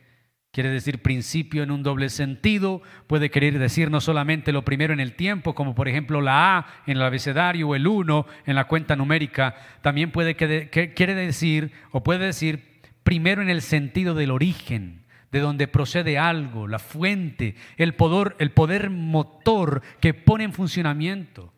quiere 0.52 0.68
decir 0.68 1.00
principio 1.00 1.62
en 1.62 1.70
un 1.70 1.82
doble 1.82 2.10
sentido. 2.10 2.82
Puede 3.06 3.30
querer 3.30 3.58
decir 3.58 3.90
no 3.90 4.02
solamente 4.02 4.52
lo 4.52 4.66
primero 4.66 4.92
en 4.92 5.00
el 5.00 5.16
tiempo, 5.16 5.54
como 5.54 5.74
por 5.74 5.88
ejemplo 5.88 6.20
la 6.20 6.58
A 6.58 6.66
en 6.86 6.98
el 6.98 7.02
abecedario 7.02 7.68
o 7.68 7.74
el 7.74 7.86
1 7.86 8.26
en 8.44 8.54
la 8.54 8.66
cuenta 8.66 8.94
numérica. 8.94 9.56
También 9.80 10.12
puede 10.12 10.36
quiere 10.36 11.14
decir 11.14 11.72
o 11.92 12.02
puede 12.02 12.26
decir 12.26 12.82
primero 13.04 13.40
en 13.40 13.48
el 13.48 13.62
sentido 13.62 14.14
del 14.14 14.32
origen, 14.32 14.99
de 15.32 15.40
donde 15.40 15.68
procede 15.68 16.18
algo, 16.18 16.66
la 16.66 16.78
fuente, 16.78 17.54
el 17.76 17.94
poder, 17.94 18.36
el 18.38 18.50
poder 18.50 18.90
motor 18.90 19.82
que 20.00 20.14
pone 20.14 20.44
en 20.44 20.52
funcionamiento. 20.52 21.52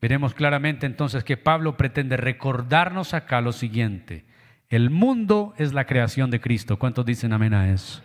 Veremos 0.00 0.34
claramente 0.34 0.86
entonces 0.86 1.24
que 1.24 1.36
Pablo 1.36 1.76
pretende 1.76 2.16
recordarnos 2.16 3.14
acá 3.14 3.40
lo 3.40 3.52
siguiente. 3.52 4.24
El 4.68 4.90
mundo 4.90 5.54
es 5.58 5.72
la 5.72 5.86
creación 5.86 6.30
de 6.30 6.40
Cristo. 6.40 6.78
¿Cuántos 6.78 7.04
dicen 7.04 7.32
amén 7.32 7.54
a 7.54 7.72
eso? 7.72 8.02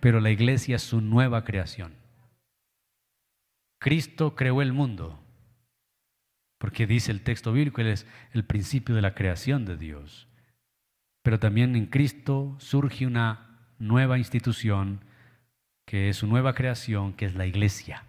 Pero 0.00 0.20
la 0.20 0.30
iglesia 0.30 0.76
es 0.76 0.82
su 0.82 1.00
nueva 1.00 1.44
creación. 1.44 1.94
Cristo 3.78 4.34
creó 4.34 4.62
el 4.62 4.72
mundo. 4.72 5.18
Porque 6.58 6.86
dice 6.86 7.10
el 7.10 7.22
texto 7.22 7.52
bíblico, 7.52 7.80
Él 7.80 7.88
es 7.88 8.06
el 8.32 8.44
principio 8.44 8.94
de 8.94 9.02
la 9.02 9.14
creación 9.14 9.64
de 9.64 9.76
Dios. 9.76 10.28
Pero 11.22 11.38
también 11.38 11.74
en 11.74 11.86
Cristo 11.86 12.56
surge 12.58 13.06
una 13.06 13.51
nueva 13.82 14.16
institución, 14.16 15.04
que 15.84 16.08
es 16.08 16.16
su 16.16 16.26
nueva 16.26 16.54
creación, 16.54 17.12
que 17.12 17.26
es 17.26 17.34
la 17.34 17.46
iglesia. 17.46 18.04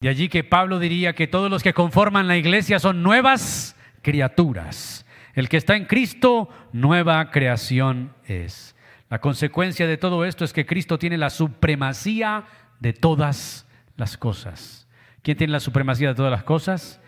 De 0.00 0.08
allí 0.08 0.28
que 0.28 0.42
Pablo 0.42 0.78
diría 0.78 1.14
que 1.14 1.26
todos 1.26 1.50
los 1.50 1.62
que 1.62 1.74
conforman 1.74 2.26
la 2.26 2.36
iglesia 2.36 2.78
son 2.78 3.02
nuevas 3.02 3.76
criaturas. 4.02 5.06
El 5.34 5.48
que 5.48 5.56
está 5.56 5.76
en 5.76 5.84
Cristo, 5.84 6.48
nueva 6.72 7.30
creación 7.30 8.14
es. 8.26 8.74
La 9.10 9.20
consecuencia 9.20 9.86
de 9.86 9.96
todo 9.96 10.24
esto 10.24 10.44
es 10.44 10.52
que 10.52 10.66
Cristo 10.66 10.98
tiene 10.98 11.18
la 11.18 11.30
supremacía 11.30 12.44
de 12.80 12.92
todas 12.92 13.66
las 13.96 14.16
cosas. 14.16 14.88
¿Quién 15.22 15.36
tiene 15.36 15.52
la 15.52 15.60
supremacía 15.60 16.08
de 16.08 16.14
todas 16.14 16.32
las 16.32 16.44
cosas? 16.44 17.00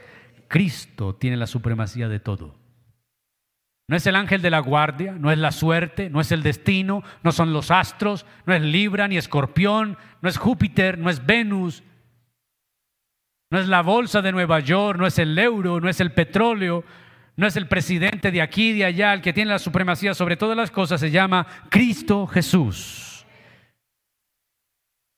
Cristo 0.48 1.14
tiene 1.14 1.36
la 1.36 1.46
supremacía 1.46 2.08
de 2.08 2.20
todo. 2.20 2.54
No 3.88 3.96
es 3.96 4.06
el 4.06 4.16
ángel 4.16 4.42
de 4.42 4.50
la 4.50 4.58
guardia, 4.58 5.12
no 5.12 5.30
es 5.30 5.38
la 5.38 5.52
suerte, 5.52 6.10
no 6.10 6.20
es 6.20 6.32
el 6.32 6.42
destino, 6.42 7.04
no 7.22 7.30
son 7.30 7.52
los 7.52 7.70
astros, 7.70 8.26
no 8.44 8.52
es 8.52 8.60
Libra 8.60 9.06
ni 9.06 9.16
Escorpión, 9.16 9.96
no 10.22 10.28
es 10.28 10.38
Júpiter, 10.38 10.98
no 10.98 11.08
es 11.08 11.24
Venus, 11.24 11.84
no 13.50 13.60
es 13.60 13.68
la 13.68 13.82
bolsa 13.82 14.22
de 14.22 14.32
Nueva 14.32 14.58
York, 14.58 14.98
no 14.98 15.06
es 15.06 15.20
el 15.20 15.38
euro, 15.38 15.80
no 15.80 15.88
es 15.88 16.00
el 16.00 16.12
petróleo, 16.12 16.82
no 17.36 17.46
es 17.46 17.54
el 17.56 17.68
presidente 17.68 18.32
de 18.32 18.42
aquí 18.42 18.70
y 18.70 18.78
de 18.78 18.86
allá, 18.86 19.12
el 19.12 19.20
que 19.20 19.32
tiene 19.32 19.52
la 19.52 19.60
supremacía 19.60 20.14
sobre 20.14 20.36
todas 20.36 20.56
las 20.56 20.72
cosas, 20.72 21.00
se 21.00 21.12
llama 21.12 21.46
Cristo 21.70 22.26
Jesús. 22.26 23.24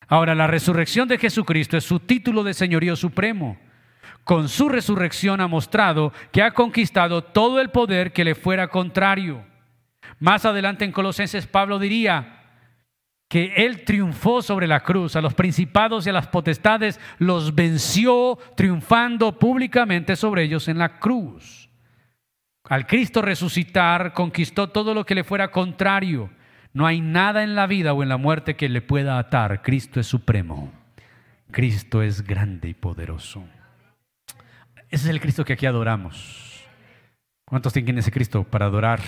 Ahora, 0.08 0.34
la 0.34 0.46
resurrección 0.46 1.08
de 1.08 1.18
Jesucristo 1.18 1.76
es 1.76 1.84
su 1.84 2.00
título 2.00 2.42
de 2.42 2.54
señorío 2.54 2.96
supremo. 2.96 3.58
Con 4.28 4.50
su 4.50 4.68
resurrección 4.68 5.40
ha 5.40 5.48
mostrado 5.48 6.12
que 6.32 6.42
ha 6.42 6.50
conquistado 6.50 7.24
todo 7.24 7.62
el 7.62 7.70
poder 7.70 8.12
que 8.12 8.24
le 8.24 8.34
fuera 8.34 8.68
contrario. 8.68 9.42
Más 10.18 10.44
adelante 10.44 10.84
en 10.84 10.92
Colosenses 10.92 11.46
Pablo 11.46 11.78
diría, 11.78 12.42
que 13.26 13.54
Él 13.56 13.86
triunfó 13.86 14.42
sobre 14.42 14.66
la 14.66 14.80
cruz, 14.80 15.16
a 15.16 15.22
los 15.22 15.32
principados 15.32 16.06
y 16.06 16.10
a 16.10 16.12
las 16.12 16.26
potestades 16.26 17.00
los 17.16 17.54
venció 17.54 18.38
triunfando 18.54 19.38
públicamente 19.38 20.14
sobre 20.14 20.42
ellos 20.42 20.68
en 20.68 20.76
la 20.76 20.98
cruz. 20.98 21.70
Al 22.64 22.86
Cristo 22.86 23.22
resucitar 23.22 24.12
conquistó 24.12 24.68
todo 24.68 24.92
lo 24.92 25.06
que 25.06 25.14
le 25.14 25.24
fuera 25.24 25.50
contrario. 25.50 26.28
No 26.74 26.86
hay 26.86 27.00
nada 27.00 27.42
en 27.44 27.54
la 27.54 27.66
vida 27.66 27.94
o 27.94 28.02
en 28.02 28.10
la 28.10 28.18
muerte 28.18 28.56
que 28.56 28.68
le 28.68 28.82
pueda 28.82 29.18
atar. 29.18 29.62
Cristo 29.62 29.98
es 29.98 30.06
supremo. 30.06 30.70
Cristo 31.50 32.02
es 32.02 32.22
grande 32.22 32.68
y 32.68 32.74
poderoso. 32.74 33.42
Ese 34.91 35.05
es 35.05 35.11
el 35.11 35.20
Cristo 35.20 35.45
que 35.45 35.53
aquí 35.53 35.66
adoramos. 35.66 36.64
¿Cuántos 37.45 37.72
tienen 37.72 37.99
ese 37.99 38.11
Cristo 38.11 38.45
para 38.45 38.66
adorar? 38.66 39.01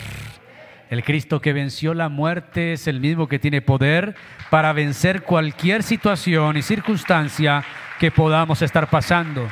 El 0.90 1.04
Cristo 1.04 1.40
que 1.40 1.52
venció 1.52 1.94
la 1.94 2.08
muerte 2.08 2.72
es 2.72 2.86
el 2.86 3.00
mismo 3.00 3.28
que 3.28 3.38
tiene 3.38 3.62
poder 3.62 4.16
para 4.50 4.72
vencer 4.72 5.22
cualquier 5.22 5.82
situación 5.82 6.56
y 6.56 6.62
circunstancia 6.62 7.64
que 7.98 8.10
podamos 8.10 8.60
estar 8.60 8.90
pasando. 8.90 9.48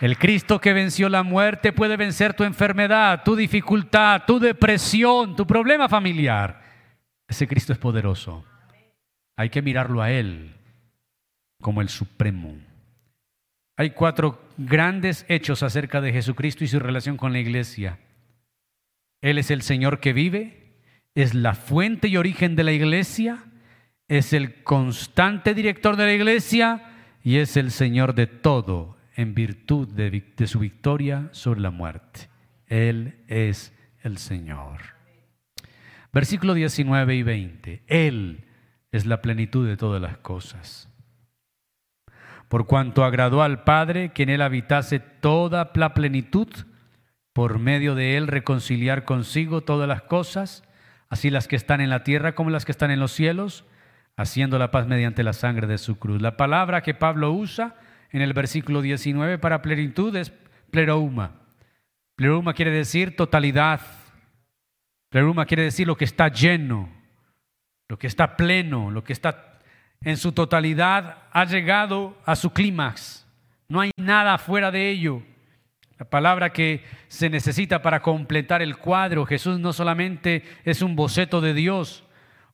El 0.00 0.18
Cristo 0.18 0.60
que 0.60 0.72
venció 0.72 1.08
la 1.08 1.22
muerte 1.22 1.72
puede 1.72 1.96
vencer 1.96 2.34
tu 2.34 2.42
enfermedad, 2.42 3.22
tu 3.24 3.36
dificultad, 3.36 4.22
tu 4.26 4.40
depresión, 4.40 5.36
tu 5.36 5.46
problema 5.46 5.88
familiar. 5.88 6.60
Ese 7.28 7.46
Cristo 7.46 7.72
es 7.72 7.78
poderoso. 7.78 8.44
Hay 9.36 9.48
que 9.48 9.62
mirarlo 9.62 10.02
a 10.02 10.10
Él 10.10 10.56
como 11.60 11.80
el 11.80 11.88
Supremo. 11.88 12.56
Hay 13.76 13.90
cuatro 13.90 14.41
grandes 14.56 15.24
hechos 15.28 15.62
acerca 15.62 16.00
de 16.00 16.12
Jesucristo 16.12 16.64
y 16.64 16.68
su 16.68 16.78
relación 16.78 17.16
con 17.16 17.32
la 17.32 17.40
iglesia. 17.40 17.98
Él 19.20 19.38
es 19.38 19.50
el 19.50 19.62
Señor 19.62 20.00
que 20.00 20.12
vive, 20.12 20.74
es 21.14 21.34
la 21.34 21.54
fuente 21.54 22.08
y 22.08 22.16
origen 22.16 22.56
de 22.56 22.64
la 22.64 22.72
iglesia, 22.72 23.44
es 24.08 24.32
el 24.32 24.62
constante 24.62 25.54
director 25.54 25.96
de 25.96 26.06
la 26.06 26.12
iglesia 26.12 26.82
y 27.22 27.36
es 27.36 27.56
el 27.56 27.70
Señor 27.70 28.14
de 28.14 28.26
todo 28.26 28.96
en 29.14 29.34
virtud 29.34 29.88
de, 29.88 30.46
su 30.46 30.58
victoria 30.58 31.28
sobre 31.32 31.60
la 31.60 31.70
muerte. 31.70 32.28
Él 32.66 33.16
es 33.28 33.72
el 34.02 34.18
Señor. 34.18 34.80
Versículo 36.12 36.54
19 36.54 37.14
y 37.14 37.22
20. 37.22 37.82
Él 37.86 38.44
es 38.90 39.06
la 39.06 39.22
plenitud 39.22 39.66
de 39.66 39.76
todas 39.76 40.02
las 40.02 40.18
cosas. 40.18 40.91
Por 42.52 42.66
cuanto 42.66 43.02
agradó 43.02 43.42
al 43.42 43.64
Padre 43.64 44.10
que 44.10 44.24
en 44.24 44.28
Él 44.28 44.42
habitase 44.42 44.98
toda 45.00 45.70
la 45.74 45.94
plenitud, 45.94 46.48
por 47.32 47.58
medio 47.58 47.94
de 47.94 48.18
él 48.18 48.28
reconciliar 48.28 49.06
consigo 49.06 49.62
todas 49.62 49.88
las 49.88 50.02
cosas, 50.02 50.62
así 51.08 51.30
las 51.30 51.48
que 51.48 51.56
están 51.56 51.80
en 51.80 51.88
la 51.88 52.04
tierra 52.04 52.34
como 52.34 52.50
las 52.50 52.66
que 52.66 52.72
están 52.72 52.90
en 52.90 53.00
los 53.00 53.12
cielos, 53.12 53.64
haciendo 54.18 54.58
la 54.58 54.70
paz 54.70 54.86
mediante 54.86 55.22
la 55.22 55.32
sangre 55.32 55.66
de 55.66 55.78
su 55.78 55.98
cruz. 55.98 56.20
La 56.20 56.36
palabra 56.36 56.82
que 56.82 56.92
Pablo 56.92 57.32
usa 57.32 57.74
en 58.10 58.20
el 58.20 58.34
versículo 58.34 58.82
19 58.82 59.38
para 59.38 59.62
plenitud 59.62 60.14
es 60.14 60.30
plerouma. 60.70 61.36
Plerouma 62.16 62.52
quiere 62.52 62.70
decir 62.70 63.16
totalidad. 63.16 63.80
Plerouma 65.08 65.46
quiere 65.46 65.62
decir 65.62 65.86
lo 65.86 65.96
que 65.96 66.04
está 66.04 66.28
lleno, 66.28 66.90
lo 67.88 67.98
que 67.98 68.08
está 68.08 68.36
pleno, 68.36 68.90
lo 68.90 69.04
que 69.04 69.14
está 69.14 69.51
en 70.04 70.16
su 70.16 70.32
totalidad 70.32 71.18
ha 71.30 71.44
llegado 71.44 72.16
a 72.24 72.36
su 72.36 72.50
clímax. 72.50 73.26
No 73.68 73.80
hay 73.80 73.90
nada 73.96 74.38
fuera 74.38 74.70
de 74.70 74.90
ello. 74.90 75.22
La 75.98 76.08
palabra 76.08 76.50
que 76.50 76.84
se 77.08 77.30
necesita 77.30 77.82
para 77.82 78.02
completar 78.02 78.62
el 78.62 78.76
cuadro. 78.76 79.24
Jesús 79.24 79.58
no 79.60 79.72
solamente 79.72 80.42
es 80.64 80.82
un 80.82 80.96
boceto 80.96 81.40
de 81.40 81.54
Dios 81.54 82.04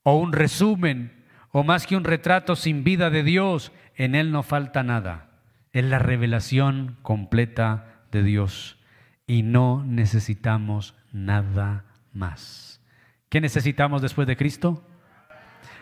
o 0.02 0.16
un 0.16 0.32
resumen 0.32 1.24
o 1.50 1.64
más 1.64 1.86
que 1.86 1.96
un 1.96 2.04
retrato 2.04 2.56
sin 2.56 2.84
vida 2.84 3.10
de 3.10 3.22
Dios. 3.22 3.72
En 3.96 4.14
Él 4.14 4.30
no 4.30 4.42
falta 4.42 4.82
nada. 4.82 5.30
Es 5.72 5.84
la 5.84 5.98
revelación 5.98 6.98
completa 7.02 8.02
de 8.12 8.22
Dios 8.22 8.78
y 9.26 9.42
no 9.42 9.84
necesitamos 9.84 10.94
nada 11.12 11.84
más. 12.12 12.80
¿Qué 13.28 13.40
necesitamos 13.40 14.02
después 14.02 14.26
de 14.26 14.36
Cristo? 14.36 14.87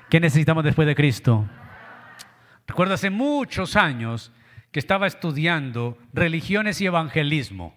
¿Qué 0.09 0.21
necesitamos 0.21 0.63
después 0.63 0.87
de 0.87 0.95
Cristo? 0.95 1.49
Recuerdo 2.67 2.95
hace 2.95 3.11
muchos 3.11 3.75
años 3.75 4.33
que 4.71 4.79
estaba 4.79 5.07
estudiando 5.07 5.99
religiones 6.13 6.81
y 6.81 6.87
evangelismo. 6.87 7.75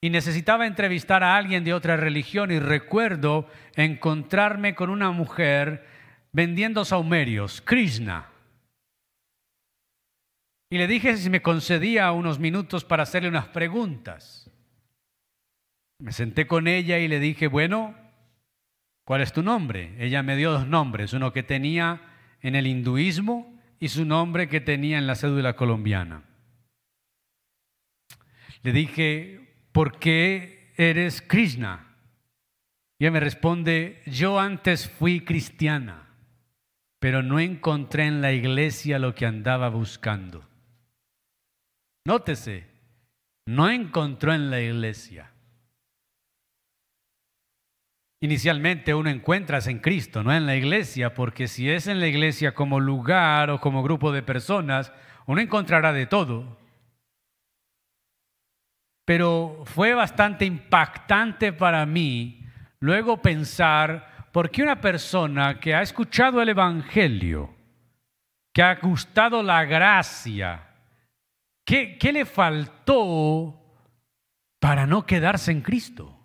Y 0.00 0.10
necesitaba 0.10 0.66
entrevistar 0.66 1.22
a 1.22 1.36
alguien 1.36 1.64
de 1.64 1.74
otra 1.74 1.96
religión 1.96 2.50
y 2.50 2.58
recuerdo 2.58 3.48
encontrarme 3.74 4.74
con 4.74 4.88
una 4.88 5.10
mujer 5.10 5.86
vendiendo 6.32 6.84
saumerios, 6.84 7.60
Krishna. 7.60 8.28
Y 10.70 10.78
le 10.78 10.86
dije 10.86 11.16
si 11.16 11.30
me 11.30 11.42
concedía 11.42 12.10
unos 12.12 12.38
minutos 12.38 12.84
para 12.84 13.02
hacerle 13.02 13.28
unas 13.28 13.48
preguntas. 13.48 14.50
Me 15.98 16.12
senté 16.12 16.46
con 16.46 16.68
ella 16.68 16.98
y 16.98 17.08
le 17.08 17.20
dije, 17.20 17.48
bueno, 17.48 17.94
¿Cuál 19.06 19.20
es 19.20 19.32
tu 19.32 19.40
nombre? 19.40 19.94
Ella 20.04 20.24
me 20.24 20.34
dio 20.34 20.50
dos 20.50 20.66
nombres, 20.66 21.12
uno 21.12 21.32
que 21.32 21.44
tenía 21.44 22.00
en 22.40 22.56
el 22.56 22.66
hinduismo 22.66 23.56
y 23.78 23.86
su 23.86 24.04
nombre 24.04 24.48
que 24.48 24.60
tenía 24.60 24.98
en 24.98 25.06
la 25.06 25.14
cédula 25.14 25.54
colombiana. 25.54 26.24
Le 28.64 28.72
dije, 28.72 29.68
¿por 29.70 30.00
qué 30.00 30.72
eres 30.76 31.22
Krishna? 31.22 31.86
Y 32.98 33.04
ella 33.04 33.12
me 33.12 33.20
responde, 33.20 34.02
yo 34.06 34.40
antes 34.40 34.90
fui 34.90 35.20
cristiana, 35.20 36.08
pero 36.98 37.22
no 37.22 37.38
encontré 37.38 38.06
en 38.06 38.20
la 38.20 38.32
iglesia 38.32 38.98
lo 38.98 39.14
que 39.14 39.24
andaba 39.24 39.68
buscando. 39.68 40.48
Nótese, 42.04 42.66
no 43.46 43.70
encontró 43.70 44.34
en 44.34 44.50
la 44.50 44.60
iglesia. 44.60 45.30
Inicialmente 48.26 48.92
uno 48.92 49.08
encuentra 49.08 49.60
en 49.66 49.78
Cristo, 49.78 50.24
no 50.24 50.34
en 50.34 50.46
la 50.46 50.56
iglesia, 50.56 51.14
porque 51.14 51.46
si 51.46 51.70
es 51.70 51.86
en 51.86 52.00
la 52.00 52.08
iglesia 52.08 52.56
como 52.56 52.80
lugar 52.80 53.50
o 53.50 53.60
como 53.60 53.84
grupo 53.84 54.10
de 54.10 54.24
personas, 54.24 54.92
uno 55.26 55.40
encontrará 55.40 55.92
de 55.92 56.06
todo. 56.06 56.58
Pero 59.04 59.62
fue 59.66 59.94
bastante 59.94 60.44
impactante 60.44 61.52
para 61.52 61.86
mí 61.86 62.44
luego 62.80 63.22
pensar 63.22 64.26
por 64.32 64.50
qué 64.50 64.64
una 64.64 64.80
persona 64.80 65.60
que 65.60 65.76
ha 65.76 65.82
escuchado 65.82 66.42
el 66.42 66.48
Evangelio, 66.48 67.54
que 68.52 68.60
ha 68.60 68.74
gustado 68.74 69.40
la 69.40 69.64
gracia, 69.64 70.66
¿qué, 71.64 71.96
qué 71.96 72.12
le 72.12 72.24
faltó 72.24 73.56
para 74.58 74.84
no 74.84 75.06
quedarse 75.06 75.52
en 75.52 75.60
Cristo? 75.60 76.15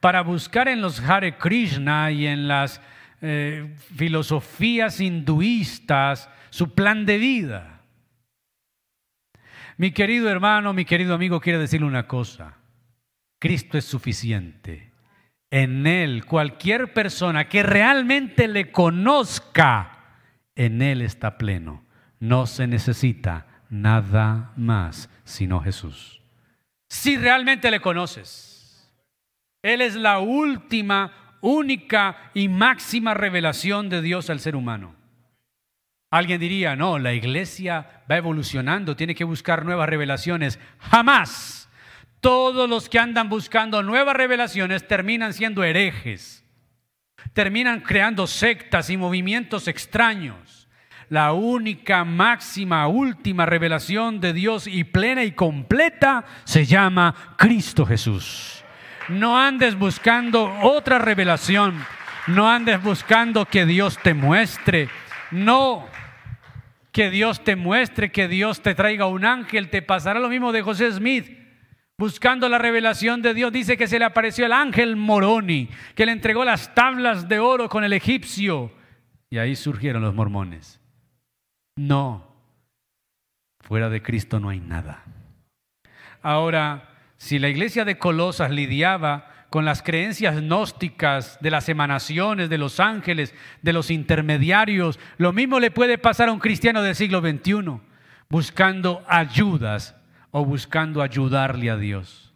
Para 0.00 0.22
buscar 0.22 0.68
en 0.68 0.80
los 0.80 1.00
Hare 1.00 1.36
Krishna 1.36 2.10
y 2.10 2.26
en 2.26 2.48
las 2.48 2.80
eh, 3.20 3.76
filosofías 3.94 5.00
hinduistas 5.00 6.28
su 6.48 6.74
plan 6.74 7.06
de 7.06 7.18
vida. 7.18 7.82
Mi 9.76 9.92
querido 9.92 10.28
hermano, 10.28 10.72
mi 10.72 10.84
querido 10.84 11.14
amigo, 11.14 11.40
quiere 11.40 11.58
decirle 11.58 11.86
una 11.86 12.06
cosa. 12.06 12.56
Cristo 13.38 13.78
es 13.78 13.84
suficiente. 13.84 14.90
En 15.50 15.86
Él, 15.86 16.24
cualquier 16.26 16.92
persona 16.92 17.48
que 17.48 17.62
realmente 17.62 18.46
le 18.46 18.70
conozca, 18.70 19.98
en 20.54 20.82
Él 20.82 21.02
está 21.02 21.38
pleno. 21.38 21.84
No 22.18 22.46
se 22.46 22.66
necesita 22.66 23.46
nada 23.70 24.52
más 24.56 25.08
sino 25.24 25.60
Jesús. 25.60 26.20
Si 26.88 27.16
realmente 27.16 27.70
le 27.70 27.80
conoces. 27.80 28.49
Él 29.62 29.82
es 29.82 29.94
la 29.94 30.18
última, 30.18 31.36
única 31.40 32.30
y 32.34 32.48
máxima 32.48 33.14
revelación 33.14 33.88
de 33.88 34.02
Dios 34.02 34.30
al 34.30 34.40
ser 34.40 34.56
humano. 34.56 34.94
Alguien 36.10 36.40
diría, 36.40 36.74
no, 36.74 36.98
la 36.98 37.12
iglesia 37.12 38.02
va 38.10 38.16
evolucionando, 38.16 38.96
tiene 38.96 39.14
que 39.14 39.24
buscar 39.24 39.64
nuevas 39.64 39.88
revelaciones. 39.88 40.58
Jamás. 40.78 41.68
Todos 42.20 42.68
los 42.68 42.88
que 42.88 42.98
andan 42.98 43.28
buscando 43.30 43.82
nuevas 43.82 44.14
revelaciones 44.14 44.86
terminan 44.86 45.32
siendo 45.32 45.64
herejes. 45.64 46.44
Terminan 47.32 47.80
creando 47.80 48.26
sectas 48.26 48.90
y 48.90 48.96
movimientos 48.96 49.68
extraños. 49.68 50.68
La 51.08 51.32
única, 51.32 52.04
máxima, 52.04 52.86
última 52.88 53.46
revelación 53.46 54.20
de 54.20 54.32
Dios 54.32 54.66
y 54.66 54.84
plena 54.84 55.24
y 55.24 55.32
completa 55.32 56.24
se 56.44 56.66
llama 56.66 57.34
Cristo 57.36 57.86
Jesús. 57.86 58.59
No 59.10 59.36
andes 59.36 59.76
buscando 59.76 60.56
otra 60.62 60.98
revelación. 60.98 61.84
No 62.28 62.48
andes 62.48 62.80
buscando 62.82 63.44
que 63.44 63.66
Dios 63.66 63.98
te 63.98 64.14
muestre. 64.14 64.88
No, 65.32 65.88
que 66.92 67.10
Dios 67.10 67.42
te 67.42 67.56
muestre, 67.56 68.12
que 68.12 68.28
Dios 68.28 68.62
te 68.62 68.74
traiga 68.74 69.06
un 69.06 69.24
ángel. 69.24 69.68
Te 69.68 69.82
pasará 69.82 70.20
lo 70.20 70.28
mismo 70.28 70.52
de 70.52 70.62
José 70.62 70.92
Smith. 70.92 71.38
Buscando 71.98 72.48
la 72.48 72.58
revelación 72.58 73.20
de 73.20 73.34
Dios, 73.34 73.52
dice 73.52 73.76
que 73.76 73.88
se 73.88 73.98
le 73.98 74.04
apareció 74.04 74.46
el 74.46 74.52
ángel 74.52 74.96
Moroni, 74.96 75.68
que 75.94 76.06
le 76.06 76.12
entregó 76.12 76.44
las 76.44 76.74
tablas 76.74 77.28
de 77.28 77.38
oro 77.40 77.68
con 77.68 77.84
el 77.84 77.92
egipcio. 77.92 78.72
Y 79.28 79.38
ahí 79.38 79.54
surgieron 79.54 80.02
los 80.02 80.14
mormones. 80.14 80.80
No, 81.76 82.32
fuera 83.60 83.90
de 83.90 84.02
Cristo 84.02 84.40
no 84.40 84.48
hay 84.48 84.60
nada. 84.60 85.04
Ahora, 86.22 86.89
si 87.20 87.38
la 87.38 87.50
iglesia 87.50 87.84
de 87.84 87.98
Colosas 87.98 88.50
lidiaba 88.50 89.28
con 89.50 89.66
las 89.66 89.82
creencias 89.82 90.40
gnósticas 90.40 91.38
de 91.42 91.50
las 91.50 91.68
emanaciones, 91.68 92.48
de 92.48 92.56
los 92.56 92.80
ángeles, 92.80 93.34
de 93.60 93.74
los 93.74 93.90
intermediarios, 93.90 94.98
lo 95.18 95.34
mismo 95.34 95.60
le 95.60 95.70
puede 95.70 95.98
pasar 95.98 96.30
a 96.30 96.32
un 96.32 96.38
cristiano 96.38 96.80
del 96.80 96.94
siglo 96.94 97.20
XXI, 97.20 97.78
buscando 98.30 99.04
ayudas 99.06 99.94
o 100.30 100.46
buscando 100.46 101.02
ayudarle 101.02 101.68
a 101.68 101.76
Dios. 101.76 102.32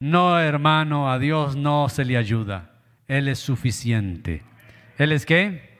No, 0.00 0.38
hermano, 0.38 1.10
a 1.10 1.18
Dios 1.18 1.56
no 1.56 1.88
se 1.88 2.04
le 2.04 2.18
ayuda. 2.18 2.74
Él 3.06 3.26
es 3.26 3.38
suficiente. 3.38 4.42
¿Él 4.98 5.12
es 5.12 5.24
qué? 5.24 5.78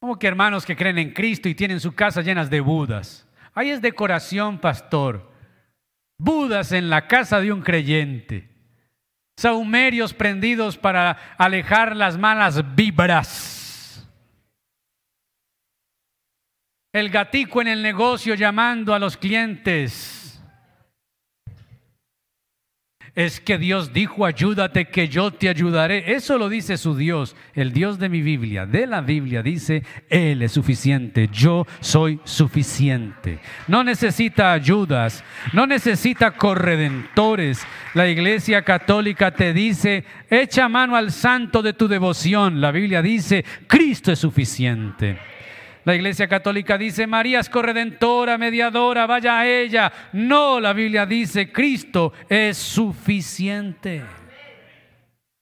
Como 0.00 0.20
que 0.20 0.28
hermanos 0.28 0.64
que 0.64 0.76
creen 0.76 0.98
en 0.98 1.12
Cristo 1.12 1.48
y 1.48 1.56
tienen 1.56 1.80
su 1.80 1.96
casa 1.96 2.22
llenas 2.22 2.48
de 2.48 2.60
budas. 2.60 3.26
Ahí 3.54 3.70
es 3.70 3.82
decoración, 3.82 4.60
pastor. 4.60 5.34
Budas 6.18 6.72
en 6.72 6.90
la 6.90 7.06
casa 7.06 7.40
de 7.40 7.52
un 7.52 7.62
creyente. 7.62 8.48
Saumerios 9.36 10.14
prendidos 10.14 10.78
para 10.78 11.34
alejar 11.36 11.94
las 11.94 12.16
malas 12.16 12.74
vibras. 12.74 14.08
El 16.92 17.10
gatico 17.10 17.60
en 17.60 17.68
el 17.68 17.82
negocio 17.82 18.34
llamando 18.34 18.94
a 18.94 18.98
los 18.98 19.18
clientes 19.18 20.25
es 23.16 23.40
que 23.40 23.56
Dios 23.56 23.94
dijo, 23.94 24.26
ayúdate 24.26 24.84
que 24.84 25.08
yo 25.08 25.30
te 25.30 25.48
ayudaré. 25.48 26.12
Eso 26.14 26.36
lo 26.36 26.50
dice 26.50 26.76
su 26.76 26.94
Dios, 26.94 27.34
el 27.54 27.72
Dios 27.72 27.98
de 27.98 28.10
mi 28.10 28.20
Biblia, 28.20 28.66
de 28.66 28.86
la 28.86 29.00
Biblia, 29.00 29.42
dice, 29.42 29.82
Él 30.10 30.42
es 30.42 30.52
suficiente, 30.52 31.30
yo 31.32 31.66
soy 31.80 32.20
suficiente. 32.24 33.38
No 33.68 33.82
necesita 33.82 34.52
ayudas, 34.52 35.24
no 35.54 35.66
necesita 35.66 36.32
corredentores. 36.32 37.66
La 37.94 38.06
Iglesia 38.06 38.60
Católica 38.62 39.30
te 39.30 39.54
dice, 39.54 40.04
echa 40.28 40.68
mano 40.68 40.94
al 40.94 41.10
santo 41.10 41.62
de 41.62 41.72
tu 41.72 41.88
devoción. 41.88 42.60
La 42.60 42.70
Biblia 42.70 43.00
dice, 43.00 43.46
Cristo 43.66 44.12
es 44.12 44.18
suficiente. 44.18 45.18
La 45.86 45.94
Iglesia 45.94 46.26
Católica 46.26 46.76
dice, 46.76 47.06
María 47.06 47.38
es 47.38 47.48
corredentora, 47.48 48.36
mediadora, 48.36 49.06
vaya 49.06 49.38
a 49.38 49.46
ella. 49.46 49.92
No, 50.12 50.58
la 50.58 50.72
Biblia 50.72 51.06
dice, 51.06 51.52
Cristo 51.52 52.12
es 52.28 52.56
suficiente. 52.56 54.02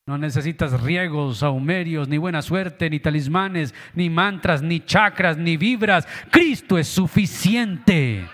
No 0.04 0.18
necesitas 0.18 0.82
riegos, 0.82 1.38
saumerios, 1.38 2.08
ni 2.08 2.18
buena 2.18 2.42
suerte, 2.42 2.90
ni 2.90 3.00
talismanes, 3.00 3.74
ni 3.94 4.10
mantras, 4.10 4.60
ni 4.60 4.80
chakras, 4.80 5.38
ni 5.38 5.56
vibras. 5.56 6.06
Cristo 6.30 6.76
es 6.76 6.88
suficiente. 6.88 8.28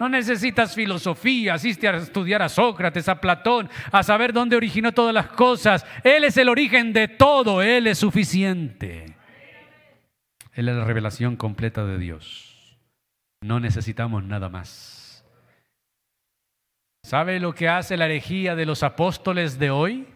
No 0.00 0.08
necesitas 0.08 0.74
filosofía, 0.74 1.52
asiste 1.52 1.86
a 1.86 1.98
estudiar 1.98 2.40
a 2.40 2.48
Sócrates, 2.48 3.10
a 3.10 3.20
Platón, 3.20 3.68
a 3.90 4.02
saber 4.02 4.32
dónde 4.32 4.56
originó 4.56 4.92
todas 4.92 5.12
las 5.12 5.26
cosas. 5.26 5.84
Él 6.02 6.24
es 6.24 6.38
el 6.38 6.48
origen 6.48 6.94
de 6.94 7.08
todo, 7.08 7.60
Él 7.60 7.88
es 7.88 7.98
suficiente. 7.98 9.21
Él 10.52 10.68
es 10.68 10.76
la 10.76 10.84
revelación 10.84 11.36
completa 11.36 11.84
de 11.84 11.98
Dios. 11.98 12.78
No 13.42 13.58
necesitamos 13.58 14.22
nada 14.24 14.48
más. 14.48 15.24
¿Sabe 17.04 17.40
lo 17.40 17.54
que 17.54 17.68
hace 17.68 17.96
la 17.96 18.04
herejía 18.04 18.54
de 18.54 18.66
los 18.66 18.82
apóstoles 18.82 19.58
de 19.58 19.70
hoy? 19.70 20.06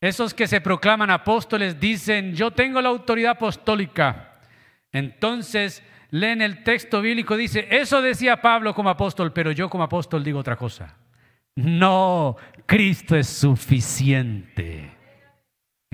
Esos 0.00 0.34
que 0.34 0.46
se 0.46 0.60
proclaman 0.60 1.10
apóstoles 1.10 1.78
dicen, 1.80 2.34
yo 2.34 2.50
tengo 2.50 2.80
la 2.80 2.88
autoridad 2.88 3.32
apostólica. 3.32 4.40
Entonces 4.92 5.82
leen 6.10 6.40
el 6.40 6.62
texto 6.62 7.00
bíblico, 7.00 7.36
dice, 7.36 7.66
eso 7.70 8.00
decía 8.00 8.40
Pablo 8.40 8.74
como 8.74 8.90
apóstol, 8.90 9.32
pero 9.32 9.50
yo 9.50 9.68
como 9.68 9.84
apóstol 9.84 10.22
digo 10.22 10.38
otra 10.38 10.56
cosa. 10.56 10.96
No, 11.56 12.36
Cristo 12.66 13.16
es 13.16 13.28
suficiente. 13.28 14.93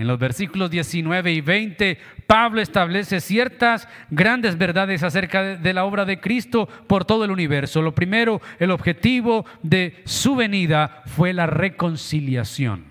En 0.00 0.06
los 0.06 0.18
versículos 0.18 0.70
19 0.70 1.30
y 1.30 1.42
20, 1.42 1.98
Pablo 2.26 2.62
establece 2.62 3.20
ciertas 3.20 3.86
grandes 4.08 4.56
verdades 4.56 5.02
acerca 5.02 5.42
de 5.42 5.74
la 5.74 5.84
obra 5.84 6.06
de 6.06 6.20
Cristo 6.20 6.66
por 6.86 7.04
todo 7.04 7.26
el 7.26 7.30
universo. 7.30 7.82
Lo 7.82 7.94
primero, 7.94 8.40
el 8.58 8.70
objetivo 8.70 9.44
de 9.62 10.00
su 10.06 10.36
venida 10.36 11.02
fue 11.04 11.34
la 11.34 11.44
reconciliación. 11.44 12.86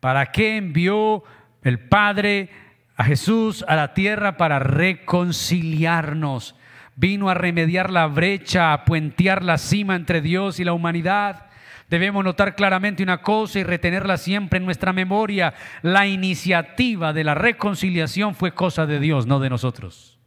¿Para 0.00 0.26
qué 0.32 0.58
envió 0.58 1.24
el 1.62 1.78
Padre 1.78 2.50
a 2.96 3.04
Jesús 3.04 3.64
a 3.66 3.74
la 3.74 3.94
tierra? 3.94 4.36
Para 4.36 4.58
reconciliarnos. 4.58 6.56
Vino 6.94 7.30
a 7.30 7.34
remediar 7.34 7.88
la 7.90 8.06
brecha, 8.06 8.74
a 8.74 8.84
puentear 8.84 9.42
la 9.42 9.56
cima 9.56 9.96
entre 9.96 10.20
Dios 10.20 10.60
y 10.60 10.64
la 10.64 10.74
humanidad 10.74 11.47
Debemos 11.88 12.22
notar 12.22 12.54
claramente 12.54 13.02
una 13.02 13.22
cosa 13.22 13.58
y 13.58 13.64
retenerla 13.64 14.18
siempre 14.18 14.58
en 14.58 14.66
nuestra 14.66 14.92
memoria. 14.92 15.54
La 15.82 16.06
iniciativa 16.06 17.12
de 17.12 17.24
la 17.24 17.34
reconciliación 17.34 18.34
fue 18.34 18.52
cosa 18.52 18.86
de 18.86 19.00
Dios, 19.00 19.26
no 19.26 19.40
de 19.40 19.48
nosotros. 19.48 20.18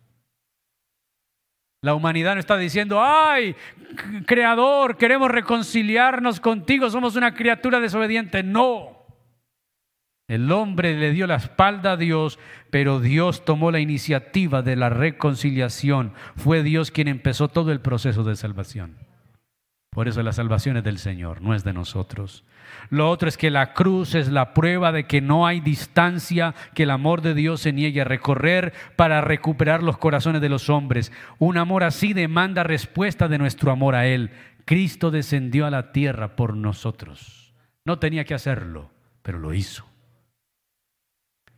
La 1.84 1.95
humanidad 1.95 2.36
no 2.36 2.39
está 2.39 2.57
diciendo, 2.57 3.03
ay, 3.03 3.55
creador, 4.26 4.97
queremos 4.97 5.32
reconciliarnos 5.32 6.39
contigo, 6.39 6.89
somos 6.89 7.16
una 7.16 7.34
criatura 7.34 7.80
desobediente. 7.80 8.43
No. 8.43 9.01
El 10.28 10.51
hombre 10.51 10.95
le 10.95 11.12
dio 11.12 11.28
la 11.28 11.36
espalda 11.36 11.93
a 11.93 11.97
Dios, 11.97 12.39
pero 12.70 12.99
Dios 12.99 13.45
tomó 13.45 13.70
la 13.70 13.80
iniciativa 13.80 14.62
de 14.62 14.76
la 14.76 14.89
reconciliación. 14.89 16.14
Fue 16.36 16.64
Dios 16.64 16.89
quien 16.89 17.07
empezó 17.07 17.49
todo 17.49 17.72
el 17.72 17.82
proceso 17.82 18.24
de 18.24 18.36
salvación. 18.36 19.11
Por 19.93 20.07
eso 20.07 20.23
la 20.23 20.31
salvación 20.31 20.77
es 20.77 20.85
del 20.85 20.99
Señor, 20.99 21.41
no 21.41 21.53
es 21.53 21.65
de 21.65 21.73
nosotros. 21.73 22.45
Lo 22.89 23.09
otro 23.09 23.27
es 23.27 23.35
que 23.35 23.51
la 23.51 23.73
cruz 23.73 24.15
es 24.15 24.29
la 24.29 24.53
prueba 24.53 24.93
de 24.93 25.03
que 25.03 25.19
no 25.19 25.45
hay 25.45 25.59
distancia 25.59 26.55
que 26.73 26.83
el 26.83 26.91
amor 26.91 27.21
de 27.21 27.33
Dios 27.33 27.59
se 27.59 27.73
niegue 27.73 27.99
a 27.99 28.05
recorrer 28.05 28.73
para 28.95 29.19
recuperar 29.19 29.83
los 29.83 29.97
corazones 29.97 30.41
de 30.41 30.47
los 30.47 30.69
hombres. 30.69 31.11
Un 31.39 31.57
amor 31.57 31.83
así 31.83 32.13
demanda 32.13 32.63
respuesta 32.63 33.27
de 33.27 33.37
nuestro 33.37 33.69
amor 33.69 33.95
a 33.95 34.07
Él. 34.07 34.31
Cristo 34.63 35.11
descendió 35.11 35.65
a 35.65 35.71
la 35.71 35.91
tierra 35.91 36.37
por 36.37 36.55
nosotros. 36.55 37.53
No 37.83 37.99
tenía 37.99 38.23
que 38.23 38.33
hacerlo, 38.33 38.91
pero 39.23 39.39
lo 39.39 39.53
hizo. 39.53 39.85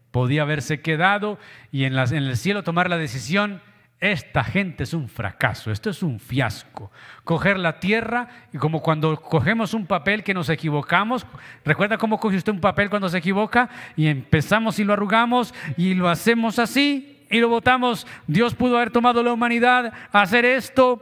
Podía 0.09 0.41
haberse 0.41 0.81
quedado 0.81 1.38
y 1.71 1.84
en, 1.84 1.93
en 1.93 2.23
el 2.23 2.38
cielo 2.38 2.63
tomar 2.63 2.89
la 2.89 2.97
decisión 2.97 3.61
esta 4.04 4.43
gente 4.43 4.84
es 4.84 4.93
un 4.93 5.08
fracaso, 5.08 5.72
esto 5.72 5.89
es 5.89 6.04
un 6.04 6.20
fiasco. 6.20 6.91
Coger 7.24 7.58
la 7.58 7.80
tierra 7.80 8.28
y 8.51 8.58
como 8.58 8.82
cuando 8.82 9.16
cogemos 9.16 9.74
un 9.74 9.86
papel 9.86 10.26
que 10.26 10.34
nos 10.34 10.49
equivocamos, 10.49 11.26
¿recuerda 11.64 11.97
cómo 11.97 12.20
coge 12.20 12.36
usted 12.36 12.51
un 12.51 12.60
papel 12.60 12.89
cuando 12.89 13.08
se 13.08 13.20
equivoca? 13.20 13.70
Y 13.95 14.08
empezamos 14.08 14.78
y 14.80 14.84
lo 14.84 14.91
arrugamos 14.91 15.54
y 15.78 15.93
lo 15.93 16.10
hacemos 16.10 16.60
así 16.60 17.26
y 17.32 17.39
lo 17.39 17.47
votamos. 17.47 18.06
Dios 18.28 18.56
pudo 18.56 18.76
haber 18.76 18.91
tomado 18.91 19.24
la 19.24 19.32
humanidad 19.32 19.93
a 20.12 20.22
hacer 20.22 20.43
esto, 20.43 21.01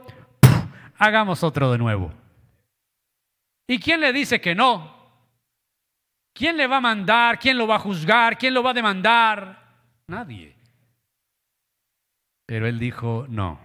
hagamos 0.96 1.42
otro 1.42 1.72
de 1.72 1.78
nuevo. 1.78 2.12
¿Y 3.66 3.80
quién 3.80 4.00
le 4.00 4.12
dice 4.12 4.40
que 4.40 4.54
no? 4.54 4.96
¿Quién 6.32 6.56
le 6.56 6.68
va 6.68 6.76
a 6.76 6.80
mandar? 6.80 7.40
¿Quién 7.40 7.58
lo 7.58 7.66
va 7.66 7.74
a 7.74 7.80
juzgar? 7.80 8.38
¿Quién 8.38 8.54
lo 8.54 8.62
va 8.62 8.70
a 8.70 8.74
demandar? 8.74 9.58
Nadie. 10.06 10.61
Pero 12.52 12.66
él 12.66 12.78
dijo, 12.78 13.24
no, 13.30 13.58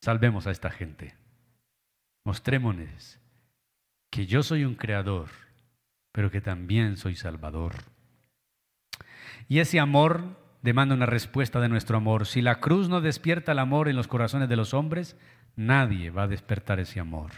salvemos 0.00 0.46
a 0.46 0.52
esta 0.52 0.70
gente. 0.70 1.16
Mostrémonos 2.24 3.18
que 4.12 4.26
yo 4.26 4.44
soy 4.44 4.64
un 4.64 4.76
creador, 4.76 5.30
pero 6.12 6.30
que 6.30 6.40
también 6.40 6.96
soy 6.96 7.16
salvador. 7.16 7.74
Y 9.48 9.58
ese 9.58 9.80
amor 9.80 10.38
demanda 10.62 10.94
una 10.94 11.06
respuesta 11.06 11.58
de 11.58 11.68
nuestro 11.68 11.96
amor. 11.96 12.26
Si 12.26 12.42
la 12.42 12.60
cruz 12.60 12.88
no 12.88 13.00
despierta 13.00 13.50
el 13.50 13.58
amor 13.58 13.88
en 13.88 13.96
los 13.96 14.06
corazones 14.06 14.48
de 14.48 14.54
los 14.54 14.72
hombres, 14.72 15.16
nadie 15.56 16.10
va 16.10 16.22
a 16.22 16.28
despertar 16.28 16.78
ese 16.78 17.00
amor. 17.00 17.32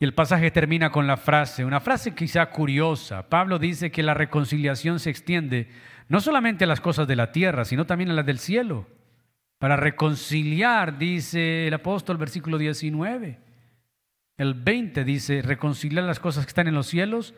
Y 0.00 0.04
el 0.04 0.14
pasaje 0.14 0.50
termina 0.50 0.90
con 0.90 1.06
la 1.06 1.16
frase, 1.16 1.64
una 1.64 1.78
frase 1.78 2.12
quizá 2.12 2.50
curiosa. 2.50 3.28
Pablo 3.28 3.60
dice 3.60 3.92
que 3.92 4.02
la 4.02 4.14
reconciliación 4.14 4.98
se 4.98 5.10
extiende 5.10 5.70
no 6.08 6.20
solamente 6.20 6.64
a 6.64 6.66
las 6.66 6.80
cosas 6.80 7.06
de 7.06 7.14
la 7.14 7.30
tierra, 7.30 7.64
sino 7.64 7.86
también 7.86 8.10
a 8.10 8.14
las 8.14 8.26
del 8.26 8.40
cielo. 8.40 8.95
Para 9.58 9.76
reconciliar, 9.76 10.98
dice 10.98 11.66
el 11.68 11.74
apóstol, 11.74 12.18
versículo 12.18 12.58
19. 12.58 13.38
El 14.36 14.54
20 14.54 15.04
dice, 15.04 15.40
reconciliar 15.42 16.04
las 16.04 16.20
cosas 16.20 16.44
que 16.44 16.50
están 16.50 16.68
en 16.68 16.74
los 16.74 16.86
cielos, 16.86 17.34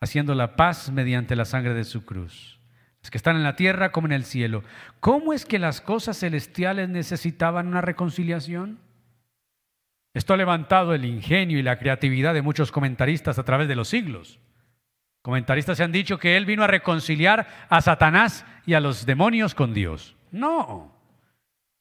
haciendo 0.00 0.34
la 0.34 0.56
paz 0.56 0.90
mediante 0.90 1.36
la 1.36 1.44
sangre 1.44 1.74
de 1.74 1.84
su 1.84 2.04
cruz. 2.04 2.58
Las 3.02 3.10
que 3.10 3.18
están 3.18 3.36
en 3.36 3.42
la 3.42 3.56
tierra 3.56 3.92
como 3.92 4.06
en 4.06 4.12
el 4.12 4.24
cielo. 4.24 4.64
¿Cómo 5.00 5.32
es 5.32 5.44
que 5.44 5.58
las 5.58 5.80
cosas 5.80 6.18
celestiales 6.18 6.88
necesitaban 6.88 7.66
una 7.66 7.80
reconciliación? 7.80 8.78
Esto 10.14 10.34
ha 10.34 10.38
levantado 10.38 10.94
el 10.94 11.04
ingenio 11.04 11.58
y 11.58 11.62
la 11.62 11.78
creatividad 11.78 12.32
de 12.32 12.42
muchos 12.42 12.72
comentaristas 12.72 13.38
a 13.38 13.44
través 13.44 13.68
de 13.68 13.76
los 13.76 13.88
siglos. 13.88 14.40
Comentaristas 15.22 15.76
se 15.76 15.84
han 15.84 15.92
dicho 15.92 16.18
que 16.18 16.36
Él 16.36 16.46
vino 16.46 16.64
a 16.64 16.66
reconciliar 16.66 17.46
a 17.68 17.80
Satanás 17.82 18.46
y 18.64 18.74
a 18.74 18.80
los 18.80 19.04
demonios 19.04 19.54
con 19.54 19.74
Dios. 19.74 20.16
No. 20.32 20.97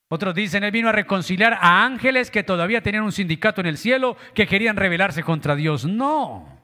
Otros 0.10 0.34
dicen, 0.34 0.64
Él 0.64 0.72
vino 0.72 0.88
a 0.88 0.94
reconciliar 0.94 1.58
a 1.60 1.84
ángeles 1.84 2.32
que 2.32 2.44
todavía 2.44 2.82
tenían 2.82 3.04
un 3.04 3.12
sindicato 3.12 3.60
en 3.60 3.68
el 3.68 3.78
cielo 3.78 4.16
que 4.34 4.48
querían 4.48 4.78
rebelarse 4.78 5.22
contra 5.22 5.56
Dios. 5.56 5.86
No. 5.86 6.58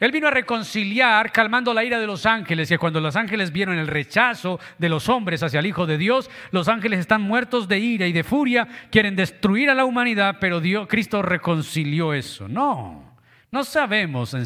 Él 0.00 0.12
vino 0.12 0.28
a 0.28 0.30
reconciliar 0.30 1.32
calmando 1.32 1.72
la 1.72 1.82
ira 1.82 1.98
de 1.98 2.06
los 2.06 2.26
ángeles, 2.26 2.70
y 2.70 2.76
cuando 2.76 3.00
los 3.00 3.16
ángeles 3.16 3.52
vieron 3.52 3.78
el 3.78 3.86
rechazo 3.86 4.60
de 4.76 4.90
los 4.90 5.08
hombres 5.08 5.42
hacia 5.42 5.60
el 5.60 5.66
Hijo 5.66 5.86
de 5.86 5.96
Dios, 5.96 6.30
los 6.50 6.68
ángeles 6.68 7.00
están 7.00 7.22
muertos 7.22 7.68
de 7.68 7.78
ira 7.78 8.06
y 8.06 8.12
de 8.12 8.22
furia, 8.24 8.68
quieren 8.90 9.16
destruir 9.16 9.70
a 9.70 9.74
la 9.74 9.86
humanidad, 9.86 10.36
pero 10.38 10.60
Dios, 10.60 10.86
Cristo 10.88 11.22
reconcilió 11.22 12.12
eso. 12.12 12.48
No, 12.48 13.16
no 13.50 13.64
sabemos 13.64 14.34
a 14.34 14.44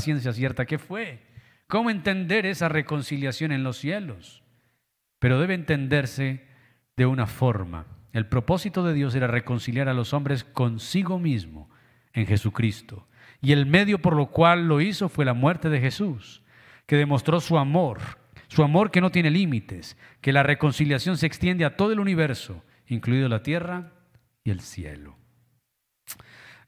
ciencia 0.00 0.32
cierta 0.32 0.64
qué 0.64 0.78
fue, 0.78 1.20
cómo 1.66 1.90
entender 1.90 2.46
esa 2.46 2.68
reconciliación 2.68 3.50
en 3.50 3.64
los 3.64 3.78
cielos, 3.78 4.44
pero 5.18 5.40
debe 5.40 5.54
entenderse 5.54 6.51
de 6.96 7.06
una 7.06 7.26
forma. 7.26 7.86
El 8.12 8.26
propósito 8.26 8.84
de 8.84 8.92
Dios 8.92 9.14
era 9.14 9.26
reconciliar 9.26 9.88
a 9.88 9.94
los 9.94 10.12
hombres 10.12 10.44
consigo 10.44 11.18
mismo 11.18 11.70
en 12.12 12.26
Jesucristo. 12.26 13.06
Y 13.40 13.52
el 13.52 13.66
medio 13.66 14.00
por 14.00 14.14
lo 14.14 14.26
cual 14.26 14.68
lo 14.68 14.80
hizo 14.80 15.08
fue 15.08 15.24
la 15.24 15.34
muerte 15.34 15.68
de 15.68 15.80
Jesús, 15.80 16.42
que 16.86 16.96
demostró 16.96 17.40
su 17.40 17.58
amor, 17.58 18.00
su 18.48 18.62
amor 18.62 18.90
que 18.90 19.00
no 19.00 19.10
tiene 19.10 19.30
límites, 19.30 19.96
que 20.20 20.32
la 20.32 20.42
reconciliación 20.42 21.16
se 21.16 21.26
extiende 21.26 21.64
a 21.64 21.76
todo 21.76 21.92
el 21.92 22.00
universo, 22.00 22.62
incluido 22.86 23.28
la 23.28 23.42
tierra 23.42 23.92
y 24.44 24.50
el 24.50 24.60
cielo. 24.60 25.16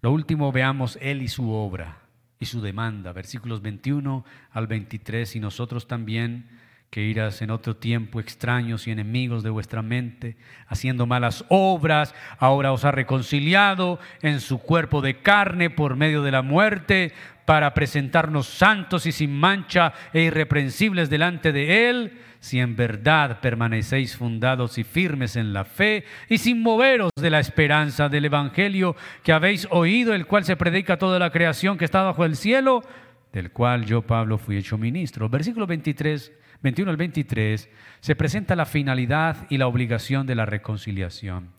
Lo 0.00 0.12
último, 0.12 0.50
veamos 0.50 0.98
Él 1.00 1.22
y 1.22 1.28
su 1.28 1.50
obra 1.50 1.98
y 2.38 2.46
su 2.46 2.60
demanda, 2.60 3.12
versículos 3.12 3.62
21 3.62 4.24
al 4.50 4.66
23, 4.66 5.36
y 5.36 5.40
nosotros 5.40 5.86
también 5.86 6.48
que 6.94 7.02
irás 7.02 7.42
en 7.42 7.50
otro 7.50 7.74
tiempo 7.74 8.20
extraños 8.20 8.86
y 8.86 8.92
enemigos 8.92 9.42
de 9.42 9.50
vuestra 9.50 9.82
mente, 9.82 10.36
haciendo 10.68 11.06
malas 11.06 11.44
obras, 11.48 12.14
ahora 12.38 12.70
os 12.70 12.84
ha 12.84 12.92
reconciliado 12.92 13.98
en 14.22 14.38
su 14.38 14.58
cuerpo 14.58 15.00
de 15.00 15.20
carne 15.20 15.70
por 15.70 15.96
medio 15.96 16.22
de 16.22 16.30
la 16.30 16.42
muerte, 16.42 17.12
para 17.46 17.74
presentarnos 17.74 18.46
santos 18.46 19.06
y 19.06 19.10
sin 19.10 19.36
mancha 19.36 19.92
e 20.12 20.22
irreprensibles 20.22 21.10
delante 21.10 21.50
de 21.50 21.90
Él, 21.90 22.12
si 22.38 22.60
en 22.60 22.76
verdad 22.76 23.40
permanecéis 23.40 24.16
fundados 24.16 24.78
y 24.78 24.84
firmes 24.84 25.34
en 25.34 25.52
la 25.52 25.64
fe 25.64 26.04
y 26.28 26.38
sin 26.38 26.62
moveros 26.62 27.10
de 27.20 27.30
la 27.30 27.40
esperanza 27.40 28.08
del 28.08 28.26
Evangelio 28.26 28.94
que 29.24 29.32
habéis 29.32 29.66
oído, 29.72 30.14
el 30.14 30.28
cual 30.28 30.44
se 30.44 30.54
predica 30.54 30.96
toda 30.96 31.18
la 31.18 31.32
creación 31.32 31.76
que 31.76 31.86
está 31.86 32.02
bajo 32.02 32.24
el 32.24 32.36
cielo, 32.36 32.84
del 33.32 33.50
cual 33.50 33.84
yo, 33.84 34.02
Pablo, 34.02 34.38
fui 34.38 34.56
hecho 34.56 34.78
ministro. 34.78 35.28
Versículo 35.28 35.66
23 35.66 36.43
21 36.62 36.90
al 36.90 36.96
23, 36.96 37.68
se 38.00 38.16
presenta 38.16 38.56
la 38.56 38.66
finalidad 38.66 39.46
y 39.50 39.58
la 39.58 39.66
obligación 39.66 40.26
de 40.26 40.34
la 40.34 40.46
reconciliación. 40.46 41.50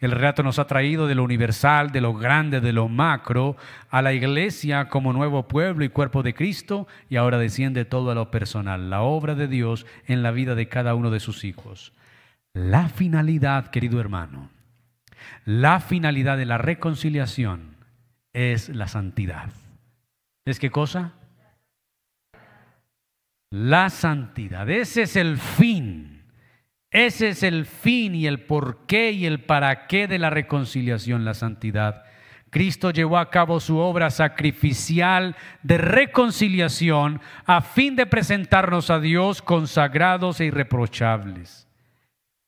El 0.00 0.12
relato 0.12 0.44
nos 0.44 0.60
ha 0.60 0.66
traído 0.66 1.08
de 1.08 1.16
lo 1.16 1.24
universal, 1.24 1.90
de 1.90 2.00
lo 2.00 2.14
grande, 2.14 2.60
de 2.60 2.72
lo 2.72 2.88
macro, 2.88 3.56
a 3.90 4.00
la 4.00 4.12
iglesia 4.12 4.88
como 4.88 5.12
nuevo 5.12 5.48
pueblo 5.48 5.84
y 5.84 5.88
cuerpo 5.88 6.22
de 6.22 6.34
Cristo, 6.34 6.86
y 7.08 7.16
ahora 7.16 7.38
desciende 7.38 7.84
todo 7.84 8.12
a 8.12 8.14
lo 8.14 8.30
personal, 8.30 8.90
la 8.90 9.00
obra 9.02 9.34
de 9.34 9.48
Dios 9.48 9.86
en 10.06 10.22
la 10.22 10.30
vida 10.30 10.54
de 10.54 10.68
cada 10.68 10.94
uno 10.94 11.10
de 11.10 11.18
sus 11.18 11.44
hijos. 11.44 11.92
La 12.52 12.88
finalidad, 12.88 13.68
querido 13.68 14.00
hermano, 14.00 14.50
la 15.44 15.80
finalidad 15.80 16.36
de 16.36 16.46
la 16.46 16.58
reconciliación 16.58 17.76
es 18.32 18.68
la 18.68 18.86
santidad. 18.86 19.50
¿Es 20.44 20.60
qué 20.60 20.70
cosa? 20.70 21.12
La 23.50 23.90
santidad. 23.90 24.68
Ese 24.68 25.02
es 25.02 25.16
el 25.16 25.38
fin. 25.38 26.22
Ese 26.90 27.30
es 27.30 27.42
el 27.42 27.66
fin 27.66 28.14
y 28.14 28.26
el 28.26 28.40
porqué 28.40 29.12
y 29.12 29.26
el 29.26 29.40
para 29.40 29.86
qué 29.86 30.06
de 30.06 30.18
la 30.18 30.30
reconciliación, 30.30 31.24
la 31.24 31.34
santidad. 31.34 32.04
Cristo 32.50 32.90
llevó 32.90 33.18
a 33.18 33.30
cabo 33.30 33.60
su 33.60 33.76
obra 33.76 34.10
sacrificial 34.10 35.36
de 35.62 35.76
reconciliación 35.76 37.20
a 37.44 37.60
fin 37.60 37.94
de 37.94 38.06
presentarnos 38.06 38.88
a 38.88 39.00
Dios 39.00 39.42
consagrados 39.42 40.40
e 40.40 40.46
irreprochables. 40.46 41.68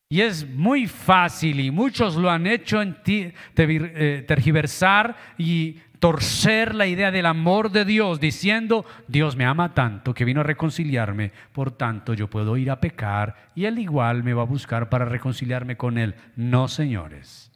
Y 0.08 0.22
es 0.22 0.48
muy 0.48 0.86
fácil 0.86 1.60
y 1.60 1.70
muchos 1.70 2.16
lo 2.16 2.30
han 2.30 2.46
hecho 2.46 2.82
en 2.82 2.96
eh, 3.04 4.24
tergiversar 4.26 5.16
y 5.38 5.76
torcer 6.00 6.74
la 6.74 6.86
idea 6.86 7.10
del 7.10 7.26
amor 7.26 7.70
de 7.70 7.84
Dios 7.84 8.18
diciendo, 8.18 8.84
Dios 9.06 9.36
me 9.36 9.44
ama 9.44 9.74
tanto 9.74 10.14
que 10.14 10.24
vino 10.24 10.40
a 10.40 10.44
reconciliarme, 10.44 11.30
por 11.52 11.70
tanto 11.70 12.14
yo 12.14 12.28
puedo 12.28 12.56
ir 12.56 12.70
a 12.70 12.80
pecar 12.80 13.50
y 13.54 13.66
Él 13.66 13.78
igual 13.78 14.24
me 14.24 14.34
va 14.34 14.42
a 14.42 14.46
buscar 14.46 14.88
para 14.88 15.04
reconciliarme 15.04 15.76
con 15.76 15.98
Él. 15.98 16.16
No, 16.34 16.66
señores. 16.66 17.52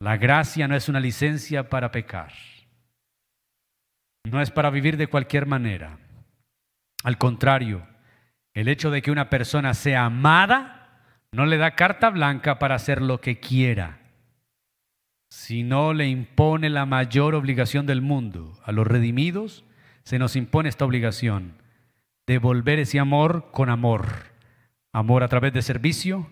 La 0.00 0.16
gracia 0.16 0.66
no 0.66 0.76
es 0.76 0.88
una 0.88 1.00
licencia 1.00 1.68
para 1.68 1.90
pecar. 1.90 2.32
no 4.24 4.40
es 4.40 4.52
para 4.52 4.70
vivir 4.70 4.96
de 4.96 5.08
cualquier 5.08 5.46
manera. 5.46 5.98
Al 7.02 7.18
contrario, 7.18 7.86
el 8.54 8.68
hecho 8.68 8.90
de 8.92 9.02
que 9.02 9.10
una 9.10 9.28
persona 9.28 9.74
sea 9.74 10.04
amada 10.04 11.00
no 11.32 11.44
le 11.44 11.56
da 11.56 11.72
carta 11.72 12.10
blanca 12.10 12.60
para 12.60 12.76
hacer 12.76 13.02
lo 13.02 13.20
que 13.20 13.40
quiera, 13.40 13.98
sino 15.32 15.94
le 15.94 16.08
impone 16.08 16.68
la 16.68 16.84
mayor 16.84 17.34
obligación 17.34 17.86
del 17.86 18.02
mundo. 18.02 18.52
A 18.64 18.70
los 18.70 18.86
redimidos 18.86 19.64
se 20.02 20.18
nos 20.18 20.36
impone 20.36 20.68
esta 20.68 20.84
obligación, 20.84 21.54
devolver 22.26 22.78
ese 22.78 22.98
amor 22.98 23.50
con 23.50 23.70
amor. 23.70 24.04
Amor 24.92 25.22
a 25.22 25.28
través 25.28 25.54
de 25.54 25.62
servicio, 25.62 26.28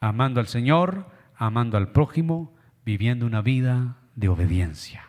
amando 0.00 0.40
al 0.40 0.48
Señor, 0.48 1.06
amando 1.36 1.76
al 1.76 1.92
prójimo, 1.92 2.52
viviendo 2.84 3.24
una 3.24 3.40
vida 3.40 3.98
de 4.16 4.28
obediencia. 4.28 5.04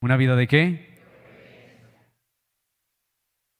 ¿Una 0.00 0.16
vida 0.16 0.34
de 0.34 0.48
qué? 0.48 0.98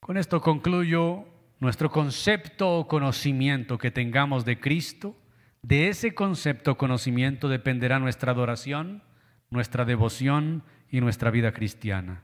Con 0.00 0.16
esto 0.16 0.40
concluyo 0.40 1.26
nuestro 1.58 1.90
concepto 1.90 2.78
o 2.78 2.88
conocimiento 2.88 3.76
que 3.76 3.90
tengamos 3.90 4.46
de 4.46 4.58
Cristo. 4.58 5.14
De 5.60 5.88
ese 5.88 6.14
concepto 6.14 6.72
o 6.72 6.78
conocimiento 6.78 7.50
dependerá 7.50 7.98
nuestra 7.98 8.32
adoración, 8.32 9.02
nuestra 9.51 9.84
devoción 9.84 10.62
y 10.90 11.01
nuestra 11.01 11.30
vida 11.30 11.53
cristiana. 11.53 12.22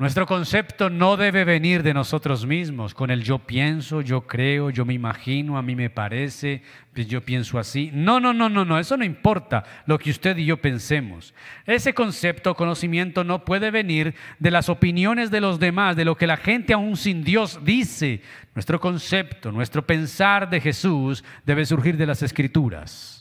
Nuestro 0.00 0.24
concepto 0.24 0.88
no 0.88 1.18
debe 1.18 1.44
venir 1.44 1.82
de 1.82 1.92
nosotros 1.92 2.46
mismos, 2.46 2.94
con 2.94 3.10
el 3.10 3.22
yo 3.22 3.38
pienso, 3.38 4.00
yo 4.00 4.26
creo, 4.26 4.70
yo 4.70 4.86
me 4.86 4.94
imagino, 4.94 5.58
a 5.58 5.62
mí 5.62 5.76
me 5.76 5.90
parece, 5.90 6.62
pues 6.94 7.06
yo 7.06 7.20
pienso 7.22 7.58
así. 7.58 7.90
No, 7.92 8.18
no, 8.18 8.32
no, 8.32 8.48
no, 8.48 8.64
no, 8.64 8.78
eso 8.78 8.96
no 8.96 9.04
importa 9.04 9.62
lo 9.84 9.98
que 9.98 10.08
usted 10.08 10.38
y 10.38 10.46
yo 10.46 10.56
pensemos. 10.56 11.34
Ese 11.66 11.92
concepto, 11.92 12.54
conocimiento 12.54 13.24
no 13.24 13.44
puede 13.44 13.70
venir 13.70 14.14
de 14.38 14.50
las 14.50 14.70
opiniones 14.70 15.30
de 15.30 15.42
los 15.42 15.60
demás, 15.60 15.96
de 15.96 16.06
lo 16.06 16.16
que 16.16 16.26
la 16.26 16.38
gente 16.38 16.72
aún 16.72 16.96
sin 16.96 17.22
Dios 17.22 17.60
dice. 17.62 18.22
Nuestro 18.54 18.80
concepto, 18.80 19.52
nuestro 19.52 19.86
pensar 19.86 20.48
de 20.48 20.62
Jesús 20.62 21.22
debe 21.44 21.66
surgir 21.66 21.98
de 21.98 22.06
las 22.06 22.22
escrituras, 22.22 23.19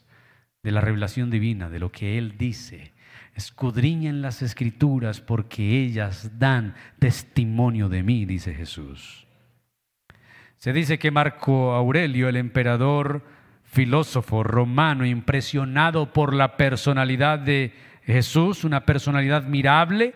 de 0.63 0.71
la 0.71 0.81
revelación 0.81 1.29
divina, 1.29 1.69
de 1.69 1.79
lo 1.79 1.91
que 1.91 2.17
Él 2.17 2.37
dice 2.37 2.93
escudriñen 3.39 4.21
las 4.21 4.41
escrituras 4.41 5.21
porque 5.21 5.81
ellas 5.81 6.37
dan 6.39 6.75
testimonio 6.99 7.87
de 7.87 8.03
mí, 8.03 8.25
dice 8.25 8.53
Jesús. 8.53 9.27
Se 10.57 10.73
dice 10.73 10.99
que 10.99 11.09
Marco 11.09 11.71
Aurelio, 11.71 12.27
el 12.27 12.35
emperador 12.35 13.23
filósofo 13.63 14.43
romano, 14.43 15.05
impresionado 15.05 16.11
por 16.11 16.33
la 16.33 16.57
personalidad 16.57 17.39
de 17.39 17.73
Jesús, 18.03 18.65
una 18.65 18.85
personalidad 18.85 19.43
mirable, 19.43 20.15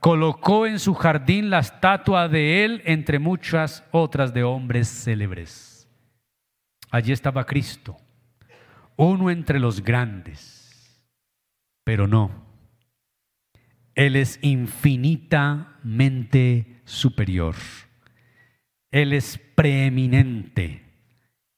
colocó 0.00 0.66
en 0.66 0.80
su 0.80 0.94
jardín 0.94 1.50
la 1.50 1.60
estatua 1.60 2.28
de 2.28 2.64
él 2.64 2.82
entre 2.84 3.20
muchas 3.20 3.84
otras 3.92 4.34
de 4.34 4.42
hombres 4.42 4.88
célebres. 4.88 5.88
Allí 6.90 7.12
estaba 7.12 7.44
Cristo, 7.44 7.96
uno 8.96 9.30
entre 9.30 9.60
los 9.60 9.82
grandes, 9.82 11.02
pero 11.84 12.06
no 12.06 12.46
él 13.96 14.14
es 14.14 14.38
infinitamente 14.42 16.80
superior. 16.84 17.56
Él 18.92 19.12
es 19.14 19.40
preeminente. 19.54 20.82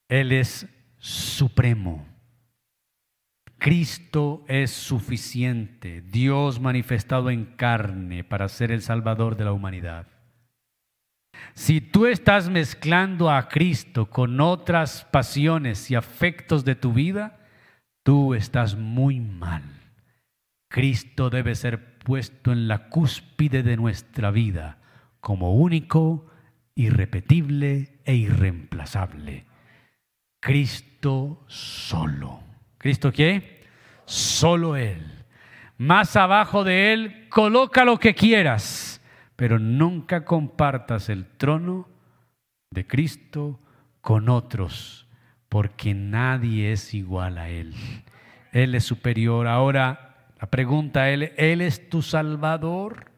Él 0.08 0.32
es 0.32 0.66
supremo. 0.98 2.06
Cristo 3.58 4.44
es 4.46 4.70
suficiente, 4.70 6.00
Dios 6.00 6.60
manifestado 6.60 7.28
en 7.28 7.44
carne 7.44 8.22
para 8.22 8.48
ser 8.48 8.70
el 8.70 8.82
Salvador 8.82 9.36
de 9.36 9.44
la 9.44 9.52
humanidad. 9.52 10.06
Si 11.54 11.80
tú 11.80 12.06
estás 12.06 12.48
mezclando 12.48 13.30
a 13.30 13.48
Cristo 13.48 14.10
con 14.10 14.40
otras 14.40 15.04
pasiones 15.10 15.90
y 15.90 15.94
afectos 15.94 16.64
de 16.64 16.74
tu 16.74 16.92
vida, 16.92 17.38
tú 18.02 18.34
estás 18.34 18.76
muy 18.76 19.20
mal. 19.20 19.62
Cristo 20.68 21.30
debe 21.30 21.54
ser 21.54 21.98
puesto 21.98 22.52
en 22.52 22.68
la 22.68 22.88
cúspide 22.88 23.62
de 23.62 23.76
nuestra 23.76 24.30
vida 24.30 24.78
como 25.20 25.54
único, 25.54 26.26
irrepetible 26.74 28.00
e 28.04 28.14
irreemplazable. 28.14 29.46
Cristo 30.40 31.44
solo. 31.48 32.40
¿Cristo 32.78 33.12
qué? 33.12 33.64
Solo 34.04 34.76
Él. 34.76 35.26
Más 35.76 36.16
abajo 36.16 36.64
de 36.64 36.92
Él, 36.92 37.28
coloca 37.28 37.84
lo 37.84 37.98
que 37.98 38.14
quieras, 38.14 38.97
pero 39.38 39.60
nunca 39.60 40.24
compartas 40.24 41.08
el 41.08 41.24
trono 41.24 41.88
de 42.72 42.88
Cristo 42.88 43.60
con 44.00 44.28
otros, 44.30 45.06
porque 45.48 45.94
nadie 45.94 46.72
es 46.72 46.92
igual 46.92 47.38
a 47.38 47.48
Él. 47.48 47.72
Él 48.50 48.74
es 48.74 48.82
superior. 48.82 49.46
Ahora, 49.46 50.26
la 50.40 50.50
pregunta, 50.50 51.08
¿él, 51.10 51.34
¿Él 51.36 51.60
es 51.60 51.88
tu 51.88 52.02
Salvador? 52.02 53.12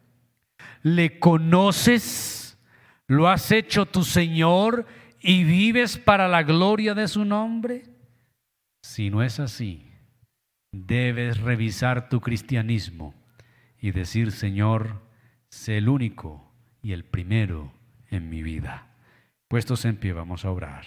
¿Le 0.83 1.19
conoces? 1.19 2.59
¿Lo 3.07 3.27
has 3.27 3.51
hecho 3.51 3.87
tu 3.87 4.05
Señor 4.05 4.85
y 5.23 5.45
vives 5.45 5.97
para 5.97 6.29
la 6.29 6.43
gloria 6.43 6.93
de 6.93 7.09
su 7.09 7.25
nombre? 7.25 7.85
Si 8.83 9.09
no 9.09 9.23
es 9.23 9.41
así, 9.41 9.91
debes 10.71 11.41
revisar 11.41 12.11
tu 12.11 12.21
cristianismo 12.21 13.15
y 13.81 13.93
decir, 13.93 14.33
Señor, 14.33 15.09
sé 15.51 15.79
el 15.79 15.89
único 15.89 16.51
y 16.83 16.93
el 16.93 17.05
primero 17.05 17.73
en 18.09 18.31
mi 18.31 18.43
vida. 18.43 18.95
Puestos 19.49 19.85
en 19.85 19.97
pie, 19.97 20.13
vamos 20.13 20.45
a 20.45 20.51
orar. 20.51 20.87